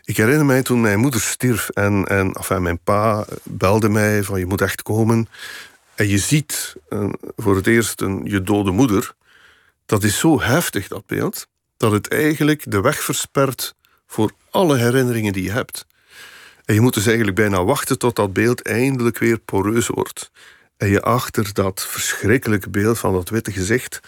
ik 0.04 0.18
herinner 0.18 0.46
mij 0.46 0.62
toen 0.62 0.82
mijn 0.82 1.00
moeder 1.00 1.22
stierf 1.22 1.70
en, 1.70 2.06
en 2.06 2.32
enfin, 2.32 2.62
mijn 2.62 2.80
pa 2.80 3.26
belde 3.44 3.90
mij 3.90 4.24
van 4.24 4.40
je 4.40 4.46
moet 4.46 4.62
echt 4.62 4.82
komen. 4.82 5.28
En 5.96 6.08
je 6.08 6.18
ziet 6.18 6.76
uh, 6.90 7.10
voor 7.36 7.56
het 7.56 7.68
eerst 7.68 8.02
een, 8.02 8.22
je 8.24 8.42
dode 8.42 8.72
moeder. 8.72 9.14
Dat 9.86 10.04
is 10.04 10.20
zo 10.20 10.42
heftig, 10.42 10.88
dat 10.88 11.06
beeld, 11.06 11.48
dat 11.78 11.92
het 11.92 12.10
eigenlijk 12.10 12.64
de 12.72 12.82
weg 12.82 13.04
verspert 13.04 13.76
voor 14.16 14.32
alle 14.50 14.78
herinneringen 14.78 15.34
die 15.34 15.44
je 15.44 15.52
hebt. 15.52 15.86
En 16.66 16.74
je 16.74 16.82
moet 16.82 16.94
dus 16.94 17.06
eigenlijk 17.06 17.36
bijna 17.36 17.64
wachten 17.64 17.98
tot 17.98 18.16
dat 18.16 18.34
beeld 18.34 18.62
eindelijk 18.62 19.18
weer 19.18 19.40
poreus 19.40 19.88
wordt. 19.88 20.32
En 20.78 20.90
je 20.90 21.02
achter 21.02 21.54
dat 21.54 21.86
verschrikkelijke 21.88 22.70
beeld 22.70 23.00
van 23.00 23.14
dat 23.14 23.30
witte 23.30 23.52
gezicht 23.52 24.00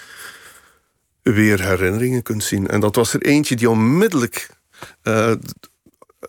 weer 1.22 1.68
herinneringen 1.68 2.24
kunt 2.24 2.44
zien. 2.44 2.68
En 2.68 2.80
dat 2.80 2.96
was 2.96 3.14
er 3.14 3.22
eentje 3.22 3.56
die 3.56 3.70
onmiddellijk 3.70 4.50
uh, 5.04 5.32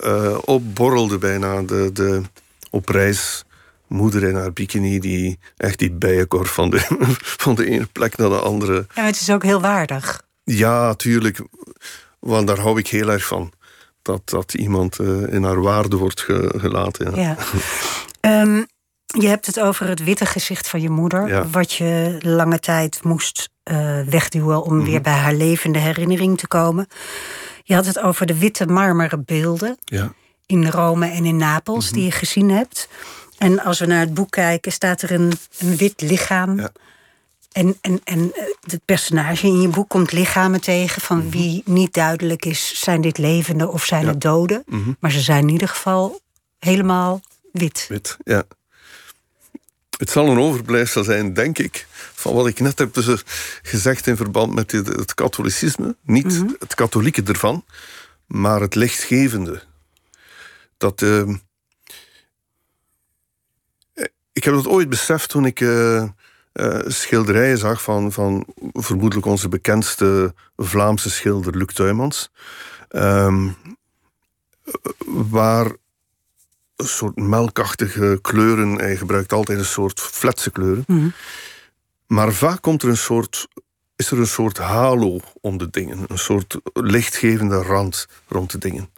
uh, 0.04 0.38
opborrelde 0.44 1.18
bijna. 1.18 1.62
De, 1.62 1.90
de, 1.92 2.22
op 2.70 2.88
reis 2.88 3.44
moeder 3.86 4.22
in 4.22 4.34
haar 4.34 4.52
bikini 4.52 4.98
die 4.98 5.38
echt 5.56 5.78
die 5.78 5.92
bijenkorf 5.92 6.50
van 6.50 6.70
de, 6.70 6.80
van 7.44 7.54
de 7.54 7.66
ene 7.66 7.86
plek 7.92 8.16
naar 8.16 8.28
de 8.28 8.40
andere. 8.40 8.86
Ja, 8.94 9.04
het 9.04 9.20
is 9.20 9.30
ook 9.30 9.42
heel 9.42 9.60
waardig. 9.60 10.22
Ja, 10.44 10.94
tuurlijk. 10.94 11.40
Want 12.18 12.46
daar 12.46 12.58
hou 12.58 12.78
ik 12.78 12.88
heel 12.88 13.10
erg 13.10 13.26
van. 13.26 13.52
Dat, 14.08 14.28
dat 14.28 14.54
iemand 14.54 14.98
uh, 14.98 15.32
in 15.32 15.42
haar 15.42 15.60
waarde 15.60 15.96
wordt 15.96 16.20
ge, 16.20 16.54
gelaten. 16.56 17.14
Ja. 17.14 17.36
ja. 18.20 18.40
Um, 18.42 18.66
je 19.06 19.26
hebt 19.26 19.46
het 19.46 19.60
over 19.60 19.88
het 19.88 20.04
witte 20.04 20.26
gezicht 20.26 20.68
van 20.68 20.80
je 20.80 20.90
moeder. 20.90 21.28
Ja. 21.28 21.48
Wat 21.48 21.72
je 21.72 22.18
lange 22.20 22.58
tijd 22.58 23.04
moest 23.04 23.48
uh, 23.70 24.00
wegduwen 24.00 24.62
om 24.62 24.72
mm 24.72 24.78
-hmm. 24.78 24.90
weer 24.90 25.00
bij 25.00 25.12
haar 25.12 25.34
levende 25.34 25.78
herinnering 25.78 26.38
te 26.38 26.46
komen. 26.46 26.86
Je 27.62 27.74
had 27.74 27.86
het 27.86 27.98
over 27.98 28.26
de 28.26 28.38
witte 28.38 28.66
marmeren 28.66 29.24
beelden. 29.24 29.76
Ja. 29.84 30.12
In 30.46 30.68
Rome 30.68 31.10
en 31.10 31.24
in 31.24 31.36
Napels, 31.36 31.84
mm 31.84 31.90
-hmm. 31.90 31.98
die 31.98 32.04
je 32.04 32.16
gezien 32.16 32.50
hebt. 32.50 32.88
En 33.38 33.60
als 33.64 33.78
we 33.78 33.86
naar 33.86 34.00
het 34.00 34.14
boek 34.14 34.30
kijken, 34.30 34.72
staat 34.72 35.02
er 35.02 35.10
een, 35.10 35.32
een 35.58 35.76
wit 35.76 36.00
lichaam. 36.00 36.58
Ja. 36.58 36.70
En, 37.52 37.78
en, 37.80 38.00
en 38.04 38.32
het 38.60 38.84
personage 38.84 39.46
in 39.46 39.60
je 39.60 39.68
boek 39.68 39.88
komt 39.88 40.12
lichamen 40.12 40.60
tegen 40.60 41.02
van 41.02 41.18
Mhm. 41.18 41.28
wie 41.30 41.62
niet 41.64 41.92
duidelijk 41.94 42.44
is: 42.44 42.80
zijn 42.80 43.00
dit 43.00 43.18
levende 43.18 43.68
of 43.68 43.84
zijn 43.84 44.02
Ja. 44.04 44.08
het 44.10 44.20
doden? 44.20 44.62
Mhm. 44.66 44.92
Maar 45.00 45.10
ze 45.10 45.20
zijn 45.20 45.42
in 45.46 45.48
ieder 45.52 45.68
geval 45.68 46.20
helemaal 46.58 47.20
wit. 47.52 47.86
Wit, 47.88 48.16
ja. 48.24 48.44
Het 49.96 50.10
zal 50.10 50.28
een 50.28 50.38
overblijfsel 50.38 51.04
zijn, 51.04 51.34
denk 51.34 51.58
ik, 51.58 51.86
van 52.14 52.34
wat 52.34 52.46
ik 52.46 52.60
net 52.60 52.78
heb 52.78 52.94
dus 52.94 53.22
gezegd 53.62 54.06
in 54.06 54.16
verband 54.16 54.54
met 54.54 54.72
het, 54.72 55.14
katholicisme. 55.14 55.96
Niet 56.02 56.24
Mhm. 56.24 56.48
het 56.58 56.74
katholieke 56.74 57.22
ervan, 57.22 57.64
maar 58.26 58.60
het 58.60 58.74
lichtgevende. 58.74 59.62
Dat, 60.76 61.02
eh, 61.02 61.28
ik 64.32 64.44
heb 64.44 64.54
dat 64.54 64.66
ooit 64.66 64.88
beseft 64.88 65.28
toen 65.28 65.44
ik 65.46 65.60
eh, 65.60 66.08
eh, 66.58 66.78
schilderijen 66.86 67.58
zag 67.58 67.82
van, 67.82 68.12
van 68.12 68.46
vermoedelijk 68.72 69.26
onze 69.26 69.48
bekendste 69.48 70.34
Vlaamse 70.56 71.10
schilder 71.10 71.56
Luc 71.56 71.72
Tuymans. 71.72 72.30
Ehm, 72.88 73.48
waar 75.06 75.66
een 76.76 76.86
soort 76.86 77.16
melkachtige 77.16 78.18
kleuren. 78.22 78.72
Hij 78.72 78.96
gebruikt 78.96 79.32
altijd 79.32 79.58
een 79.58 79.64
soort 79.64 80.00
fletse 80.00 80.50
kleuren. 80.50 80.84
Mhm. 80.86 81.08
Maar 82.06 82.32
vaak 82.32 82.62
komt 82.62 82.82
er 82.82 82.88
een 82.88 82.96
soort, 82.96 83.48
is 83.96 84.10
er 84.10 84.18
een 84.18 84.26
soort 84.26 84.58
halo 84.58 85.20
om 85.40 85.58
de 85.58 85.70
dingen. 85.70 86.04
Een 86.08 86.18
soort 86.18 86.58
lichtgevende 86.72 87.62
rand 87.62 88.06
rond 88.28 88.50
de 88.50 88.58
dingen. 88.58 88.90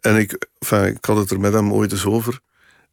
En 0.00 0.16
ik, 0.16 0.48
enfin, 0.58 0.84
ik 0.84 1.04
had 1.04 1.16
het 1.16 1.30
er 1.30 1.40
met 1.40 1.52
hem 1.52 1.72
ooit 1.72 1.92
eens 1.92 2.06
over. 2.06 2.40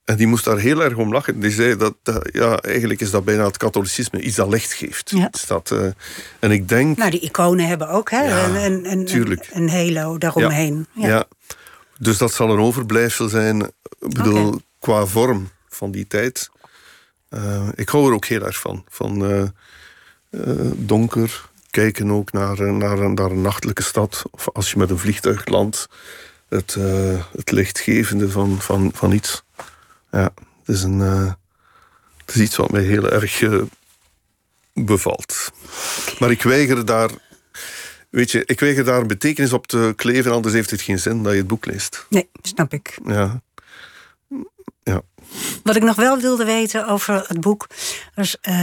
En 0.09 0.15
die 0.15 0.27
moest 0.27 0.45
daar 0.45 0.57
heel 0.57 0.83
erg 0.83 0.95
om 0.95 1.11
lachen. 1.13 1.39
Die 1.39 1.51
zei 1.51 1.75
dat, 1.75 1.95
ja, 2.31 2.57
eigenlijk 2.57 3.01
is 3.01 3.11
dat 3.11 3.25
bijna 3.25 3.45
het 3.45 3.57
katholicisme. 3.57 4.21
Iets 4.21 4.35
dat 4.35 4.49
licht 4.49 4.73
geeft. 4.73 5.09
Ja. 5.09 5.29
Is 5.31 5.45
dat, 5.45 5.71
eh, 5.71 5.85
en 6.39 6.51
ik 6.51 6.67
denk... 6.69 6.97
Nou, 6.97 7.11
die 7.11 7.19
iconen 7.19 7.67
hebben 7.67 7.89
ook 7.89 8.11
hè, 8.11 8.21
Ja, 8.23 9.03
tuurlijk. 9.05 9.49
een 9.51 9.69
halo 9.69 10.17
daaromheen. 10.17 10.87
Ja. 10.93 11.07
ja. 11.07 11.25
Dus 11.99 12.17
dat 12.17 12.33
zal 12.33 12.49
een 12.49 12.59
overblijfsel 12.59 13.29
zijn, 13.29 13.61
ik 13.99 14.13
bedoel, 14.13 14.61
qua 14.79 15.05
vorm 15.05 15.49
van 15.69 15.91
die 15.91 16.07
tijd. 16.07 16.49
Eh, 17.29 17.67
ik 17.75 17.89
hou 17.89 18.07
er 18.07 18.13
ook 18.13 18.25
heel 18.25 18.45
erg 18.45 18.59
van. 18.59 18.85
Van 18.89 19.25
eh, 19.25 19.43
donker, 20.75 21.49
kijken 21.69 22.11
ook 22.11 22.31
naar, 22.31 22.71
naar, 22.71 22.99
een- 22.99 23.13
naar 23.13 23.31
een 23.31 23.41
nachtelijke 23.41 23.83
stad. 23.83 24.23
Of 24.31 24.49
als 24.53 24.71
je 24.71 24.77
met 24.77 24.89
een 24.89 24.99
vliegtuig 24.99 25.45
landt, 25.45 25.87
het, 26.49 26.77
het 27.37 27.51
lichtgevende 27.51 28.29
van, 28.29 28.61
van, 28.61 28.91
van 28.95 29.11
iets. 29.11 29.43
Ja, 30.11 30.33
het 30.59 30.75
is, 30.75 30.83
een, 30.83 30.99
het 32.25 32.35
is 32.35 32.41
iets 32.41 32.55
wat 32.55 32.71
mij 32.71 32.81
heel 32.81 33.09
erg 33.09 33.41
eh, 33.41 33.61
bevalt. 34.73 35.51
Maar 36.19 36.31
ik 36.31 36.43
weiger 36.43 36.85
daar 36.85 37.09
Weet 38.09 38.31
je, 38.31 38.43
ik 38.45 38.59
weiger 38.59 38.83
daar 38.83 39.01
een 39.01 39.07
betekenis 39.07 39.53
op 39.53 39.67
te 39.67 39.93
kleven, 39.95 40.31
anders 40.31 40.53
heeft 40.53 40.71
het 40.71 40.81
geen 40.81 40.99
zin 40.99 41.23
dat 41.23 41.31
je 41.31 41.37
het 41.37 41.47
boek 41.47 41.65
leest. 41.65 42.05
Nee, 42.09 42.29
snap 42.41 42.73
ik. 42.73 42.99
Ja. 43.05 43.41
Wat 45.63 45.75
ik 45.75 45.83
nog 45.83 45.95
wel 45.95 46.17
wilde 46.19 46.45
weten 46.45 46.87
over 46.87 47.23
het 47.27 47.41
boek, 47.41 47.67
was 48.15 48.37
eh, 48.41 48.53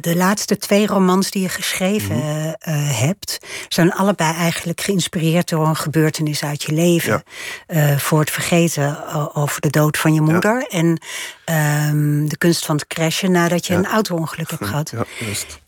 de 0.00 0.16
laatste 0.16 0.56
twee 0.58 0.86
romans 0.86 1.30
die 1.30 1.42
je 1.42 1.48
geschreven 1.48 2.16
Mhm. 2.16 2.52
eh, 2.58 3.00
hebt, 3.00 3.38
zijn 3.68 3.92
allebei 3.92 4.34
eigenlijk 4.34 4.80
geïnspireerd 4.80 5.48
door 5.48 5.66
een 5.66 5.76
gebeurtenis 5.76 6.44
uit 6.44 6.62
je 6.62 6.72
leven. 6.72 7.22
Ja. 7.66 7.90
Eh, 7.92 7.98
voor 7.98 8.20
het 8.20 8.30
vergeten 8.30 9.14
over 9.34 9.60
de 9.60 9.70
dood 9.70 9.96
van 9.98 10.14
je 10.14 10.20
moeder 10.20 10.66
en 10.68 11.00
ehm, 11.44 12.26
de 12.26 12.36
kunst 12.38 12.64
van 12.64 12.76
het 12.76 12.86
crashen 12.86 13.30
nadat 13.30 13.66
je 13.66 13.72
Ja. 13.72 13.78
een 13.78 13.86
auto-ongeluk 13.86 14.50
hebt 14.50 14.64
gehad. 14.66 14.92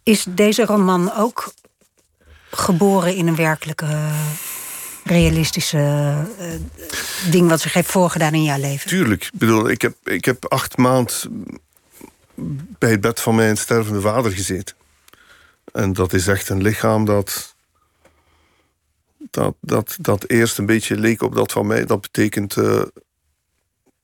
Is 0.02 0.24
deze 0.28 0.64
roman 0.64 1.14
ook 1.16 1.52
geboren 2.50 3.14
in 3.14 3.26
een 3.26 3.36
werkelijke, 3.36 3.86
realistische 5.04 5.78
eh, 6.38 6.48
ding 7.30 7.48
wat 7.48 7.60
zich 7.60 7.72
heeft 7.72 7.90
voorgedaan 7.90 8.34
in 8.34 8.42
jouw 8.42 8.58
leven? 8.58 8.88
Tuurlijk. 8.88 9.24
Ik 9.24 9.38
bedoel, 9.38 9.68
ik 9.68 9.82
heb, 9.82 9.94
ik 10.04 10.24
heb 10.24 10.44
acht 10.44 10.76
maanden 10.76 11.14
bij 12.78 12.90
het 12.90 13.00
bed 13.00 13.20
van 13.20 13.34
mijn 13.34 13.56
stervende 13.56 14.00
vader 14.00 14.32
gezeten. 14.32 14.76
En 15.72 15.92
dat 15.92 16.12
is 16.12 16.26
echt 16.26 16.48
een 16.48 16.62
lichaam 16.62 17.04
dat, 17.04 17.54
dat, 19.30 19.54
dat, 19.60 19.96
dat 20.00 20.28
eerst 20.28 20.58
een 20.58 20.66
beetje 20.66 20.96
leek 20.96 21.22
op 21.22 21.34
dat 21.34 21.52
van 21.52 21.66
mij. 21.66 21.84
Dat 21.84 22.00
betekent 22.00 22.56
eh, 22.56 22.82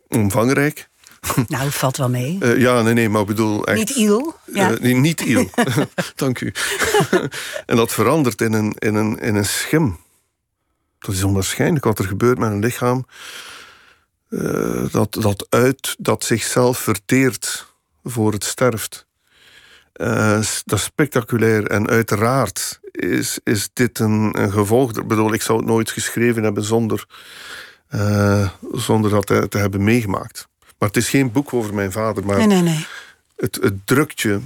omvangrijk. 0.09 0.89
Nou, 1.49 1.71
valt 1.71 1.97
wel 1.97 2.09
mee. 2.09 2.39
Eh, 2.41 2.59
ja, 2.59 2.83
nee, 2.83 2.95
nee, 2.95 3.09
maar 3.09 3.21
ik 3.21 3.27
bedoel 3.27 3.67
echt... 3.67 3.79
Niet 3.79 3.91
iel. 3.91 4.37
Ja. 4.53 4.71
Nee, 4.81 4.95
niet 4.95 5.21
iel. 5.21 5.51
Dank 6.15 6.41
u. 6.41 6.53
en 7.67 7.77
dat 7.77 7.93
verandert 7.93 8.41
in 8.41 8.53
een, 8.53 8.75
in, 8.79 8.95
een, 8.95 9.21
in 9.21 9.35
een 9.35 9.45
schim. 9.45 9.99
Dat 11.05 11.15
is 11.15 11.25
onwaarschijnlijk 11.25 11.85
wat 11.85 11.99
er 11.99 12.05
gebeurt 12.05 12.39
met 12.39 12.51
een 12.51 12.59
lichaam. 12.59 13.07
eh, 14.29 14.85
dat, 14.91 15.13
dat 15.21 15.47
uit, 15.51 15.95
dat 15.99 16.25
zichzelf 16.25 16.79
verteert 16.79 17.67
voor 18.05 18.33
het 18.33 18.45
sterft. 18.45 19.07
Eh, 19.93 20.41
dat 20.65 20.79
is 20.79 20.83
spectaculair. 20.85 21.67
En 21.67 21.89
uiteraard 21.89 22.81
is, 22.91 23.39
is 23.45 23.69
dit 23.73 23.99
een, 23.99 24.41
een 24.43 24.53
gevolg. 24.53 24.97
Ik 24.97 25.07
bedoel, 25.07 25.33
ik 25.33 25.43
zou 25.43 25.59
het 25.59 25.67
nooit 25.67 25.91
geschreven 25.91 26.43
hebben 26.43 26.65
zonder, 26.65 27.07
eh, 27.89 28.49
zonder 28.73 29.11
dat 29.11 29.27
te, 29.27 29.49
te 29.49 29.59
hebben 29.59 29.85
meegemaakt. 29.85 30.49
Maar 30.79 30.89
het 30.89 30.97
is 30.97 31.09
geen 31.09 31.33
boek 31.33 31.53
over 31.55 31.75
mijn 31.75 31.93
vader, 31.93 32.25
maar 32.27 32.37
Nee, 32.37 32.47
nee, 32.47 32.63
nee. 32.63 32.87
het, 33.37 33.59
het 33.63 33.87
drukt 33.87 34.21
je 34.21 34.41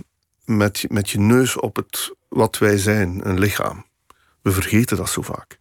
met, 0.44 0.78
je 0.78 0.88
met 0.90 1.10
je 1.10 1.18
neus 1.18 1.56
op 1.56 1.76
het, 1.76 2.14
wat 2.28 2.58
wij 2.58 2.78
zijn, 2.78 3.28
een 3.28 3.38
lichaam. 3.38 3.86
We 4.42 4.52
vergeten 4.52 4.96
dat 4.96 5.10
zo 5.10 5.22
vaak. 5.22 5.57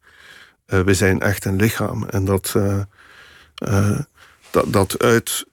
Eh 0.67 0.79
wij 0.79 0.93
zijn 0.93 1.19
echt 1.19 1.45
een 1.45 1.55
lichaam. 1.55 2.05
En 2.05 2.25
dat, 2.25 2.53
eh, 2.55 2.81
eh, 3.55 3.99
dat, 4.49 4.73
dat 4.73 4.99
uit. 4.99 5.45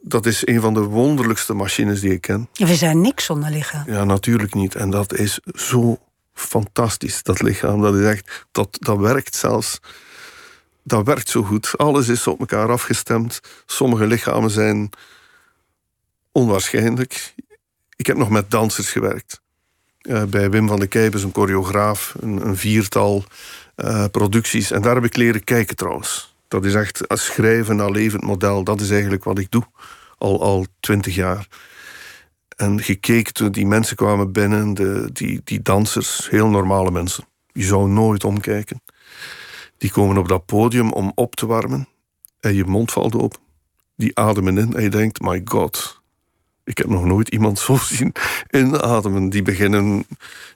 Dat 0.00 0.26
is 0.26 0.46
een 0.46 0.60
van 0.60 0.74
de 0.74 0.80
wonderlijkste 0.80 1.54
machines 1.54 2.00
die 2.00 2.12
ik 2.12 2.20
ken. 2.20 2.48
We 2.52 2.74
zijn 2.74 3.00
niks 3.00 3.24
zonder 3.24 3.50
lichaam. 3.50 3.84
Ja, 3.86 4.04
natuurlijk 4.04 4.54
niet. 4.54 4.74
En 4.74 4.90
dat 4.90 5.14
is 5.14 5.40
zo 5.54 5.98
fantastisch, 6.34 7.22
dat 7.22 7.42
lichaam. 7.42 7.82
Dat 7.82 7.94
is 7.94 8.06
echt, 8.06 8.46
dat, 8.50 8.68
dat 8.80 8.98
werkt 8.98 9.34
zelfs. 9.34 9.80
Dat 10.82 11.06
werkt 11.06 11.28
zo 11.28 11.42
goed. 11.42 11.78
Alles 11.78 12.08
is 12.08 12.26
op 12.26 12.40
elkaar 12.40 12.70
afgestemd. 12.70 13.40
Sommige 13.66 14.06
lichamen 14.06 14.50
zijn 14.50 14.90
onwaarschijnlijk. 16.32 17.34
Ik 17.96 18.06
heb 18.06 18.16
nog 18.16 18.30
met 18.30 18.50
dansers 18.50 18.90
gewerkt. 18.90 19.40
Bij 20.28 20.50
Wim 20.50 20.68
van 20.68 20.80
de 20.80 20.86
Kijp 20.86 21.14
een 21.14 21.30
choreograaf, 21.32 22.14
een, 22.20 22.46
een 22.46 22.56
viertal 22.56 23.24
eh, 23.74 24.04
producties. 24.10 24.70
En 24.70 24.82
daar 24.82 24.94
heb 24.94 25.04
ik 25.04 25.16
leren 25.16 25.44
kijken 25.44 25.76
trouwens. 25.76 26.34
Dat 26.48 26.64
is 26.64 26.74
echt 26.74 27.00
schrijven 27.08 27.76
naar 27.76 27.90
levend 27.90 28.22
model. 28.22 28.64
Dat 28.64 28.80
is 28.80 28.90
eigenlijk 28.90 29.24
wat 29.24 29.38
ik 29.38 29.50
doe. 29.50 29.62
Al, 30.18 30.42
al 30.42 30.66
twintig 30.80 31.14
jaar. 31.14 31.48
En 32.56 32.82
gekeken 32.82 33.52
die 33.52 33.66
mensen 33.66 33.96
kwamen 33.96 34.32
binnen, 34.32 34.74
de, 34.74 35.10
die, 35.12 35.40
die 35.44 35.62
dansers, 35.62 36.30
heel 36.30 36.48
normale 36.48 36.90
mensen. 36.90 37.24
Je 37.52 37.64
zou 37.64 37.88
nooit 37.88 38.24
omkijken. 38.24 38.82
Die 39.78 39.90
komen 39.90 40.16
op 40.16 40.28
dat 40.28 40.46
podium 40.46 40.92
om 40.92 41.12
op 41.14 41.34
te 41.34 41.46
warmen. 41.46 41.88
En 42.40 42.54
je 42.54 42.64
mond 42.64 42.92
valt 42.92 43.14
open. 43.14 43.40
Die 43.96 44.18
ademen 44.18 44.58
in 44.58 44.74
en 44.74 44.82
je 44.82 44.88
denkt, 44.88 45.20
my 45.20 45.40
god. 45.44 46.01
Ik 46.64 46.78
heb 46.78 46.86
nog 46.86 47.04
nooit 47.04 47.28
iemand 47.28 47.58
zo 47.58 47.76
zien 47.76 48.14
inademen. 48.50 49.28
Die 49.28 49.42
beginnen 49.42 50.06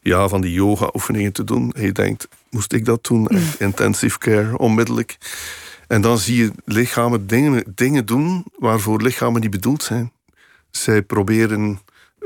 ja, 0.01 0.29
van 0.29 0.41
die 0.41 0.53
yoga-oefeningen 0.53 1.33
te 1.33 1.45
doen. 1.45 1.73
En 1.73 1.83
je 1.83 1.93
denkt, 1.93 2.29
moest 2.51 2.73
ik 2.73 2.85
dat 2.85 3.05
doen? 3.05 3.29
Echt 3.29 3.61
intensive 3.61 4.19
care, 4.19 4.59
onmiddellijk. 4.59 5.17
En 5.87 6.01
dan 6.01 6.19
zie 6.19 6.37
je 6.37 6.53
lichamen 6.65 7.27
dingen, 7.27 7.73
dingen 7.75 8.07
doen 8.07 8.45
waarvoor 8.59 9.03
lichamen 9.03 9.41
niet 9.41 9.51
bedoeld 9.51 9.83
zijn. 9.83 10.13
Zij 10.71 11.03
proberen 11.03 11.81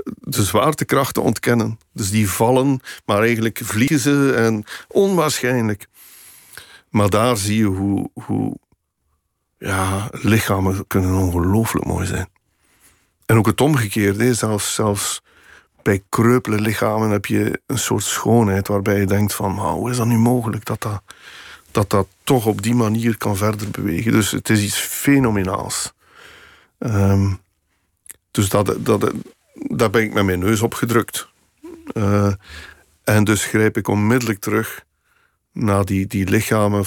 de 0.04 0.44
zwaartekracht 0.44 1.14
te 1.14 1.20
ontkennen. 1.20 1.78
Dus 1.92 2.10
die 2.10 2.30
vallen, 2.30 2.80
maar 3.04 3.22
eigenlijk 3.22 3.60
vliegen 3.64 3.98
ze 3.98 4.34
en 4.36 4.64
onwaarschijnlijk. 4.88 5.86
Maar 6.90 7.10
daar 7.10 7.36
zie 7.36 7.56
je 7.56 7.64
hoe, 7.64 8.10
hoe 8.12 8.56
ja, 9.58 10.08
lichamen 10.10 10.86
kunnen 10.86 11.14
ongelooflijk 11.14 11.86
mooi 11.86 12.06
zijn. 12.06 12.28
En 13.30 13.36
ook 13.36 13.46
het 13.46 13.60
omgekeerde, 13.60 14.34
zelfs, 14.34 14.74
zelfs 14.74 15.22
bij 15.82 16.02
kreupele 16.08 16.60
lichamen 16.60 17.10
heb 17.10 17.26
je 17.26 17.60
een 17.66 17.78
soort 17.78 18.02
schoonheid 18.02 18.68
waarbij 18.68 19.00
je 19.00 19.06
denkt 19.06 19.34
van, 19.34 19.58
hoe 19.58 19.90
is 19.90 19.96
dat 19.96 20.06
nu 20.06 20.18
mogelijk 20.18 20.64
dat 20.64 20.80
dat, 20.80 21.02
dat 21.70 21.90
dat 21.90 22.06
toch 22.24 22.46
op 22.46 22.62
die 22.62 22.74
manier 22.74 23.16
kan 23.16 23.36
verder 23.36 23.70
bewegen. 23.70 24.12
Dus 24.12 24.30
het 24.30 24.48
is 24.48 24.62
iets 24.62 24.78
fenomenaals. 24.78 25.92
Ehm, 26.78 27.34
dus 28.30 28.48
dat, 28.48 28.76
dat, 28.78 29.12
daar 29.54 29.90
ben 29.90 30.02
ik 30.02 30.12
met 30.12 30.24
mijn 30.24 30.38
neus 30.38 30.60
op 30.60 30.74
gedrukt. 30.74 31.28
Uh, 31.92 32.32
en 33.04 33.24
dus 33.24 33.44
grijp 33.44 33.76
ik 33.76 33.88
onmiddellijk 33.88 34.40
terug 34.40 34.84
naar 35.52 35.84
die, 35.84 36.06
die 36.06 36.28
lichamen 36.28 36.84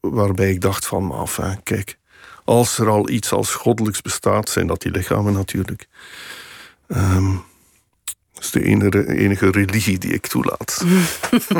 waarbij 0.00 0.50
ik 0.50 0.60
dacht 0.60 0.86
van, 0.86 1.60
kijk, 1.62 1.98
als 2.44 2.78
er 2.78 2.88
al 2.88 3.08
iets 3.08 3.32
als 3.32 3.54
goddelijks 3.54 4.02
bestaat, 4.02 4.48
zijn 4.48 4.66
dat 4.66 4.82
die 4.82 4.92
lichamen 4.92 5.32
natuurlijk. 5.32 5.88
Um, 6.88 7.44
dat 8.32 8.44
is 8.44 8.50
de 8.50 8.62
enige, 8.64 9.16
enige 9.16 9.50
religie 9.50 9.98
die 9.98 10.12
ik 10.12 10.26
toelaat. 10.26 10.84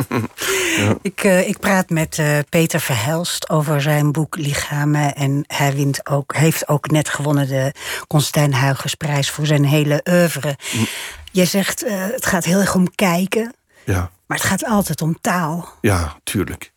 ja. 0.77 0.97
ik, 1.01 1.23
uh, 1.23 1.47
ik 1.47 1.59
praat 1.59 1.89
met 1.89 2.17
uh, 2.17 2.39
Peter 2.49 2.79
Verhelst 2.79 3.49
over 3.49 3.81
zijn 3.81 4.11
boek 4.11 4.37
Lichamen. 4.37 5.15
En 5.15 5.43
hij 5.47 5.73
wint 5.73 6.07
ook, 6.09 6.35
heeft 6.35 6.67
ook 6.67 6.89
net 6.89 7.09
gewonnen 7.09 7.47
de 7.47 7.73
Constijn 8.07 8.55
Huygensprijs 8.55 9.29
voor 9.29 9.45
zijn 9.45 9.65
hele 9.65 10.01
oeuvre. 10.09 10.57
Mm. 10.73 10.87
Jij 11.31 11.45
zegt, 11.45 11.85
uh, 11.85 11.91
het 11.95 12.25
gaat 12.25 12.45
heel 12.45 12.59
erg 12.59 12.75
om 12.75 12.95
kijken. 12.95 13.53
Ja. 13.83 14.11
Maar 14.25 14.37
het 14.37 14.47
gaat 14.47 14.65
altijd 14.65 15.01
om 15.01 15.17
taal. 15.21 15.73
Ja, 15.81 16.17
tuurlijk. 16.23 16.72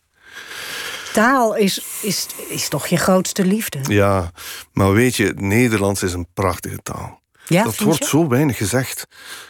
Taal 1.17 1.55
is, 1.55 1.81
is, 2.01 2.27
is 2.47 2.67
toch 2.67 2.87
je 2.87 2.97
grootste 2.97 3.45
liefde? 3.45 3.79
Ja, 3.93 4.31
maar 4.73 4.93
weet 4.93 5.15
je, 5.15 5.25
het 5.25 5.39
Nederlands 5.39 6.03
is 6.03 6.13
een 6.13 6.27
prachtige 6.33 6.79
taal. 6.83 7.21
Ja, 7.47 7.63
dat 7.63 7.79
wordt 7.79 8.05
zo 8.05 8.27
weinig 8.27 8.57
gezegd. 8.57 9.07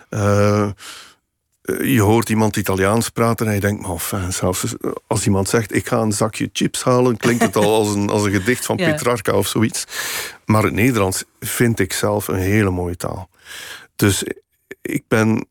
Uh, 0.09 0.69
je 1.81 2.01
hoort 2.01 2.29
iemand 2.29 2.55
Italiaans 2.55 3.09
praten 3.09 3.47
en 3.47 3.53
je 3.53 3.59
denkt, 3.59 3.81
maar 3.81 3.91
enfin, 3.91 4.33
zelfs 4.33 4.75
als 5.07 5.25
iemand 5.25 5.49
zegt, 5.49 5.75
ik 5.75 5.87
ga 5.87 5.97
een 5.97 6.11
zakje 6.11 6.49
chips 6.53 6.83
halen, 6.83 7.17
klinkt 7.17 7.43
het 7.43 7.55
al 7.55 7.73
als 7.73 7.95
een, 7.95 8.09
als 8.09 8.23
een 8.23 8.31
gedicht 8.31 8.65
van 8.65 8.77
ja. 8.81 8.91
Petrarca 8.91 9.33
of 9.33 9.47
zoiets. 9.47 9.83
Maar 10.45 10.63
het 10.63 10.73
Nederlands 10.73 11.23
vind 11.39 11.79
ik 11.79 11.93
zelf 11.93 12.27
een 12.27 12.35
hele 12.35 12.69
mooie 12.69 12.97
taal. 12.97 13.29
Dus 13.95 14.23
ik 14.81 15.03
ben, 15.07 15.47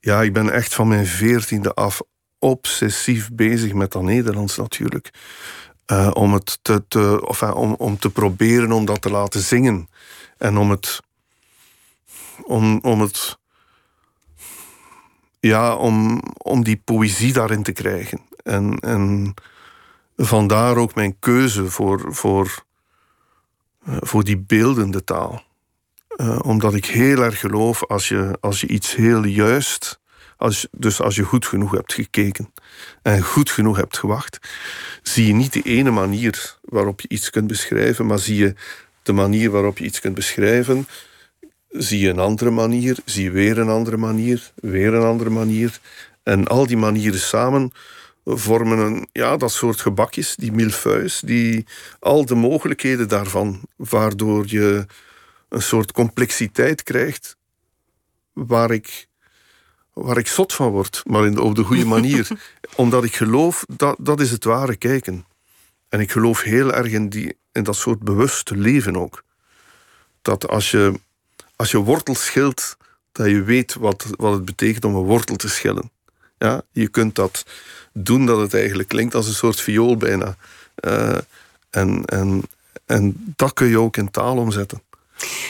ja, 0.00 0.22
ik 0.22 0.32
ben 0.32 0.50
echt 0.50 0.74
van 0.74 0.88
mijn 0.88 1.06
veertiende 1.06 1.74
af 1.74 2.00
obsessief 2.38 3.30
bezig 3.32 3.72
met 3.72 3.92
dat 3.92 4.02
Nederlands 4.02 4.56
natuurlijk. 4.56 5.10
Uh, 5.86 6.10
om 6.12 6.32
het 6.32 6.58
te, 6.62 6.84
te 6.88 7.26
of, 7.26 7.42
om, 7.42 7.74
om 7.74 7.98
te 7.98 8.10
proberen 8.10 8.72
om 8.72 8.84
dat 8.84 9.00
te 9.02 9.10
laten 9.10 9.40
zingen. 9.40 9.88
En 10.38 10.56
om 10.56 10.70
het. 10.70 11.00
Om, 12.42 12.78
om 12.82 13.00
het. 13.00 13.38
Ja, 15.40 15.74
om, 15.74 16.22
om 16.36 16.64
die 16.64 16.82
poëzie 16.84 17.32
daarin 17.32 17.62
te 17.62 17.72
krijgen. 17.72 18.20
En, 18.42 18.78
en 18.78 19.34
vandaar 20.16 20.76
ook 20.76 20.94
mijn 20.94 21.18
keuze 21.18 21.70
voor, 21.70 22.14
voor, 22.14 22.64
uh, 23.88 23.96
voor 24.00 24.24
die 24.24 24.38
beeldende 24.38 25.04
taal. 25.04 25.46
Omdat 26.42 26.74
ik 26.74 26.86
heel 26.86 27.22
erg 27.22 27.40
geloof 27.40 27.84
als 27.84 28.08
je, 28.08 28.36
als 28.40 28.60
je 28.60 28.66
iets 28.66 28.94
heel 28.94 29.24
juist 29.24 30.00
als, 30.38 30.68
dus 30.70 31.00
als 31.00 31.16
je 31.16 31.22
goed 31.22 31.46
genoeg 31.46 31.70
hebt 31.70 31.92
gekeken 31.92 32.52
en 33.02 33.22
goed 33.22 33.50
genoeg 33.50 33.76
hebt 33.76 33.98
gewacht, 33.98 34.38
zie 35.02 35.26
je 35.26 35.32
niet 35.32 35.52
de 35.52 35.62
ene 35.62 35.90
manier 35.90 36.56
waarop 36.62 37.00
je 37.00 37.08
iets 37.08 37.30
kunt 37.30 37.46
beschrijven, 37.46 38.06
maar 38.06 38.18
zie 38.18 38.36
je 38.36 38.54
de 39.02 39.12
manier 39.12 39.50
waarop 39.50 39.78
je 39.78 39.84
iets 39.84 40.00
kunt 40.00 40.14
beschrijven, 40.14 40.86
zie 41.68 42.00
je 42.00 42.08
een 42.08 42.18
andere 42.18 42.50
manier, 42.50 42.96
zie 43.04 43.24
je 43.24 43.30
weer 43.30 43.58
een 43.58 43.68
andere 43.68 43.96
manier, 43.96 44.52
weer 44.54 44.94
een 44.94 45.06
andere 45.06 45.30
manier. 45.30 45.80
En 46.22 46.46
al 46.46 46.66
die 46.66 46.76
manieren 46.76 47.20
samen 47.20 47.72
vormen 48.24 48.78
een, 48.78 49.08
ja, 49.12 49.36
dat 49.36 49.52
soort 49.52 49.80
gebakjes, 49.80 50.36
die 50.36 50.52
milfeuilles, 50.52 51.20
die 51.20 51.66
al 51.98 52.24
de 52.24 52.34
mogelijkheden 52.34 53.08
daarvan, 53.08 53.60
waardoor 53.76 54.44
je 54.46 54.86
een 55.48 55.62
soort 55.62 55.92
complexiteit 55.92 56.82
krijgt, 56.82 57.36
waar 58.32 58.70
ik 58.70 59.07
waar 60.00 60.18
ik 60.18 60.26
zot 60.26 60.54
van 60.54 60.70
word, 60.70 61.02
maar 61.06 61.26
in 61.26 61.34
de, 61.34 61.42
op 61.42 61.54
de 61.54 61.64
goede 61.64 61.84
manier. 61.96 62.28
Omdat 62.74 63.04
ik 63.04 63.14
geloof, 63.14 63.64
dat, 63.68 63.96
dat 64.00 64.20
is 64.20 64.30
het 64.30 64.44
ware 64.44 64.76
kijken. 64.76 65.24
En 65.88 66.00
ik 66.00 66.10
geloof 66.10 66.42
heel 66.42 66.74
erg 66.74 66.92
in, 66.92 67.08
die, 67.08 67.36
in 67.52 67.62
dat 67.62 67.76
soort 67.76 67.98
bewuste 67.98 68.56
leven 68.56 68.96
ook. 68.96 69.24
Dat 70.22 70.48
als 70.48 70.70
je, 70.70 71.00
als 71.56 71.70
je 71.70 71.78
wortel 71.78 72.14
schilt, 72.14 72.76
dat 73.12 73.26
je 73.26 73.42
weet 73.42 73.74
wat, 73.74 74.06
wat 74.16 74.32
het 74.32 74.44
betekent 74.44 74.84
om 74.84 74.94
een 74.94 75.02
wortel 75.02 75.36
te 75.36 75.48
schillen. 75.48 75.90
Ja, 76.38 76.62
je 76.72 76.88
kunt 76.88 77.14
dat 77.14 77.44
doen 77.92 78.26
dat 78.26 78.38
het 78.38 78.54
eigenlijk 78.54 78.88
klinkt 78.88 79.14
als 79.14 79.26
een 79.26 79.34
soort 79.34 79.60
viool 79.60 79.96
bijna. 79.96 80.36
Uh, 80.84 81.18
en, 81.70 82.04
en, 82.04 82.42
en 82.86 83.32
dat 83.36 83.52
kun 83.52 83.66
je 83.66 83.78
ook 83.78 83.96
in 83.96 84.10
taal 84.10 84.36
omzetten. 84.36 84.82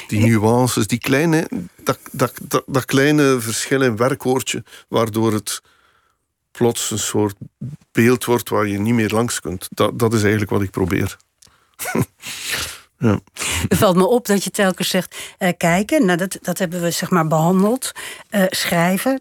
Die 0.07 0.21
nuances, 0.21 0.87
die 0.87 0.99
kleine, 0.99 1.49
dat, 1.83 1.99
dat, 2.13 2.33
dat, 2.43 2.63
dat 2.67 2.85
kleine 2.85 3.41
verschil 3.41 3.83
in 3.83 3.97
werkwoordje, 3.97 4.65
waardoor 4.89 5.33
het 5.33 5.61
plots 6.51 6.91
een 6.91 6.99
soort 6.99 7.37
beeld 7.93 8.25
wordt 8.25 8.49
waar 8.49 8.67
je 8.67 8.79
niet 8.79 8.95
meer 8.95 9.11
langs 9.11 9.41
kunt. 9.41 9.69
Dat, 9.71 9.99
dat 9.99 10.13
is 10.13 10.21
eigenlijk 10.21 10.51
wat 10.51 10.63
ik 10.63 10.71
probeer. 10.71 11.17
ja. 12.99 13.21
Het 13.69 13.79
valt 13.79 13.97
me 13.97 14.07
op 14.07 14.27
dat 14.27 14.45
je 14.45 14.51
telkens 14.51 14.89
zegt 14.89 15.17
uh, 15.39 15.49
kijken. 15.57 16.07
Nou, 16.07 16.19
dat, 16.19 16.39
dat 16.43 16.59
hebben 16.59 16.81
we 16.81 16.91
zeg 16.91 17.11
maar 17.11 17.27
behandeld. 17.27 17.93
Uh, 18.31 18.45
schrijven, 18.49 19.21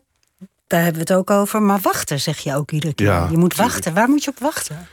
daar 0.67 0.83
hebben 0.83 1.05
we 1.05 1.13
het 1.13 1.19
ook 1.19 1.29
over. 1.29 1.61
Maar 1.61 1.79
wachten, 1.79 2.19
zeg 2.19 2.37
je 2.37 2.55
ook 2.55 2.71
iedere 2.71 2.93
keer. 2.93 3.05
Ja, 3.05 3.27
je 3.31 3.37
moet 3.37 3.55
wachten. 3.55 3.93
Waar 3.93 4.09
moet 4.09 4.23
je 4.23 4.29
op 4.29 4.39
wachten? 4.39 4.87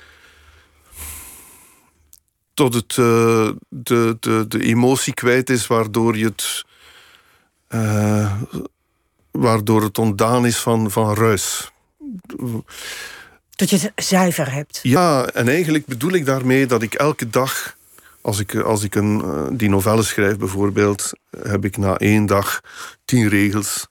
Tot 2.55 2.75
het 2.75 2.97
uh, 2.97 3.51
de, 3.69 4.17
de, 4.21 4.45
de 4.49 4.63
emotie 4.63 5.15
kwijt 5.15 5.51
is 5.51 5.67
waardoor 5.67 6.17
je 6.17 6.25
het 6.25 6.65
uh, 7.69 8.33
waardoor 9.31 9.83
het 9.83 9.99
ontdaan 9.99 10.47
is 10.47 10.57
van, 10.57 10.91
van 10.91 11.15
ruis. 11.15 11.73
Dat 13.51 13.71
je 13.71 13.79
het 13.79 14.05
zuiver 14.05 14.53
hebt. 14.53 14.81
Ja, 14.83 15.27
en 15.27 15.49
eigenlijk 15.49 15.87
bedoel 15.87 16.13
ik 16.13 16.27
daarmee 16.27 16.67
dat 16.67 16.83
ik 16.83 16.95
elke 16.95 17.31
dag, 17.31 17.77
als 18.21 18.39
ik, 18.39 18.55
als 18.55 18.83
ik 18.83 18.95
een, 18.95 19.23
uh, 19.25 19.47
die 19.53 19.69
novelle 19.69 20.03
schrijf 20.03 20.37
bijvoorbeeld, 20.37 21.13
heb 21.43 21.65
ik 21.65 21.77
na 21.77 21.97
één 21.97 22.27
dag 22.27 22.61
tien 23.05 23.29
regels. 23.29 23.87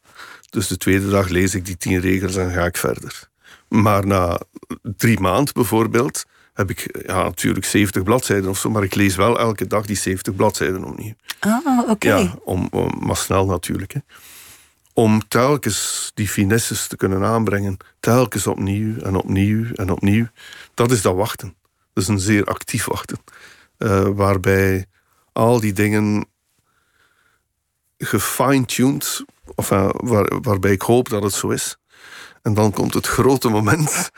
Dus 0.49 0.67
de 0.67 0.77
tweede 0.77 1.09
dag 1.09 1.27
lees 1.27 1.55
ik 1.55 1.65
die 1.65 1.77
tien 1.77 1.99
regels 1.99 2.35
en 2.35 2.51
ga 2.51 2.65
ik 2.65 2.77
verder. 2.77 3.29
Maar 3.67 4.07
na 4.07 4.39
drie 4.81 5.19
maanden 5.19 5.53
bijvoorbeeld, 5.53 6.25
heb 6.53 6.69
ik 6.69 7.03
ja, 7.05 7.23
natuurlijk 7.23 7.65
70 7.65 8.03
bladzijden 8.03 8.49
of 8.49 8.57
zo, 8.57 8.69
maar 8.69 8.83
ik 8.83 8.95
lees 8.95 9.15
wel 9.15 9.39
elke 9.39 9.67
dag 9.67 9.85
die 9.85 9.95
70 9.95 10.35
bladzijden 10.35 10.83
opnieuw. 10.83 11.13
Ah, 11.39 11.79
oké. 11.79 11.91
Okay. 11.91 12.23
Ja, 12.23 12.35
om, 12.43 12.67
om, 12.71 12.91
maar 12.99 13.17
snel 13.17 13.45
natuurlijk. 13.45 13.93
Hè. 13.93 13.99
Om 14.93 15.27
telkens 15.27 16.11
die 16.13 16.27
finesses 16.27 16.87
te 16.87 16.95
kunnen 16.95 17.23
aanbrengen, 17.23 17.77
telkens 17.99 18.47
opnieuw 18.47 19.01
en 19.01 19.15
opnieuw 19.15 19.73
en 19.73 19.89
opnieuw. 19.89 20.27
Dat 20.73 20.91
is 20.91 21.01
dat 21.01 21.15
wachten. 21.15 21.55
Dat 21.93 22.03
is 22.03 22.09
een 22.09 22.19
zeer 22.19 22.43
actief 22.43 22.85
wachten. 22.85 23.17
Uh, 23.77 24.07
waarbij 24.07 24.85
al 25.31 25.59
die 25.59 25.73
dingen 25.73 26.25
gefine-tuned, 27.97 29.25
of 29.55 29.71
uh, 29.71 29.89
waar, 29.93 30.41
waarbij 30.41 30.71
ik 30.71 30.81
hoop 30.81 31.09
dat 31.09 31.23
het 31.23 31.33
zo 31.33 31.49
is, 31.49 31.77
en 32.43 32.53
dan 32.53 32.71
komt 32.71 32.93
het 32.93 33.07
grote 33.07 33.49
moment. 33.49 34.11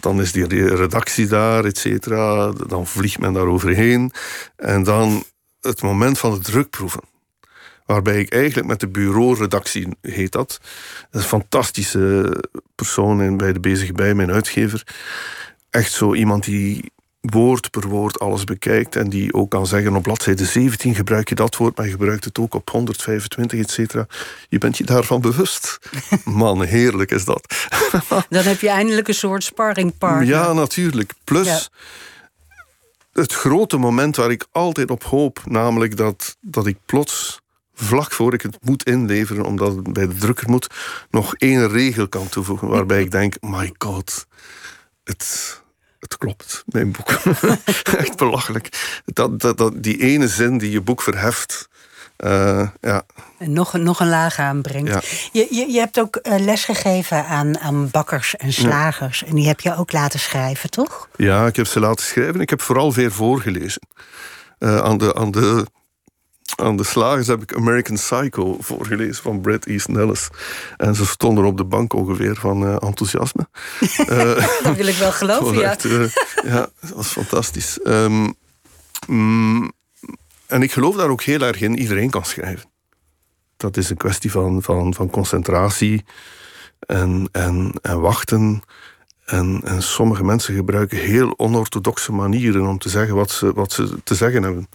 dan 0.00 0.20
is 0.20 0.32
die 0.32 0.74
redactie 0.74 1.26
daar, 1.26 1.64
et 1.64 1.78
cetera. 1.78 2.52
Dan 2.52 2.86
vliegt 2.86 3.18
men 3.18 3.32
daar 3.32 3.46
overheen. 3.46 4.12
En 4.56 4.82
dan 4.82 5.24
het 5.60 5.82
moment 5.82 6.18
van 6.18 6.32
het 6.32 6.44
drukproeven. 6.44 7.00
Waarbij 7.84 8.20
ik 8.20 8.32
eigenlijk 8.32 8.68
met 8.68 8.80
de 8.80 8.88
bureauredactie, 8.88 9.88
heet 10.00 10.32
dat. 10.32 10.60
Een 11.10 11.20
fantastische 11.20 12.36
persoon 12.74 13.36
bij 13.36 13.52
de 13.52 13.60
Bezig 13.60 13.92
Bij, 13.92 14.14
mijn 14.14 14.32
uitgever. 14.32 14.86
Echt 15.70 15.92
zo 15.92 16.14
iemand 16.14 16.44
die 16.44 16.92
woord 17.30 17.70
per 17.70 17.88
woord 17.88 18.18
alles 18.18 18.44
bekijkt 18.44 18.96
en 18.96 19.08
die 19.08 19.34
ook 19.34 19.50
kan 19.50 19.66
zeggen 19.66 19.96
op 19.96 20.02
bladzijde 20.02 20.44
17 20.44 20.94
gebruik 20.94 21.28
je 21.28 21.34
dat 21.34 21.56
woord, 21.56 21.76
maar 21.76 21.86
je 21.86 21.92
gebruikt 21.92 22.24
het 22.24 22.38
ook 22.38 22.54
op 22.54 22.70
125, 22.70 23.60
et 23.60 23.70
cetera. 23.70 24.06
Je 24.48 24.58
bent 24.58 24.78
je 24.78 24.84
daarvan 24.84 25.20
bewust. 25.20 25.78
Man, 26.24 26.62
heerlijk 26.62 27.10
is 27.10 27.24
dat. 27.24 27.68
Dan 28.28 28.44
heb 28.44 28.60
je 28.60 28.68
eindelijk 28.68 29.08
een 29.08 29.14
soort 29.14 29.44
sparringpartner. 29.44 30.26
Ja, 30.26 30.52
natuurlijk. 30.52 31.12
Plus 31.24 31.46
ja. 31.46 31.60
het 33.12 33.32
grote 33.32 33.76
moment 33.76 34.16
waar 34.16 34.30
ik 34.30 34.46
altijd 34.52 34.90
op 34.90 35.02
hoop, 35.02 35.40
namelijk 35.44 35.96
dat, 35.96 36.36
dat 36.40 36.66
ik 36.66 36.76
plots 36.86 37.40
vlak 37.74 38.12
voor 38.12 38.34
ik 38.34 38.42
het 38.42 38.58
moet 38.62 38.82
inleveren, 38.82 39.44
omdat 39.44 39.76
het 39.76 39.92
bij 39.92 40.06
de 40.06 40.14
drukker 40.14 40.50
moet, 40.50 40.70
nog 41.10 41.34
één 41.34 41.68
regel 41.68 42.08
kan 42.08 42.28
toevoegen 42.28 42.68
waarbij 42.68 43.00
ik 43.00 43.10
denk, 43.10 43.34
my 43.40 43.74
god, 43.78 44.26
het 45.04 45.64
het 46.08 46.18
klopt, 46.18 46.62
mijn 46.66 46.92
boek. 46.92 47.10
Echt 47.98 48.16
belachelijk. 48.16 49.00
Dat, 49.04 49.40
dat, 49.40 49.58
dat, 49.58 49.82
die 49.82 50.00
ene 50.00 50.28
zin 50.28 50.58
die 50.58 50.70
je 50.70 50.80
boek 50.80 51.02
verheft. 51.02 51.68
Uh, 52.24 52.68
ja. 52.80 53.02
En 53.38 53.52
nog, 53.52 53.72
nog 53.72 54.00
een 54.00 54.08
laag 54.08 54.38
aanbrengt. 54.38 54.88
Ja. 54.88 55.00
Je, 55.32 55.46
je, 55.50 55.72
je 55.72 55.78
hebt 55.78 56.00
ook 56.00 56.18
uh, 56.22 56.38
lesgegeven 56.38 57.26
aan, 57.26 57.58
aan 57.58 57.90
bakkers 57.90 58.36
en 58.36 58.52
slagers. 58.52 59.24
En 59.24 59.34
die 59.34 59.46
heb 59.46 59.60
je 59.60 59.76
ook 59.76 59.92
laten 59.92 60.20
schrijven, 60.20 60.70
toch? 60.70 61.08
Ja, 61.16 61.46
ik 61.46 61.56
heb 61.56 61.66
ze 61.66 61.80
laten 61.80 62.04
schrijven. 62.04 62.40
Ik 62.40 62.50
heb 62.50 62.60
vooral 62.60 62.92
weer 62.92 63.12
voorgelezen. 63.12 63.82
Uh, 64.58 64.78
aan, 64.78 64.98
de, 64.98 65.14
aan 65.14 65.30
de 65.30 65.66
aan 66.54 66.76
de 66.76 66.84
slagers 66.84 67.26
heb 67.26 67.42
ik 67.42 67.54
American 67.54 67.96
Psycho 67.96 68.56
voorgelezen 68.60 69.22
van 69.22 69.40
Bret 69.40 69.66
Easton 69.66 69.98
Ellis. 69.98 70.28
En 70.76 70.94
ze 70.94 71.06
stonden 71.06 71.44
op 71.44 71.56
de 71.56 71.64
bank 71.64 71.92
ongeveer 71.92 72.36
van 72.36 72.62
uh, 72.62 72.76
enthousiasme. 72.80 73.48
uh, 73.80 74.48
dat 74.62 74.76
wil 74.76 74.86
ik 74.86 74.96
wel 74.96 75.12
geloven, 75.22 75.58
ja. 75.58 75.70
Echt, 75.70 75.84
uh, 75.84 76.08
ja, 76.44 76.68
dat 76.80 76.90
was 76.94 77.08
fantastisch. 77.08 77.78
Um, 77.84 78.34
mm, 79.06 79.72
en 80.46 80.62
ik 80.62 80.72
geloof 80.72 80.96
daar 80.96 81.08
ook 81.08 81.22
heel 81.22 81.40
erg 81.40 81.60
in, 81.60 81.78
iedereen 81.78 82.10
kan 82.10 82.24
schrijven. 82.24 82.70
Dat 83.56 83.76
is 83.76 83.90
een 83.90 83.96
kwestie 83.96 84.30
van, 84.30 84.62
van, 84.62 84.94
van 84.94 85.10
concentratie 85.10 86.04
en, 86.78 87.28
en, 87.32 87.72
en 87.82 88.00
wachten. 88.00 88.62
En, 89.24 89.60
en 89.64 89.82
sommige 89.82 90.24
mensen 90.24 90.54
gebruiken 90.54 90.98
heel 90.98 91.38
onorthodoxe 91.38 92.12
manieren 92.12 92.66
om 92.66 92.78
te 92.78 92.88
zeggen 92.88 93.14
wat 93.14 93.30
ze, 93.30 93.52
wat 93.52 93.72
ze 93.72 94.02
te 94.04 94.14
zeggen 94.14 94.42
hebben. 94.42 94.68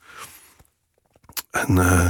En 1.51 1.75
uh, 1.75 2.09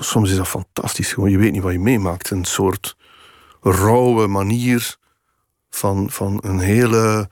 soms 0.00 0.30
is 0.30 0.36
dat 0.36 0.48
fantastisch. 0.48 1.12
Gewoon, 1.12 1.30
je 1.30 1.38
weet 1.38 1.52
niet 1.52 1.62
wat 1.62 1.72
je 1.72 1.78
meemaakt. 1.78 2.30
Een 2.30 2.44
soort 2.44 2.96
rauwe 3.62 4.26
manier 4.26 4.96
van, 5.70 6.10
van 6.10 6.38
een 6.42 6.58
hele. 6.58 7.28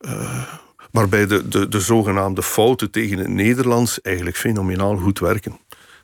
Uh, 0.00 0.42
waarbij 0.90 1.26
de, 1.26 1.48
de, 1.48 1.68
de 1.68 1.80
zogenaamde 1.80 2.42
fouten 2.42 2.90
tegen 2.90 3.18
het 3.18 3.28
Nederlands 3.28 4.00
eigenlijk 4.00 4.36
fenomenaal 4.36 4.96
goed 4.96 5.18
werken. 5.18 5.58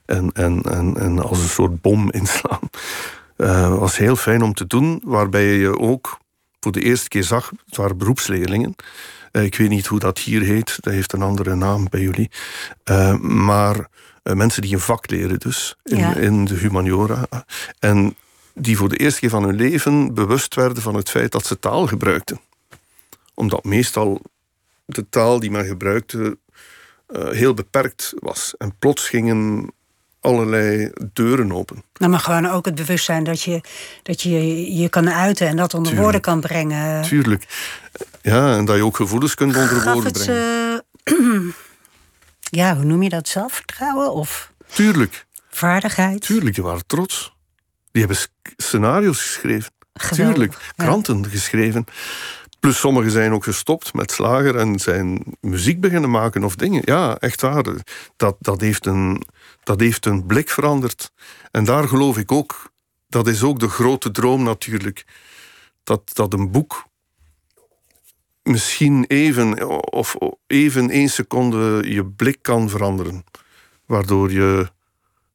En, 0.04 0.32
en, 0.32 0.62
en, 0.62 0.96
en 0.96 1.18
als 1.18 1.38
een 1.38 1.48
soort 1.48 1.80
bom 1.80 2.10
inslaan. 2.20 2.70
Uh, 3.36 3.78
was 3.78 3.96
heel 3.96 4.16
fijn 4.16 4.42
om 4.42 4.54
te 4.54 4.66
doen, 4.66 5.02
waarbij 5.04 5.54
je 5.54 5.78
ook 5.78 6.18
voor 6.60 6.72
de 6.72 6.82
eerste 6.82 7.08
keer 7.08 7.24
zag, 7.24 7.52
het 7.66 7.76
waren 7.76 7.98
beroepsleerlingen. 7.98 8.74
Ik 9.32 9.56
weet 9.56 9.68
niet 9.68 9.86
hoe 9.86 9.98
dat 9.98 10.18
hier 10.18 10.42
heet, 10.42 10.78
dat 10.80 10.92
heeft 10.92 11.12
een 11.12 11.22
andere 11.22 11.54
naam 11.54 11.86
bij 11.90 12.00
jullie. 12.00 12.30
Maar 13.20 13.88
mensen 14.32 14.62
die 14.62 14.72
een 14.72 14.80
vak 14.80 15.10
leren 15.10 15.38
dus, 15.38 15.76
in, 15.82 15.96
Ja. 15.98 16.14
in 16.16 16.44
de 16.44 16.54
humaniora. 16.54 17.26
En 17.78 18.14
die 18.54 18.76
voor 18.76 18.88
de 18.88 18.96
eerste 18.96 19.20
keer 19.20 19.30
van 19.30 19.44
hun 19.44 19.56
leven 19.56 20.14
bewust 20.14 20.54
werden 20.54 20.82
van 20.82 20.94
het 20.94 21.10
feit 21.10 21.32
dat 21.32 21.46
ze 21.46 21.58
taal 21.58 21.86
gebruikten. 21.86 22.40
Omdat 23.34 23.64
meestal 23.64 24.22
de 24.86 25.08
taal 25.08 25.40
die 25.40 25.50
men 25.50 25.64
gebruikte 25.66 26.38
uh, 27.08 27.28
heel 27.28 27.54
beperkt 27.54 28.12
was. 28.18 28.54
En 28.58 28.74
plots 28.78 29.08
gingen 29.08 29.72
allerlei 30.20 30.90
deuren 31.12 31.52
open. 31.52 31.82
Nou, 31.98 32.10
maar 32.10 32.20
gewoon 32.20 32.46
ook 32.46 32.64
het 32.64 32.74
bewustzijn 32.74 33.24
dat 33.24 33.42
je 33.42 33.60
dat 34.02 34.22
je, 34.22 34.74
je 34.74 34.88
kan 34.88 35.10
uiten 35.10 35.46
en 35.48 35.56
dat 35.56 35.74
onder 35.74 35.92
Tuurlijk. 35.92 36.02
woorden 36.02 36.20
kan 36.20 36.40
brengen. 36.40 37.02
Tuurlijk. 37.02 37.46
Ja, 38.22 38.56
en 38.56 38.64
dat 38.64 38.76
je 38.76 38.84
ook 38.84 38.96
gevoelens 38.96 39.34
kunt 39.34 39.56
onder 39.56 39.68
Gaf 39.68 39.92
woorden 39.92 40.12
het 40.12 40.24
brengen. 40.24 41.54
ja, 42.54 42.76
hoe 42.76 42.84
noem 42.84 43.02
je 43.02 43.08
dat? 43.08 43.28
Zelfvertrouwen 43.28 44.12
of 44.12 44.52
Tuurlijk, 44.66 45.26
vaardigheid? 45.50 46.20
tuurlijk, 46.20 46.54
die 46.54 46.64
waren 46.64 46.86
trots. 46.86 47.34
Die 47.92 48.02
hebben 48.02 48.16
sc- 48.20 48.52
scenario's 48.56 49.20
geschreven. 49.22 49.72
Geweldig, 49.94 50.34
Tuurlijk, 50.34 50.72
ja. 50.76 50.84
kranten 50.84 51.26
geschreven. 51.30 51.84
Plus 52.60 52.78
sommigen 52.78 53.10
zijn 53.10 53.32
ook 53.32 53.44
gestopt 53.44 53.94
met 53.94 54.10
slager 54.10 54.56
en 54.56 54.78
zijn 54.78 55.24
muziek 55.40 55.80
beginnen 55.80 56.10
maken 56.10 56.44
of 56.44 56.56
dingen. 56.56 56.82
Ja, 56.84 57.16
echt 57.16 57.40
waar. 57.40 57.64
Dat, 58.16 58.36
dat, 58.38 58.60
heeft 58.60 58.86
een, 58.86 59.22
dat 59.62 59.80
heeft 59.80 60.06
een 60.06 60.26
blik 60.26 60.50
veranderd. 60.50 61.12
En 61.50 61.64
daar 61.64 61.88
geloof 61.88 62.18
ik 62.18 62.32
ook, 62.32 62.70
dat 63.08 63.26
is 63.26 63.42
ook 63.42 63.58
de 63.58 63.68
grote 63.68 64.10
droom 64.10 64.42
natuurlijk. 64.42 65.04
Dat, 65.82 66.10
dat 66.12 66.32
een 66.32 66.50
boek 66.50 66.84
misschien 68.44 69.04
even 69.08 69.68
of 69.92 70.16
even 70.46 70.90
één 70.90 71.08
seconde 71.08 71.82
je 71.92 72.04
blik 72.04 72.38
kan 72.42 72.70
veranderen. 72.70 73.24
Waardoor 73.86 74.32
je 74.32 74.70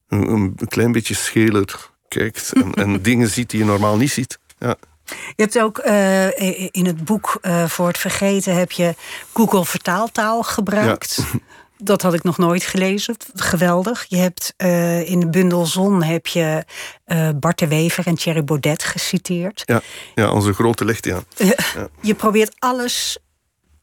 een, 0.07 0.29
een 0.29 0.67
klein 0.67 0.91
beetje 0.91 1.15
scheler 1.15 1.89
kijkt 2.07 2.53
en, 2.53 2.73
en 2.83 3.01
dingen 3.01 3.29
ziet 3.29 3.49
die 3.49 3.59
je 3.59 3.65
normaal 3.65 3.97
niet 3.97 4.11
ziet. 4.11 4.39
Ja. 4.59 4.75
Je 5.09 5.43
hebt 5.43 5.59
ook 5.59 5.85
uh, 5.85 6.39
in 6.71 6.85
het 6.85 7.03
boek 7.03 7.39
uh, 7.41 7.65
voor 7.65 7.87
het 7.87 7.97
vergeten 7.97 8.55
heb 8.55 8.71
je 8.71 8.95
Google 9.33 9.65
vertaaltaal 9.65 10.43
gebruikt. 10.43 11.15
Ja. 11.15 11.39
Dat 11.83 12.01
had 12.01 12.13
ik 12.13 12.23
nog 12.23 12.37
nooit 12.37 12.63
gelezen. 12.63 13.15
Geweldig. 13.33 14.05
Je 14.07 14.17
hebt 14.17 14.53
uh, 14.57 15.09
in 15.09 15.19
de 15.19 15.29
bundel 15.29 15.65
Zon 15.65 16.03
heb 16.03 16.27
je 16.27 16.65
Bart 17.39 17.59
de 17.59 17.67
Wever 17.67 18.07
en 18.07 18.15
Thierry 18.15 18.43
Baudet 18.43 18.83
geciteerd. 18.83 19.63
Ja, 19.65 19.81
ja 20.15 20.31
onze 20.31 20.53
grote 20.53 20.85
licht, 20.85 21.05
ja. 21.05 21.19
ja. 21.35 21.55
Je 22.01 22.15
probeert 22.15 22.55
alles, 22.59 23.17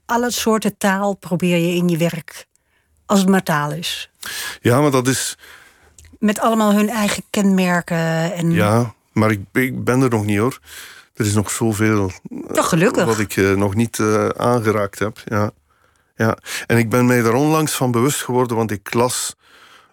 alle 0.06 0.30
soorten 0.30 0.76
taal 0.76 1.14
probeer 1.14 1.56
je 1.56 1.74
in 1.74 1.88
je 1.88 1.96
werk, 1.96 2.46
als 3.06 3.18
het 3.18 3.28
maar 3.28 3.42
taal 3.42 3.72
is. 3.72 4.10
Ja, 4.60 4.80
maar 4.80 4.90
dat 4.90 5.08
is... 5.08 5.36
Met 6.18 6.38
allemaal 6.38 6.72
hun 6.72 6.88
eigen 6.88 7.22
kenmerken. 7.30 8.32
En... 8.32 8.50
Ja, 8.50 8.94
maar 9.12 9.30
ik, 9.30 9.40
ik 9.52 9.84
ben 9.84 10.02
er 10.02 10.10
nog 10.10 10.24
niet 10.24 10.38
hoor. 10.38 10.58
Er 11.14 11.26
is 11.26 11.34
nog 11.34 11.50
zoveel 11.50 12.10
ja, 12.52 12.62
gelukkig. 12.62 13.04
wat 13.04 13.18
ik 13.18 13.36
uh, 13.36 13.54
nog 13.54 13.74
niet 13.74 13.98
uh, 13.98 14.28
aangeraakt 14.28 14.98
heb. 14.98 15.22
Ja. 15.24 15.50
Ja. 16.16 16.38
En 16.66 16.78
ik 16.78 16.90
ben 16.90 17.06
mij 17.06 17.22
daar 17.22 17.34
onlangs 17.34 17.72
van 17.72 17.90
bewust 17.90 18.22
geworden, 18.22 18.56
want 18.56 18.70
ik 18.70 18.94
las, 18.94 19.34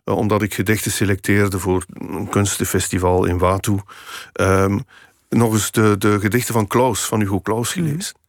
uh, 0.06 0.18
omdat 0.18 0.42
ik 0.42 0.54
gedichten 0.54 0.92
selecteerde 0.92 1.60
voor 1.60 1.86
een 1.94 2.30
kunstenfestival 2.30 3.26
in 3.26 3.38
Watu, 3.38 3.80
um, 4.34 4.84
nog 5.30 5.54
eens 5.54 5.72
de, 5.72 5.96
de 5.98 6.20
gedichten 6.20 6.54
van 6.54 6.68
Klaus, 6.68 7.06
van 7.06 7.20
Hugo 7.20 7.42
Claus 7.42 7.72
gelezen. 7.72 8.16
Mm. 8.16 8.22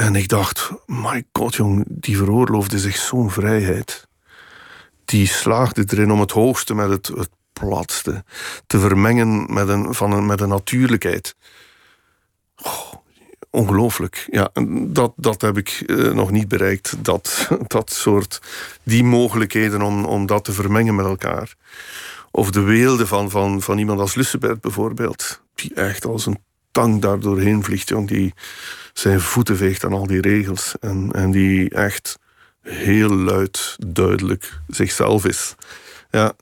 En 0.00 0.14
ik 0.14 0.28
dacht, 0.28 0.70
my 0.86 1.24
god 1.32 1.54
jong, 1.54 1.84
die 1.88 2.16
veroorloofde 2.16 2.78
zich 2.78 2.96
zo'n 2.96 3.30
vrijheid. 3.30 4.06
Die 5.04 5.26
slaagde 5.26 5.84
erin 5.86 6.10
om 6.10 6.20
het 6.20 6.30
hoogste 6.30 6.74
met 6.74 6.90
het, 6.90 7.06
het 7.06 7.30
platste 7.52 8.24
te 8.66 8.78
vermengen 8.78 9.52
met 9.52 9.68
een, 9.68 9.94
van 9.94 10.12
een, 10.12 10.26
met 10.26 10.40
een 10.40 10.48
natuurlijkheid. 10.48 11.36
Oh, 12.62 12.93
ongelooflijk. 13.54 14.26
Ja, 14.30 14.50
dat, 14.86 15.12
dat 15.16 15.40
heb 15.40 15.56
ik 15.58 15.82
uh, 15.86 16.12
nog 16.12 16.30
niet 16.30 16.48
bereikt. 16.48 16.94
Dat, 16.98 17.48
dat 17.66 17.92
soort, 17.92 18.40
die 18.82 19.04
mogelijkheden 19.04 19.82
om, 19.82 20.04
om 20.04 20.26
dat 20.26 20.44
te 20.44 20.52
vermengen 20.52 20.94
met 20.94 21.06
elkaar. 21.06 21.54
Of 22.30 22.50
de 22.50 22.60
weelde 22.60 23.06
van, 23.06 23.30
van, 23.30 23.62
van 23.62 23.78
iemand 23.78 24.00
als 24.00 24.14
Lussebert 24.14 24.60
bijvoorbeeld. 24.60 25.42
Die 25.54 25.74
echt 25.74 26.04
als 26.04 26.26
een 26.26 26.38
tang 26.70 27.00
daar 27.00 27.20
doorheen 27.20 27.64
vliegt. 27.64 27.88
Jong, 27.88 28.08
die 28.08 28.34
zijn 28.92 29.20
voeten 29.20 29.56
veegt 29.56 29.84
aan 29.84 29.92
al 29.92 30.06
die 30.06 30.20
regels. 30.20 30.74
En, 30.80 31.10
en 31.12 31.30
die 31.30 31.70
echt 31.70 32.18
heel 32.60 33.10
luid, 33.10 33.76
duidelijk 33.86 34.60
zichzelf 34.66 35.24
is. 35.26 35.54
Ja, 36.10 36.32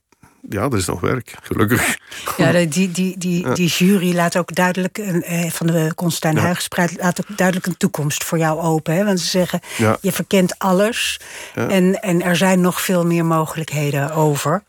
ja, 0.49 0.63
er 0.63 0.77
is 0.77 0.87
nog 0.87 1.01
werk, 1.01 1.35
gelukkig. 1.43 1.99
Ja, 2.37 2.53
die, 2.53 2.91
die, 2.91 3.19
die, 3.19 3.47
ja. 3.47 3.55
die 3.55 3.69
jury 3.69 4.15
laat 4.15 4.37
ook 4.37 4.55
duidelijk, 4.55 4.99
eh, 4.99 5.51
van 5.51 5.67
de 5.67 5.93
Constantijn 5.95 6.57
ja. 6.69 6.87
Laat 6.97 7.21
ook 7.21 7.37
duidelijk 7.37 7.67
een 7.67 7.77
toekomst 7.77 8.25
voor 8.25 8.39
jou 8.39 8.61
open. 8.61 8.95
Hè? 8.95 9.05
Want 9.05 9.21
ze 9.21 9.27
zeggen, 9.27 9.61
ja. 9.77 9.99
je 10.01 10.13
verkent 10.13 10.59
alles 10.59 11.21
en, 11.55 12.03
en 12.03 12.23
er 12.23 12.37
zijn 12.37 12.61
nog 12.61 12.81
veel 12.81 13.07
meer 13.07 13.25
mogelijkheden 13.25 14.15
over. 14.15 14.63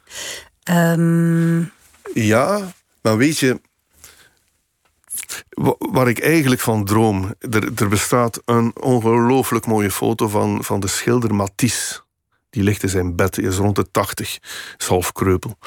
Um... 0.71 1.71
Ja, 2.13 2.73
maar 3.01 3.17
weet 3.17 3.39
je, 3.39 3.61
waar 5.77 6.07
ik 6.07 6.19
eigenlijk 6.19 6.61
van 6.61 6.85
droom, 6.85 7.35
er, 7.39 7.71
er 7.75 7.87
bestaat 7.87 8.41
een 8.45 8.71
ongelooflijk 8.79 9.65
mooie 9.65 9.91
foto 9.91 10.27
van, 10.27 10.63
van 10.63 10.79
de 10.79 10.87
schilder 10.87 11.35
Matisse. 11.35 12.01
Die 12.53 12.63
ligt 12.63 12.83
in 12.83 12.89
zijn 12.89 13.15
bed, 13.15 13.35
hij 13.35 13.45
is 13.45 13.55
rond 13.55 13.75
de 13.75 13.91
80, 13.91 14.39
is 14.77 14.85
half 14.85 15.11
kreupel. 15.11 15.57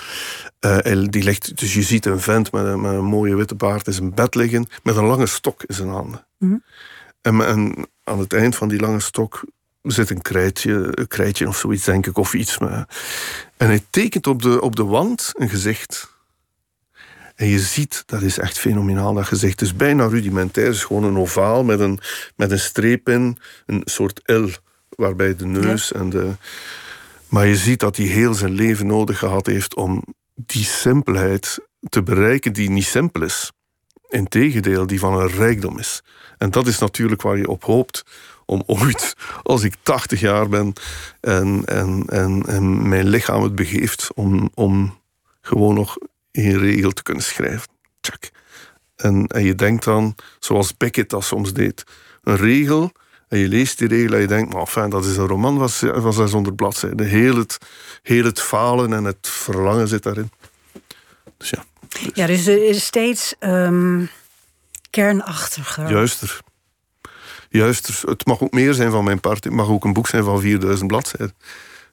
Uh, 0.60 1.06
die 1.08 1.22
ligt, 1.22 1.58
dus 1.58 1.74
je 1.74 1.82
ziet 1.82 2.06
een 2.06 2.20
vent 2.20 2.52
met 2.52 2.64
een, 2.64 2.80
met 2.80 2.92
een, 2.92 3.04
mooie 3.04 3.36
witte 3.36 3.54
baard 3.54 3.86
in 3.86 3.92
zijn 3.92 4.14
bed 4.14 4.34
liggen, 4.34 4.66
met 4.82 4.96
een 4.96 5.04
lange 5.04 5.26
stok 5.26 5.62
in 5.62 5.74
zijn 5.74 5.88
handen. 5.88 6.26
Mm. 6.38 6.62
En, 7.20 7.46
en, 7.46 7.88
aan 8.04 8.18
het 8.18 8.32
eind 8.32 8.56
van 8.56 8.68
die 8.68 8.80
lange 8.80 9.00
stok 9.00 9.44
zit 9.82 10.10
een 10.10 10.22
krijtje, 10.22 10.88
een 10.90 11.08
krijtje 11.08 11.48
of 11.48 11.56
zoiets, 11.56 11.84
denk 11.84 12.06
ik, 12.06 12.18
of 12.18 12.34
iets. 12.34 12.58
Maar, 12.58 12.88
en 13.56 13.66
hij 13.66 13.84
tekent 13.90 14.26
op 14.26 14.42
de, 14.42 14.60
op 14.60 14.76
de 14.76 14.84
wand 14.84 15.30
een 15.32 15.48
gezicht. 15.48 16.14
En 17.34 17.46
je 17.46 17.58
ziet, 17.58 18.02
dat 18.06 18.22
is 18.22 18.38
echt 18.38 18.58
fenomenaal, 18.58 19.14
dat 19.14 19.26
gezicht. 19.26 19.60
Het 19.60 19.68
is 19.68 19.76
bijna 19.76 20.06
rudimentair, 20.06 20.66
het 20.66 20.76
is 20.76 20.84
gewoon 20.84 21.04
een 21.04 21.18
ovaal 21.18 21.64
met 21.64 21.80
een, 21.80 21.98
met 22.36 22.50
een 22.50 22.58
streep 22.58 23.08
in, 23.08 23.38
een 23.66 23.82
soort 23.84 24.20
L 24.24 24.48
waarbij 24.88 25.36
de 25.36 25.46
neus 25.46 25.88
ja. 25.88 26.00
en 26.00 26.10
de. 26.10 26.32
Maar 27.28 27.46
je 27.46 27.56
ziet 27.56 27.80
dat 27.80 27.96
hij 27.96 28.06
heel 28.06 28.34
zijn 28.34 28.52
leven 28.52 28.86
nodig 28.86 29.18
gehad 29.18 29.46
heeft 29.46 29.74
om 29.74 30.04
die 30.34 30.64
simpelheid 30.64 31.58
te 31.88 32.02
bereiken, 32.02 32.52
die 32.52 32.70
niet 32.70 32.84
simpel 32.84 33.22
is. 33.22 33.52
Integendeel, 34.08 34.86
die 34.86 34.98
van 34.98 35.20
een 35.20 35.28
rijkdom 35.28 35.78
is. 35.78 36.02
En 36.38 36.50
dat 36.50 36.66
is 36.66 36.78
natuurlijk 36.78 37.22
waar 37.22 37.36
je 37.36 37.48
op 37.48 37.64
hoopt 37.64 38.04
om 38.46 38.62
ooit, 38.66 39.14
als 39.42 39.62
ik 39.62 39.74
80 39.82 40.20
jaar 40.20 40.48
ben 40.48 40.72
en, 41.20 41.62
en, 41.64 42.04
en, 42.06 42.42
en 42.46 42.88
mijn 42.88 43.08
lichaam 43.08 43.42
het 43.42 43.54
begeeft, 43.54 44.10
om, 44.14 44.50
om 44.54 44.98
gewoon 45.40 45.74
nog 45.74 45.96
een 46.32 46.58
regel 46.58 46.90
te 46.90 47.02
kunnen 47.02 47.22
schrijven. 47.22 47.68
Tjak. 48.00 48.30
En, 48.96 49.26
en 49.26 49.44
je 49.44 49.54
denkt 49.54 49.84
dan, 49.84 50.14
zoals 50.38 50.76
Beckett 50.76 51.10
dat 51.10 51.24
soms 51.24 51.52
deed, 51.52 51.84
een 52.22 52.36
regel, 52.36 52.92
en 53.28 53.38
je 53.38 53.48
leest 53.48 53.78
die 53.78 53.88
regel 53.88 54.14
en 54.14 54.20
je 54.20 54.26
denkt, 54.26 54.52
maar 54.52 54.62
enfin, 54.62 54.90
dat 54.90 55.04
is 55.04 55.16
een 55.16 55.26
roman 55.26 55.68
van, 55.68 56.02
van 56.02 56.12
600 56.12 56.56
bladzijden. 56.56 57.06
Heel 57.06 57.36
het, 57.36 57.58
heel 58.02 58.24
het 58.24 58.40
falen 58.40 58.92
en 58.92 59.04
het 59.04 59.28
verlangen 59.28 59.88
zit 59.88 60.02
daarin. 60.02 60.30
Dus 61.36 61.50
ja. 61.50 61.64
Ja, 62.14 62.26
dus 62.26 62.46
er 62.46 62.68
is 62.68 62.84
steeds 62.84 63.34
um, 63.40 64.08
kernachtiger. 64.90 65.90
Juister. 65.90 66.40
Juister. 67.48 68.08
Het 68.08 68.26
mag 68.26 68.40
ook 68.40 68.52
meer 68.52 68.74
zijn 68.74 68.90
van 68.90 69.04
mijn 69.04 69.20
part. 69.20 69.44
Het 69.44 69.52
mag 69.52 69.68
ook 69.68 69.84
een 69.84 69.92
boek 69.92 70.06
zijn 70.06 70.24
van 70.24 70.40
4000 70.40 70.88
bladzijden. 70.88 71.34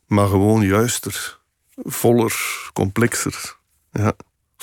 Maar 0.05 0.27
gewoon 0.27 0.61
juister. 0.61 1.39
Voller, 1.75 2.35
complexer. 2.73 3.55
Ja. 3.91 4.13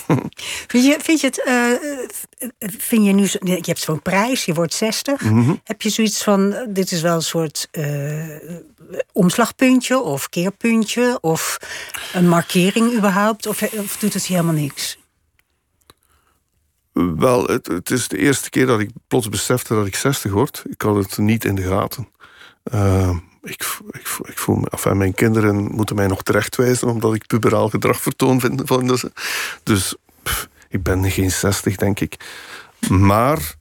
Vind 0.71 0.85
je, 0.85 0.97
vind 1.03 1.21
je 1.21 1.27
het, 1.27 1.43
uh, 1.47 2.61
vind 2.79 3.05
je 3.05 3.13
nu, 3.13 3.23
je 3.23 3.61
hebt 3.63 3.81
zo'n 3.81 4.03
prijs, 4.03 4.45
je 4.45 4.55
wordt 4.55 4.75
60. 4.75 5.21
Mhm. 5.21 5.55
Heb 5.65 5.83
je 5.83 5.91
zoiets 5.91 6.23
van, 6.23 6.67
dit 6.69 6.93
is 6.93 7.01
wel 7.01 7.15
een 7.15 7.23
soort 7.23 7.69
uh, 7.73 8.25
omslagpuntje 9.13 10.01
of 10.01 10.29
keerpuntje 10.29 11.19
of 11.21 11.59
een 12.13 12.29
markering 12.29 12.97
überhaupt? 12.97 13.47
Of, 13.47 13.63
of 13.63 13.97
doet 13.97 14.15
het 14.15 14.27
helemaal 14.27 14.55
niks? 14.55 14.99
Wel, 16.93 17.45
het, 17.45 17.67
het, 17.67 17.91
is 17.91 18.09
de 18.09 18.19
eerste 18.19 18.51
keer 18.51 18.67
dat 18.67 18.81
ik 18.81 18.91
plots 19.09 19.29
besefte 19.29 19.75
dat 19.75 19.87
ik 19.87 19.95
60 19.95 20.33
word. 20.33 20.63
Ik 20.71 20.83
had 20.83 20.97
het 20.97 21.19
niet 21.19 21.45
in 21.45 21.55
de 21.55 21.63
gaten. 21.63 22.09
Uh, 22.75 23.17
ik, 23.43 23.81
ik, 23.91 24.19
ik, 24.23 24.39
voel 24.39 24.57
me, 24.57 24.69
enfin, 24.71 24.97
mijn 24.97 25.15
kinderen 25.15 25.57
moeten 25.57 25.97
mij 25.97 26.07
nog 26.07 26.23
terechtwijzen 26.23 26.89
omdat 26.89 27.15
ik 27.15 27.27
puberaal 27.27 27.69
gedrag 27.69 28.01
vertoon. 28.01 28.41
Vind, 28.41 28.69
dus 28.89 29.05
dus 29.63 29.95
ik 30.69 30.83
ben 30.83 31.11
geen 31.11 31.31
60, 31.31 31.77
denk 31.77 32.01
ik. 32.01 32.17
Maar 32.89 33.55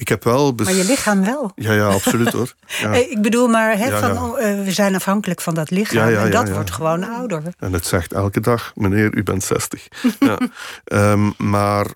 ik 0.00 0.08
heb 0.08 0.24
wel. 0.24 0.52
Maar 0.52 0.72
je 0.72 0.84
lichaam 0.84 1.24
wel. 1.24 1.52
Ja, 1.54 1.72
ja, 1.72 1.88
absoluut 1.88 2.32
hoor. 2.32 2.54
Ja. 2.80 2.92
ik 2.92 3.22
bedoel 3.22 3.48
maar, 3.48 3.78
he, 3.78 3.98
van, 3.98 4.18
oh, 4.18 4.42
eh, 4.42 4.64
we 4.64 4.72
zijn 4.72 4.94
afhankelijk 4.94 5.40
van 5.40 5.54
dat 5.54 5.70
lichaam. 5.70 6.08
en 6.08 6.30
dat 6.30 6.50
wordt 6.50 6.70
gewoon 6.70 7.04
ouder. 7.04 7.42
En 7.58 7.72
het 7.72 7.86
zegt 7.86 8.12
elke 8.12 8.40
dag, 8.40 8.72
meneer, 8.74 9.14
u 9.14 9.22
bent 9.22 9.44
60. 9.44 9.88
ja. 10.20 10.38
Um, 10.84 11.34
maar 11.36 11.86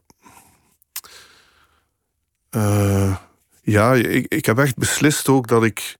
uh, 2.51 3.17
ja, 3.63 3.95
ik, 3.95 4.27
ik 4.29 4.47
heb 4.47 4.59
echt 4.59 4.77
beslist 4.77 5.29
ook 5.29 5.47
dat 5.47 5.65
ik, 5.65 5.97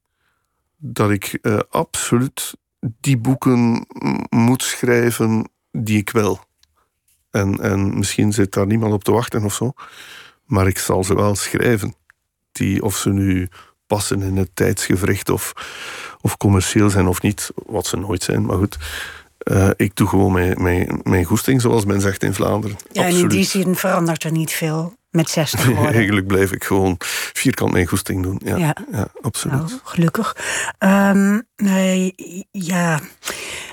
dat 0.87 1.11
ik 1.11 1.39
uh, 1.43 1.59
absoluut 1.71 2.55
die 3.01 3.17
boeken 3.17 3.87
moet 4.31 4.63
schrijven 4.63 5.51
die 5.73 5.99
ik 5.99 6.11
wil. 6.11 6.41
En, 7.31 7.61
en 7.61 7.99
misschien 7.99 8.33
zit 8.33 8.53
daar 8.53 8.67
niemand 8.67 8.93
op 8.93 9.05
te 9.05 9.13
wachten 9.13 9.45
of 9.45 9.55
zo. 9.55 9.73
Maar 10.45 10.67
ik 10.67 10.79
zal 10.79 11.05
ze 11.05 11.15
wel 11.15 11.35
schrijven. 11.35 11.95
Die, 12.53 12.83
of 12.83 12.97
ze 12.97 13.11
nu 13.11 13.49
passen 13.87 14.23
in 14.23 14.37
het 14.37 14.51
tijdsgevricht 14.55 15.31
of, 15.31 15.53
of 16.21 16.37
commercieel 16.37 16.91
zijn 16.91 17.07
of 17.07 17.23
niet. 17.23 17.51
Wat 17.67 17.87
ze 17.87 17.97
nooit 17.97 18.23
zijn, 18.23 18.45
maar 18.45 18.57
goed. 18.57 18.79
Uh, 19.45 19.71
ik 19.77 19.97
doe 19.97 20.09
gewoon 20.09 20.33
mijn, 20.33 20.63
mijn, 20.63 21.01
mijn 21.03 21.25
goesting, 21.25 21.61
zoals 21.61 21.85
men 21.85 22.01
zegt 22.01 22.23
in 22.23 22.35
Vlaanderen. 22.35 22.77
Ja, 22.93 23.05
en 23.05 23.17
in 23.17 23.29
die 23.29 23.45
zin 23.45 23.77
verandert 23.77 24.25
er 24.25 24.33
niet 24.33 24.53
veel 24.53 24.95
met 25.15 25.31
60 25.31 25.67
worden. 25.67 25.93
Eigenlijk 25.95 26.27
blijf 26.27 26.53
ik 26.53 26.65
gewoon 26.65 26.95
vierkant 27.33 27.73
mijn 27.73 27.87
goesting 27.87 28.23
doen. 28.23 28.41
Ja, 28.45 28.57
ja. 28.57 29.09
absoluut. 29.21 29.59
Nou, 29.59 29.71
gelukkig. 29.85 30.37
Um, 30.79 31.47
nee, 31.57 32.15
ja, 32.51 33.01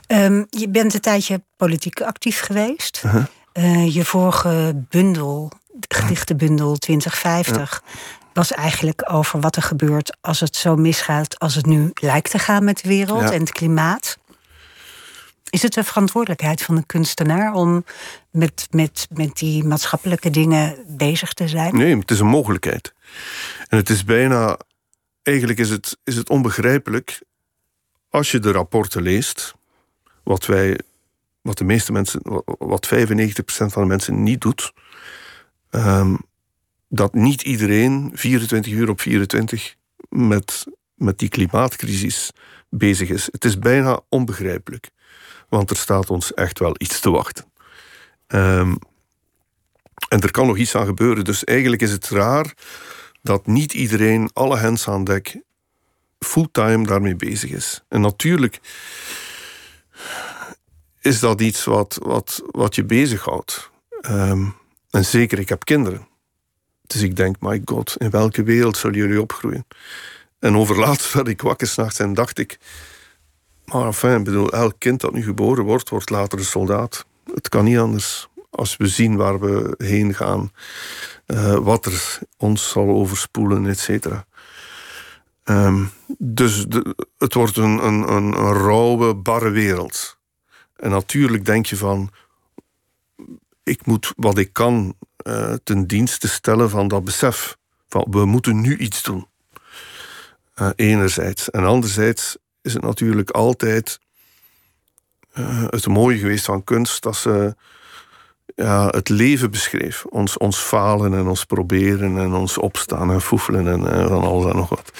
um, 0.07 0.45
je 0.49 0.69
bent 0.69 0.93
een 0.93 0.99
tijdje 0.99 1.43
politiek 1.57 2.01
actief 2.01 2.39
geweest. 2.39 3.01
Uh 3.05 3.11
-huh. 3.11 3.23
uh, 3.53 3.93
je 3.93 4.05
vorige 4.05 4.85
bundel, 4.89 5.51
de 5.71 5.95
gedichtenbundel 5.95 6.75
2050... 6.75 7.81
Ja. 7.85 7.91
was 8.33 8.51
eigenlijk 8.51 9.11
over 9.11 9.39
wat 9.39 9.55
er 9.55 9.61
gebeurt 9.61 10.17
als 10.21 10.39
het 10.39 10.55
zo 10.55 10.75
misgaat... 10.75 11.39
als 11.39 11.55
het 11.55 11.65
nu 11.65 11.91
lijkt 11.93 12.31
te 12.31 12.39
gaan 12.39 12.63
met 12.63 12.81
de 12.81 12.87
wereld 12.87 13.21
ja. 13.21 13.31
en 13.31 13.39
het 13.39 13.51
klimaat. 13.51 14.17
Is 15.51 15.61
het 15.61 15.73
de 15.73 15.83
verantwoordelijkheid 15.83 16.61
van 16.61 16.77
een 16.77 16.85
kunstenaar 16.85 17.53
om 17.53 17.85
met, 18.29 18.67
met, 18.69 19.07
met 19.13 19.37
die 19.37 19.63
maatschappelijke 19.63 20.29
dingen 20.29 20.85
bezig 20.87 21.33
te 21.33 21.47
zijn? 21.47 21.75
Nee, 21.75 21.97
het 21.97 22.11
is 22.11 22.19
een 22.19 22.27
mogelijkheid. 22.27 22.93
En 23.67 23.77
het 23.77 23.89
is 23.89 24.03
bijna. 24.03 24.57
Eigenlijk 25.21 25.59
is 25.59 25.69
het, 25.69 25.97
is 26.03 26.15
het 26.15 26.29
onbegrijpelijk 26.29 27.21
als 28.09 28.31
je 28.31 28.39
de 28.39 28.51
rapporten 28.51 29.01
leest, 29.01 29.55
wat 30.23 30.45
wij, 30.45 30.79
wat 31.41 31.57
de 31.57 31.63
meeste 31.63 31.91
mensen, 31.91 32.21
wat 32.45 32.89
95% 32.95 32.97
van 33.45 33.81
de 33.81 33.87
mensen 33.87 34.23
niet 34.23 34.41
doet, 34.41 34.73
um, 35.69 36.17
dat 36.87 37.13
niet 37.13 37.41
iedereen 37.41 38.11
24 38.13 38.73
uur 38.73 38.89
op 38.89 39.01
24 39.01 39.75
met, 40.09 40.65
met 40.95 41.19
die 41.19 41.29
klimaatcrisis 41.29 42.31
bezig 42.69 43.09
is. 43.09 43.29
Het 43.31 43.45
is 43.45 43.59
bijna 43.59 43.99
onbegrijpelijk. 44.09 44.89
Want 45.51 45.69
er 45.69 45.77
staat 45.77 46.09
ons 46.09 46.33
echt 46.33 46.59
wel 46.59 46.75
iets 46.77 46.99
te 46.99 47.09
wachten. 47.09 47.45
Um, 48.27 48.77
en 50.07 50.21
er 50.21 50.31
kan 50.31 50.47
nog 50.47 50.57
iets 50.57 50.75
aan 50.75 50.85
gebeuren. 50.85 51.23
Dus 51.23 51.43
eigenlijk 51.43 51.81
is 51.81 51.91
het 51.91 52.09
raar 52.09 52.53
dat 53.21 53.47
niet 53.47 53.73
iedereen, 53.73 54.29
alle 54.33 54.57
hens 54.57 54.87
aan 54.87 55.03
dek, 55.03 55.41
fulltime 56.19 56.85
daarmee 56.85 57.15
bezig 57.15 57.51
is. 57.51 57.83
En 57.87 58.01
natuurlijk 58.01 58.59
is 60.99 61.19
dat 61.19 61.41
iets 61.41 61.63
wat, 61.63 61.99
wat, 62.01 62.41
wat 62.45 62.75
je 62.75 62.83
bezighoudt. 62.83 63.69
Um, 64.09 64.55
en 64.89 65.05
zeker, 65.05 65.39
ik 65.39 65.49
heb 65.49 65.65
kinderen. 65.65 66.07
Dus 66.81 67.01
ik 67.01 67.15
denk, 67.15 67.35
my 67.39 67.61
god, 67.65 67.95
in 67.97 68.09
welke 68.09 68.43
wereld 68.43 68.77
zullen 68.77 68.97
jullie 68.97 69.21
opgroeien? 69.21 69.67
En 70.39 70.57
overlaatst 70.57 71.13
werd 71.13 71.27
ik 71.27 71.41
wakker 71.41 71.67
s'nachts 71.67 71.99
en 71.99 72.13
dacht 72.13 72.39
ik... 72.39 72.59
Maar 73.71 73.85
enfin, 73.85 74.23
bedoel, 74.23 74.51
elk 74.51 74.75
kind 74.77 75.01
dat 75.01 75.13
nu 75.13 75.23
geboren 75.23 75.63
wordt, 75.63 75.89
wordt 75.89 76.09
later 76.09 76.39
een 76.39 76.45
soldaat. 76.45 77.05
Het 77.33 77.49
kan 77.49 77.63
niet 77.63 77.77
anders. 77.77 78.27
Als 78.49 78.77
we 78.77 78.87
zien 78.87 79.15
waar 79.15 79.39
we 79.39 79.73
heen 79.77 80.13
gaan, 80.13 80.51
uh, 81.27 81.55
wat 81.55 81.85
er 81.85 82.19
ons 82.37 82.69
zal 82.69 82.89
overspoelen, 82.89 83.65
et 83.67 83.79
cetera. 83.79 84.25
Um, 85.43 85.89
dus 86.17 86.65
de, 86.65 86.95
het 87.17 87.33
wordt 87.33 87.57
een, 87.57 87.85
een, 87.85 88.11
een, 88.11 88.33
rauwe, 88.53 89.15
barre 89.15 89.49
wereld. 89.49 90.17
En 90.75 90.89
natuurlijk 90.89 91.45
denk 91.45 91.65
je 91.65 91.77
van, 91.77 92.09
ik 93.63 93.85
moet 93.85 94.13
wat 94.15 94.37
ik 94.37 94.53
kan 94.53 94.95
uh, 95.27 95.53
ten 95.63 95.87
dienste 95.87 96.27
stellen 96.27 96.69
van 96.69 96.87
dat 96.87 97.03
besef. 97.03 97.57
Van, 97.87 98.07
we 98.09 98.25
moeten 98.25 98.61
nu 98.61 98.77
iets 98.77 99.03
doen. 99.03 99.27
Uh, 100.55 100.69
enerzijds. 100.75 101.49
En 101.49 101.65
anderzijds 101.65 102.37
is 102.61 102.73
het 102.73 102.83
natuurlijk 102.83 103.29
altijd 103.29 103.99
uh, 105.39 105.63
het 105.69 105.87
mooie 105.87 106.17
geweest 106.17 106.45
van 106.45 106.63
kunst 106.63 107.03
dat 107.03 107.15
ze 107.15 107.55
ja, 108.55 108.87
het 108.87 109.09
leven 109.09 109.51
beschreef. 109.51 110.05
Ons, 110.05 110.37
ons 110.37 110.57
falen 110.57 111.13
en 111.13 111.27
ons 111.27 111.45
proberen 111.45 112.17
en 112.17 112.33
ons 112.33 112.57
opstaan 112.57 113.11
en 113.11 113.21
foefelen 113.21 113.67
en, 113.67 113.91
en 113.91 114.07
van 114.07 114.23
alles 114.23 114.51
en 114.51 114.55
nog 114.55 114.69
wat. 114.69 114.91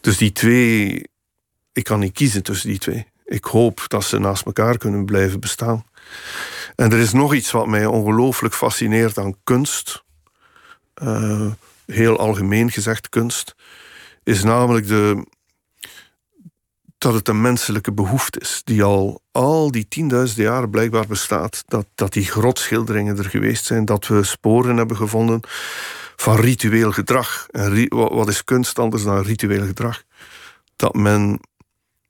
Dus 0.00 0.16
die 0.16 0.32
twee, 0.32 1.04
ik 1.72 1.84
kan 1.84 2.00
niet 2.00 2.12
kiezen 2.12 2.42
tussen 2.42 2.68
die 2.68 2.78
twee. 2.78 3.06
Ik 3.24 3.44
hoop 3.44 3.84
dat 3.88 4.04
ze 4.04 4.18
naast 4.18 4.46
elkaar 4.46 4.78
kunnen 4.78 5.04
blijven 5.04 5.40
bestaan. 5.40 5.84
En 6.76 6.92
er 6.92 6.98
is 6.98 7.12
nog 7.12 7.34
iets 7.34 7.50
wat 7.50 7.66
mij 7.66 7.86
ongelooflijk 7.86 8.54
fascineert 8.54 9.18
aan 9.18 9.36
kunst. 9.44 10.04
Uh, 11.02 11.50
heel 11.86 12.18
algemeen 12.18 12.70
gezegd 12.70 13.08
kunst. 13.08 13.54
Is 14.22 14.42
namelijk 14.42 14.86
de, 14.86 15.26
dat 16.98 17.14
het 17.14 17.28
een 17.28 17.40
menselijke 17.40 17.92
behoefte 17.92 18.40
is, 18.40 18.60
die 18.64 18.82
al 18.82 19.22
al 19.32 19.70
die 19.70 19.88
tienduizenden 19.88 20.44
jaren 20.44 20.70
blijkbaar 20.70 21.06
bestaat. 21.06 21.62
Dat, 21.66 21.86
dat 21.94 22.12
die 22.12 22.24
grotschilderingen 22.24 23.18
er 23.18 23.30
geweest 23.30 23.64
zijn, 23.64 23.84
dat 23.84 24.06
we 24.06 24.22
sporen 24.22 24.76
hebben 24.76 24.96
gevonden 24.96 25.40
van 26.16 26.36
ritueel 26.36 26.92
gedrag. 26.92 27.46
En 27.50 27.88
wat 27.88 28.28
is 28.28 28.44
kunst 28.44 28.78
anders 28.78 29.02
dan 29.02 29.22
ritueel 29.22 29.66
gedrag? 29.66 30.02
Dat 30.76 30.94
men 30.94 31.40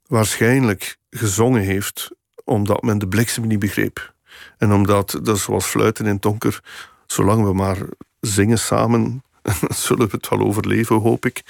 waarschijnlijk 0.07 0.97
gezongen 1.11 1.62
heeft 1.62 2.11
omdat 2.45 2.82
men 2.82 2.99
de 2.99 3.09
bliksem 3.09 3.47
niet 3.47 3.59
begreep. 3.59 4.14
En 4.59 4.72
omdat, 4.72 5.18
dat 5.22 5.39
zoals 5.39 5.66
fluiten 5.66 6.05
in 6.05 6.12
het 6.12 6.22
donker, 6.22 6.61
zolang 7.07 7.45
we 7.45 7.53
maar 7.53 7.78
zingen 8.20 8.59
samen, 8.59 9.22
zullen 9.68 10.09
we 10.09 10.16
het 10.16 10.28
wel 10.28 10.41
overleven, 10.41 10.97
hoop 10.97 11.26
ik. 11.26 11.43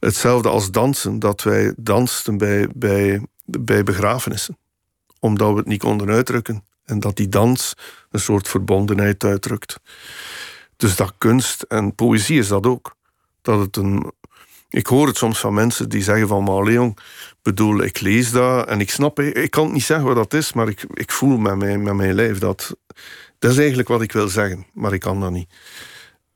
Hetzelfde 0.00 0.48
als 0.48 0.70
dansen, 0.70 1.18
dat 1.18 1.42
wij 1.42 1.72
dansten 1.76 2.38
bij, 2.38 2.68
bij, 2.74 3.26
bij 3.44 3.82
begrafenissen. 3.82 4.58
Omdat 5.20 5.50
we 5.50 5.56
het 5.56 5.66
niet 5.66 5.80
konden 5.80 6.08
uitdrukken. 6.08 6.64
En 6.84 7.00
dat 7.00 7.16
die 7.16 7.28
dans 7.28 7.74
een 8.10 8.20
soort 8.20 8.48
verbondenheid 8.48 9.24
uitdrukt. 9.24 9.80
Dus 10.76 10.96
dat 10.96 11.14
kunst 11.18 11.62
en 11.62 11.94
poëzie 11.94 12.38
is 12.38 12.48
dat 12.48 12.66
ook. 12.66 12.96
Dat 13.42 13.60
het 13.60 13.76
een, 13.76 14.12
ik 14.70 14.86
hoor 14.86 15.06
het 15.06 15.16
soms 15.16 15.38
van 15.38 15.54
mensen 15.54 15.88
die 15.88 16.02
zeggen 16.02 16.28
van... 16.28 16.44
maar 16.44 16.64
Leon, 16.64 16.96
bedoel, 17.42 17.82
ik 17.82 18.00
lees 18.00 18.30
dat 18.30 18.68
en 18.68 18.80
ik 18.80 18.90
snap... 18.90 19.20
Ik 19.20 19.50
kan 19.50 19.64
het 19.64 19.72
niet 19.72 19.82
zeggen 19.82 20.06
wat 20.06 20.16
dat 20.16 20.34
is, 20.34 20.52
maar 20.52 20.68
ik, 20.68 20.84
ik 20.94 21.10
voel 21.10 21.36
met 21.36 21.56
mijn, 21.56 21.82
met 21.82 21.94
mijn 21.94 22.14
lijf 22.14 22.38
dat... 22.38 22.76
Dat 23.38 23.50
is 23.50 23.58
eigenlijk 23.58 23.88
wat 23.88 24.02
ik 24.02 24.12
wil 24.12 24.28
zeggen, 24.28 24.66
maar 24.72 24.92
ik 24.92 25.00
kan 25.00 25.20
dat 25.20 25.30
niet. 25.30 25.48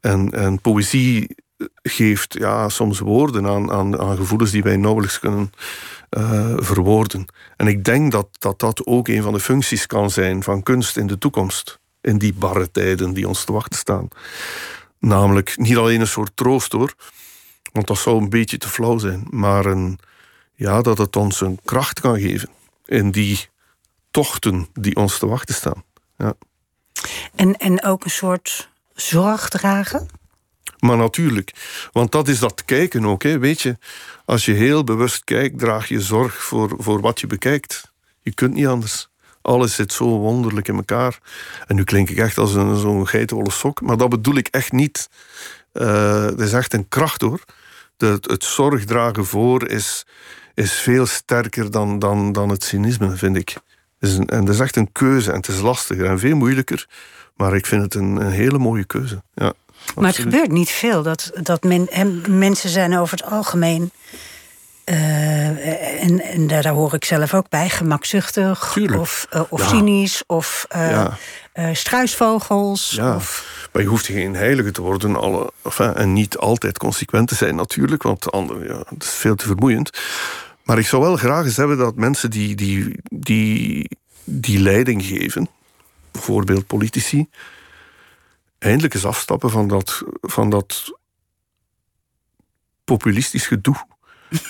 En, 0.01 0.31
en 0.31 0.61
poëzie 0.61 1.37
geeft 1.83 2.35
ja, 2.39 2.69
soms 2.69 2.99
woorden 2.99 3.47
aan, 3.47 3.71
aan, 3.71 4.01
aan 4.01 4.17
gevoelens 4.17 4.51
die 4.51 4.63
wij 4.63 4.77
nauwelijks 4.77 5.19
kunnen 5.19 5.53
uh, 6.11 6.55
verwoorden. 6.57 7.27
En 7.57 7.67
ik 7.67 7.85
denk 7.85 8.13
dat, 8.13 8.29
dat 8.39 8.59
dat 8.59 8.87
ook 8.87 9.09
een 9.09 9.23
van 9.23 9.33
de 9.33 9.41
functies 9.41 9.87
kan 9.87 10.11
zijn 10.11 10.43
van 10.43 10.63
kunst 10.63 10.97
in 10.97 11.07
de 11.07 11.19
toekomst. 11.19 11.79
In 12.01 12.19
die 12.19 12.35
barre 12.35 12.71
tijden 12.71 13.13
die 13.13 13.29
ons 13.29 13.45
te 13.45 13.53
wachten 13.53 13.79
staan. 13.79 14.09
Namelijk 14.99 15.59
niet 15.59 15.77
alleen 15.77 16.01
een 16.01 16.07
soort 16.07 16.31
troost 16.35 16.73
hoor, 16.73 16.95
want 17.73 17.87
dat 17.87 17.99
zou 17.99 18.17
een 18.23 18.29
beetje 18.29 18.59
te 18.59 18.69
flauw 18.69 18.99
zijn, 18.99 19.27
maar 19.31 19.65
een, 19.65 19.99
ja, 20.55 20.83
dat 20.83 20.99
het 20.99 21.17
ons 21.17 21.41
een 21.41 21.59
kracht 21.65 22.01
kan 22.01 22.21
geven 22.21 22.49
in 22.85 23.11
die 23.11 23.49
tochten 24.11 24.69
die 24.73 24.97
ons 24.97 25.19
te 25.19 25.27
wachten 25.27 25.55
staan. 25.55 25.85
Ja. 26.17 26.35
En, 27.35 27.57
en 27.57 27.83
ook 27.83 28.05
een 28.05 28.11
soort 28.11 28.71
zorg 28.95 29.49
dragen? 29.49 30.20
Maar 30.81 30.97
natuurlijk, 30.97 31.53
want 31.93 32.13
dat 32.13 32.29
is 32.29 32.39
dat 32.39 32.65
kijken 32.65 33.05
ook. 33.05 33.23
Hè. 33.23 33.39
Weet 33.39 33.61
je, 33.61 33.79
als 34.25 34.45
je 34.45 34.53
heel 34.53 34.85
bewust 34.85 35.25
kijkt, 35.25 35.59
draag 35.59 35.89
je 35.89 36.01
zorg 36.01 36.43
voor, 36.43 36.75
voor 36.79 37.01
wat 37.01 37.21
je 37.21 37.27
bekijkt. 37.27 37.93
Je 38.21 38.35
kunt 38.35 38.55
niet 38.55 38.67
anders. 38.67 39.09
Alles 39.43 39.75
zit 39.75 39.93
zo 39.93 40.05
wonderlijk 40.05 40.69
in 40.69 40.77
elkaar. 40.77 41.19
En 41.67 41.77
nu 41.77 41.85
klink 41.85 42.11
ik 42.11 42.19
echt 42.19 42.39
als 42.39 42.55
een, 42.55 42.77
zo'n 42.77 43.09
geitenwolle 43.09 43.51
sok, 43.51 43.81
maar 43.81 43.97
dat 43.97 44.09
bedoel 44.09 44.35
ik 44.35 44.49
echt 44.51 44.73
niet. 44.73 45.09
Uh, 45.73 46.23
dat 46.23 46.41
is 46.41 46.53
echt 46.53 46.75
een 46.75 46.89
kracht 46.89 47.21
hoor. 47.21 47.45
De, 47.97 48.19
het 48.21 48.45
zorg 48.45 48.85
dragen 48.85 49.27
voor 49.27 49.69
is, 49.69 50.07
is 50.55 50.73
veel 50.73 51.07
sterker 51.07 51.71
dan, 51.71 51.99
dan, 51.99 52.33
dan 52.33 52.49
het 52.49 52.65
cynisme, 52.65 53.17
vind 53.17 53.37
ik. 53.37 53.57
Is 53.99 54.15
een, 54.15 54.27
en 54.27 54.45
dat 54.45 54.55
is 54.55 54.61
echt 54.61 54.77
een 54.77 54.93
keuze 54.93 55.31
en 55.31 55.37
het 55.37 55.49
is 55.49 55.61
lastiger 55.61 56.07
en 56.07 56.19
veel 56.19 56.37
moeilijker. 56.37 56.89
Maar 57.37 57.57
ik 57.57 57.67
vind 57.67 57.83
het 57.83 57.95
een, 57.95 58.17
een 58.17 58.31
hele 58.31 58.59
mooie 58.59 58.85
keuze. 58.85 59.23
Ja. 59.35 59.53
Maar 59.95 60.07
het 60.07 60.19
gebeurt 60.19 60.51
niet 60.51 60.71
veel. 60.71 61.03
Dat, 61.03 61.31
dat 61.43 61.63
men, 61.63 61.89
mensen 62.29 62.71
zijn 62.71 62.99
over 62.99 63.19
het 63.19 63.31
algemeen. 63.31 63.93
Uh, 64.85 66.03
en, 66.03 66.21
en 66.21 66.47
daar, 66.47 66.69
hoor 66.69 66.95
ik 66.95 67.05
zelf 67.05 67.35
ook 67.35 67.49
bij, 67.49 67.69
gemakzuchtig 67.69 68.77
of, 68.77 69.27
uh, 69.35 69.43
of 69.49 69.69
cynisch 69.69 70.23
of 70.27 70.67
uh, 70.77 71.07
struisvogels. 71.73 72.91
Ja. 72.91 73.15
Of... 73.15 73.59
Maar 73.73 73.83
je 73.83 73.89
hoeft 73.89 74.07
geen 74.07 74.35
heilige 74.35 74.71
te 74.71 74.83
worden 74.83 75.17
alle, 75.17 75.53
enfin, 75.63 75.95
en 75.95 76.13
niet 76.13 76.37
altijd 76.37 76.79
consequent 76.79 77.29
te 77.29 77.35
zijn 77.35 77.55
natuurlijk, 77.55 78.03
want 78.03 78.33
andere, 78.33 78.65
ja, 78.65 78.75
dat 78.75 79.03
is 79.03 79.11
veel 79.11 79.35
te 79.35 79.47
vermoeiend. 79.47 79.91
Maar 80.63 80.79
ik 80.79 80.87
zou 80.87 81.03
wel 81.03 81.17
graag 81.17 81.45
eens 81.45 81.57
hebben 81.57 81.79
dat 81.79 81.95
mensen 81.95 82.31
die, 82.31 82.55
die, 82.55 82.99
die, 83.11 83.91
die 84.25 84.59
leiding 84.59 85.05
geven, 85.05 85.49
bijvoorbeeld 86.11 86.67
politici, 86.67 87.29
eindelijk 88.61 88.95
eens 88.95 89.05
afstappen 89.05 89.51
van 89.51 89.69
dat, 89.69 90.03
van 90.21 90.51
dat 90.51 90.99
populistisch 92.85 93.47
gedoe. 93.47 93.87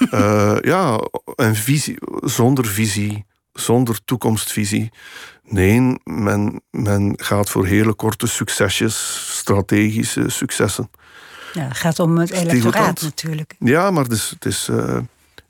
uh, 0.01 0.57
ja, 0.73 1.01
een 1.35 1.57
visie, 1.57 1.99
zonder 2.21 2.67
visie, 2.67 3.25
zonder 3.53 4.05
toekomstvisie. 4.05 4.91
Nee, 5.45 6.01
men, 6.05 6.63
men 6.71 7.13
gaat 7.17 7.51
voor 7.51 7.67
hele 7.67 7.95
korte 7.95 8.27
succesjes, 8.27 9.25
strategische 9.39 10.29
successen. 10.29 10.91
Ja, 11.53 11.63
het 11.63 11.77
gaat 11.77 11.99
om 11.99 12.19
het 12.19 12.31
electoraat 12.31 13.03
natuurlijk. 13.03 13.55
Ja, 13.59 13.91
maar 13.91 14.09
dus, 14.09 14.31
het, 14.31 14.45
is, 14.45 14.69
uh, 14.71 14.99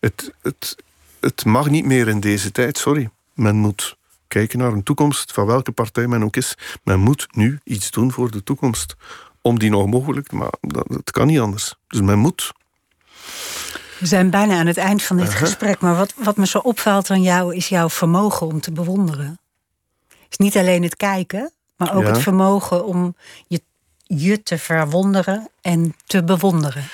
het, 0.00 0.32
het, 0.42 0.76
het 1.20 1.44
mag 1.44 1.70
niet 1.70 1.84
meer 1.84 2.08
in 2.08 2.20
deze 2.20 2.52
tijd, 2.52 2.78
sorry. 2.78 3.10
Men 3.34 3.56
moet 3.56 3.96
kijken 4.30 4.58
naar 4.58 4.72
een 4.72 4.82
toekomst, 4.82 5.32
van 5.32 5.46
welke 5.46 5.72
partij 5.72 6.06
men 6.06 6.24
ook 6.24 6.36
is. 6.36 6.54
Men 6.82 7.00
moet 7.00 7.26
nu 7.30 7.60
iets 7.64 7.90
doen 7.90 8.12
voor 8.12 8.30
de 8.30 8.42
toekomst. 8.42 8.96
Om 9.42 9.58
die 9.58 9.70
nog 9.70 9.86
mogelijk, 9.86 10.32
maar 10.32 10.52
dat, 10.60 10.84
dat 10.88 11.10
kan 11.10 11.26
niet 11.26 11.40
anders. 11.40 11.74
Dus 11.88 12.00
men 12.00 12.18
moet. 12.18 12.52
We 13.98 14.06
zijn 14.06 14.30
bijna 14.30 14.58
aan 14.58 14.66
het 14.66 14.76
eind 14.76 15.02
van 15.02 15.16
dit 15.16 15.26
uh 15.26 15.32
-huh. 15.32 15.40
gesprek. 15.40 15.80
Maar 15.80 15.96
wat, 15.96 16.14
wat 16.16 16.36
me 16.36 16.46
zo 16.46 16.58
opvalt 16.58 17.10
aan 17.10 17.22
jou 17.22 17.54
is 17.54 17.68
jouw 17.68 17.88
vermogen 17.88 18.46
om 18.46 18.60
te 18.60 18.72
bewonderen. 18.72 19.38
Het 20.08 20.26
is 20.28 20.36
niet 20.36 20.56
alleen 20.56 20.82
het 20.82 20.96
kijken, 20.96 21.52
maar 21.76 21.94
ook 21.94 22.02
Ja. 22.02 22.08
het 22.08 22.18
vermogen 22.18 22.84
om 22.84 23.16
je, 23.46 23.62
je 24.02 24.42
te 24.42 24.58
verwonderen 24.58 25.48
en 25.60 25.94
te 26.06 26.24
bewonderen. 26.24 26.84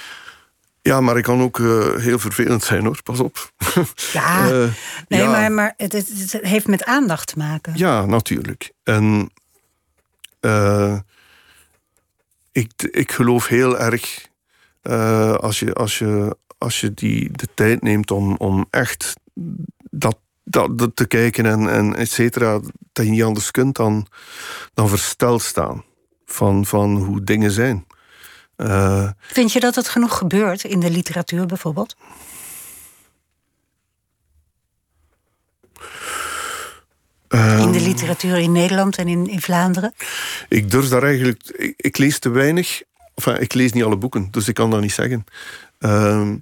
Ja, 0.87 1.01
maar 1.01 1.17
ik 1.17 1.23
kan 1.23 1.41
ook 1.41 1.59
eh, 1.59 1.95
heel 1.95 2.19
vervelend 2.19 2.65
zijn 2.65 2.85
hoor, 2.85 3.03
pas 3.03 3.21
op. 3.21 3.53
Ja, 4.13 4.45
Eh, 4.51 4.69
nee, 5.09 5.21
ja. 5.21 5.31
maar, 5.31 5.53
maar 5.53 5.75
het, 5.77 5.93
het, 5.93 6.39
heeft 6.41 6.67
met 6.67 6.85
aandacht 6.85 7.27
te 7.27 7.39
maken. 7.39 7.73
Ja, 7.77 8.05
natuurlijk. 8.05 8.73
En 8.83 9.31
eh, 10.41 10.99
ik, 12.53 12.73
ik 12.91 13.13
geloof 13.13 13.47
heel 13.47 13.79
erg 13.79 14.29
als 15.41 15.59
je, 15.59 15.73
als 15.73 15.99
je, 15.99 16.37
als 16.59 16.81
je 16.81 16.95
die, 16.95 17.31
de 17.33 17.49
tijd 17.55 17.83
neemt 17.83 18.11
om, 18.11 18.37
om 18.37 18.67
echt 18.71 19.15
dat, 19.91 20.19
dat, 20.45 20.79
dat 20.79 20.97
te 20.97 21.07
kijken 21.07 21.47
en, 21.47 21.71
en 21.71 21.95
et 21.97 22.11
cetera, 22.11 22.61
dat 22.93 23.05
je 23.05 23.11
niet 23.11 23.23
anders 23.23 23.51
kunt 23.51 23.77
dan, 23.77 24.07
dan 24.75 24.89
versteld 24.89 25.43
staan 25.43 25.85
van, 26.27 26.67
van 26.67 26.97
hoe 26.97 27.25
dingen 27.25 27.51
zijn. 27.51 27.87
Eh, 28.57 29.09
Vind 29.21 29.53
je 29.53 29.61
dat 29.61 29.75
het 29.75 29.89
genoeg 29.89 30.19
gebeurt 30.19 30.65
in 30.65 30.81
de 30.81 30.91
literatuur 30.91 31.47
bijvoorbeeld? 31.47 31.97
ehm, 37.29 37.59
In 37.59 37.73
de 37.73 37.81
literatuur 37.81 38.37
in 38.39 38.53
Nederland 38.53 38.97
en 38.97 39.09
in, 39.09 39.29
in 39.29 39.41
Vlaanderen? 39.41 39.95
Ik 40.49 40.71
durf 40.71 40.89
daar 40.89 41.03
eigenlijk. 41.03 41.43
Ik, 41.57 41.75
ik 41.77 41.99
lees 41.99 42.19
te 42.19 42.29
weinig. 42.29 42.83
Enfin, 43.15 43.41
ik 43.41 43.55
lees 43.55 43.73
niet 43.73 43.85
alle 43.85 43.97
boeken, 43.97 44.29
dus 44.31 44.49
ik 44.49 44.55
kan 44.55 44.71
dat 44.71 44.81
niet 44.81 44.93
zeggen. 44.93 45.25
Ehm, 45.79 46.37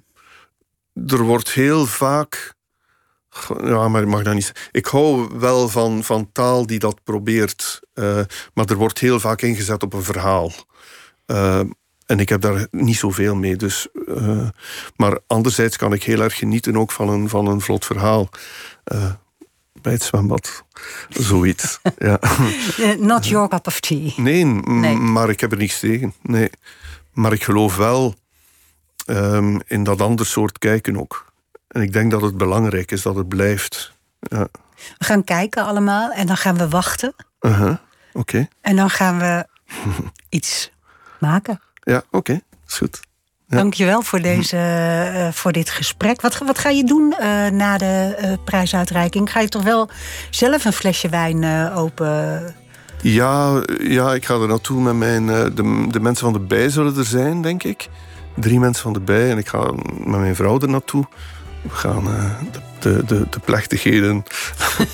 er 1.07 1.21
wordt 1.23 1.51
heel 1.51 1.85
vaak. 1.85 2.53
Ja, 3.63 3.87
maar 3.87 4.01
ik 4.01 4.07
mag 4.07 4.23
dat 4.23 4.33
niet 4.33 4.43
zeggen. 4.45 4.67
Ik 4.71 4.85
hou 4.85 5.29
wel 5.39 5.69
van, 5.69 6.03
van 6.03 6.31
taal 6.31 6.65
die 6.65 6.79
dat 6.79 7.03
probeert. 7.03 7.79
eh, 7.93 8.19
maar 8.53 8.65
er 8.65 8.75
wordt 8.75 8.99
heel 8.99 9.19
vaak 9.19 9.41
ingezet 9.41 9.83
op 9.83 9.93
een 9.93 10.03
verhaal. 10.03 10.51
Ehm, 11.25 11.67
en 12.05 12.19
ik 12.19 12.29
heb 12.29 12.41
daar 12.41 12.67
niet 12.71 12.97
zoveel 12.97 13.35
mee. 13.35 13.55
Dus, 13.55 13.87
eh, 14.07 14.47
maar 14.95 15.19
anderzijds 15.27 15.77
kan 15.77 15.93
ik 15.93 16.03
heel 16.03 16.21
erg 16.21 16.37
genieten 16.37 16.77
ook 16.77 16.91
van 16.91 17.09
een, 17.09 17.29
van 17.29 17.47
een 17.47 17.61
vlot 17.61 17.85
verhaal. 17.85 18.29
Eh, 18.83 19.11
bij 19.81 19.93
het 19.93 20.03
zwembad. 20.03 20.63
Zoiets. 21.09 21.79
ja. 21.97 22.19
Eh, 22.77 22.95
not 22.99 23.27
your 23.27 23.47
cup 23.49 23.67
of 23.67 23.79
tea. 23.79 24.11
Nee, 24.15 24.45
maar 24.95 25.29
ik 25.29 25.39
heb 25.39 25.51
er 25.51 25.57
niets 25.57 25.79
tegen. 25.79 26.13
Nee. 26.21 26.49
Maar 27.13 27.33
ik 27.33 27.43
geloof 27.43 27.75
wel 27.75 28.15
ehm, 29.05 29.59
in 29.67 29.83
dat 29.83 30.01
ander 30.01 30.25
soort 30.25 30.59
kijken 30.59 30.97
ook. 30.99 31.25
En 31.67 31.81
ik 31.81 31.93
denk 31.93 32.11
dat 32.11 32.21
het 32.21 32.37
belangrijk 32.37 32.91
is 32.91 33.01
dat 33.01 33.15
het 33.15 33.27
blijft. 33.27 33.93
Ja. 34.19 34.47
We 34.97 35.05
gaan 35.05 35.23
kijken 35.23 35.65
allemaal 35.65 36.11
en 36.11 36.27
dan 36.27 36.37
gaan 36.37 36.57
we 36.57 36.69
wachten. 36.69 37.15
Uh-huh. 37.41 37.75
Oké. 38.13 38.47
En 38.61 38.75
dan 38.75 38.89
gaan 38.89 39.19
we 39.19 39.45
iets 40.29 40.71
maken. 41.19 41.61
Ja, 41.85 42.03
oké. 42.11 42.39
Is 42.67 42.77
goed. 42.77 42.99
Ja. 43.47 43.57
Dankjewel 43.57 44.01
voor, 44.01 44.21
deze, 44.21 44.57
eh, 44.57 45.31
voor 45.31 45.51
dit 45.51 45.69
gesprek. 45.69 46.21
Wat, 46.21 46.37
wat 46.37 46.59
ga 46.59 46.69
je 46.69 46.83
doen 46.83 47.13
eh, 47.13 47.47
na 47.47 47.77
de 47.77 48.15
eh, 48.17 48.33
prijsuitreiking? 48.45 49.31
Ga 49.31 49.39
je 49.39 49.49
toch 49.49 49.63
wel 49.63 49.89
zelf 50.29 50.65
een 50.65 50.73
flesje 50.73 51.09
wijn 51.09 51.45
open? 51.75 52.55
Ja, 53.01 53.63
ja, 53.79 54.13
ik 54.13 54.25
ga 54.25 54.33
er 54.33 54.47
naartoe 54.47 54.81
met 54.81 54.95
mijn... 54.95 55.25
de, 55.25 55.87
de 55.89 55.99
mensen 55.99 56.23
van 56.23 56.33
de 56.33 56.39
bij 56.39 56.69
zullen 56.69 56.97
er 56.97 57.05
zijn, 57.05 57.41
denk 57.41 57.63
ik. 57.63 57.89
Drie 58.35 58.59
mensen 58.59 58.83
van 58.83 58.93
de 58.93 58.99
bij. 58.99 59.31
En 59.31 59.37
ik 59.37 59.47
ga 59.47 59.71
met 59.97 60.19
mijn 60.19 60.35
vrouw 60.35 60.59
er 60.59 60.69
naartoe. 60.69 61.05
We 61.61 61.69
gaan 61.69 62.03
de, 62.51 62.59
de, 62.85 63.05
de, 63.05 63.25
de 63.29 63.39
plechtigheden 63.39 64.23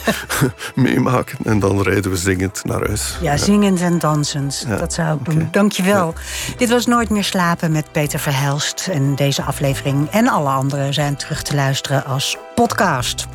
meemaken. 0.75 1.37
En 1.43 1.59
dan 1.59 1.81
rijden 1.81 2.11
we 2.11 2.17
zingend 2.17 2.63
naar 2.63 2.87
huis. 2.87 3.17
Ja, 3.21 3.37
zingend 3.37 3.81
en 3.81 3.99
dansend. 3.99 4.65
Ja, 4.67 4.77
Dat 4.77 4.93
zou 4.93 5.17
ik 5.17 5.25
doen. 5.25 5.47
Dankjewel. 5.51 6.13
Dit 6.57 6.69
was 6.69 6.85
Nooit 6.85 7.09
meer 7.09 7.23
slapen 7.23 7.71
met 7.71 7.91
Peter 7.91 8.19
Verhelst. 8.19 8.87
En 8.91 9.15
deze 9.15 9.43
aflevering 9.43 10.09
en 10.09 10.27
alle 10.27 10.49
andere 10.49 10.93
zijn 10.93 11.15
terug 11.15 11.41
te 11.41 11.55
luisteren 11.55 12.05
als 12.05 12.37
podcast. 12.55 13.27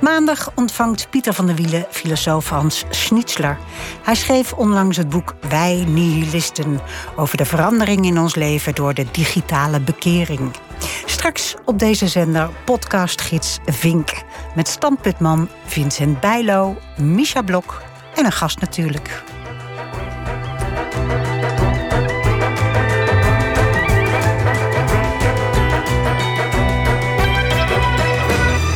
Maandag 0.00 0.50
ontvangt 0.54 1.10
Pieter 1.10 1.32
van 1.32 1.46
der 1.46 1.54
Wielen 1.54 1.86
filosoof 1.90 2.48
Hans 2.48 2.84
Schnitzler. 2.90 3.58
Hij 4.02 4.14
schreef 4.14 4.52
onlangs 4.52 4.96
het 4.96 5.08
boek 5.08 5.34
Wij 5.48 5.84
Nihilisten... 5.88 6.80
over 7.16 7.36
de 7.36 7.44
verandering 7.44 8.06
in 8.06 8.18
ons 8.18 8.34
leven 8.34 8.74
door 8.74 8.94
de 8.94 9.06
digitale 9.12 9.80
bekering. 9.80 10.50
Straks 11.04 11.54
op 11.64 11.78
deze 11.78 12.08
zender 12.08 12.48
podcastgids 12.64 13.58
Vink... 13.66 13.97
Met 14.54 14.68
standpuntman 14.68 15.48
Vincent 15.64 16.20
Bijlo, 16.20 16.76
Misha 16.96 17.42
Blok 17.42 17.82
en 18.14 18.24
een 18.24 18.32
gast 18.32 18.60
natuurlijk. 18.60 19.22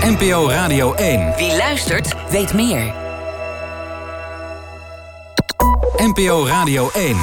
NPO 0.05 0.49
Radio 0.49 0.95
1. 0.95 1.35
Wie 1.37 1.57
luistert, 1.57 2.31
weet 2.31 2.55
meer. 2.55 2.95
NPO 5.97 6.47
Radio 6.47 6.91
1. 6.91 7.16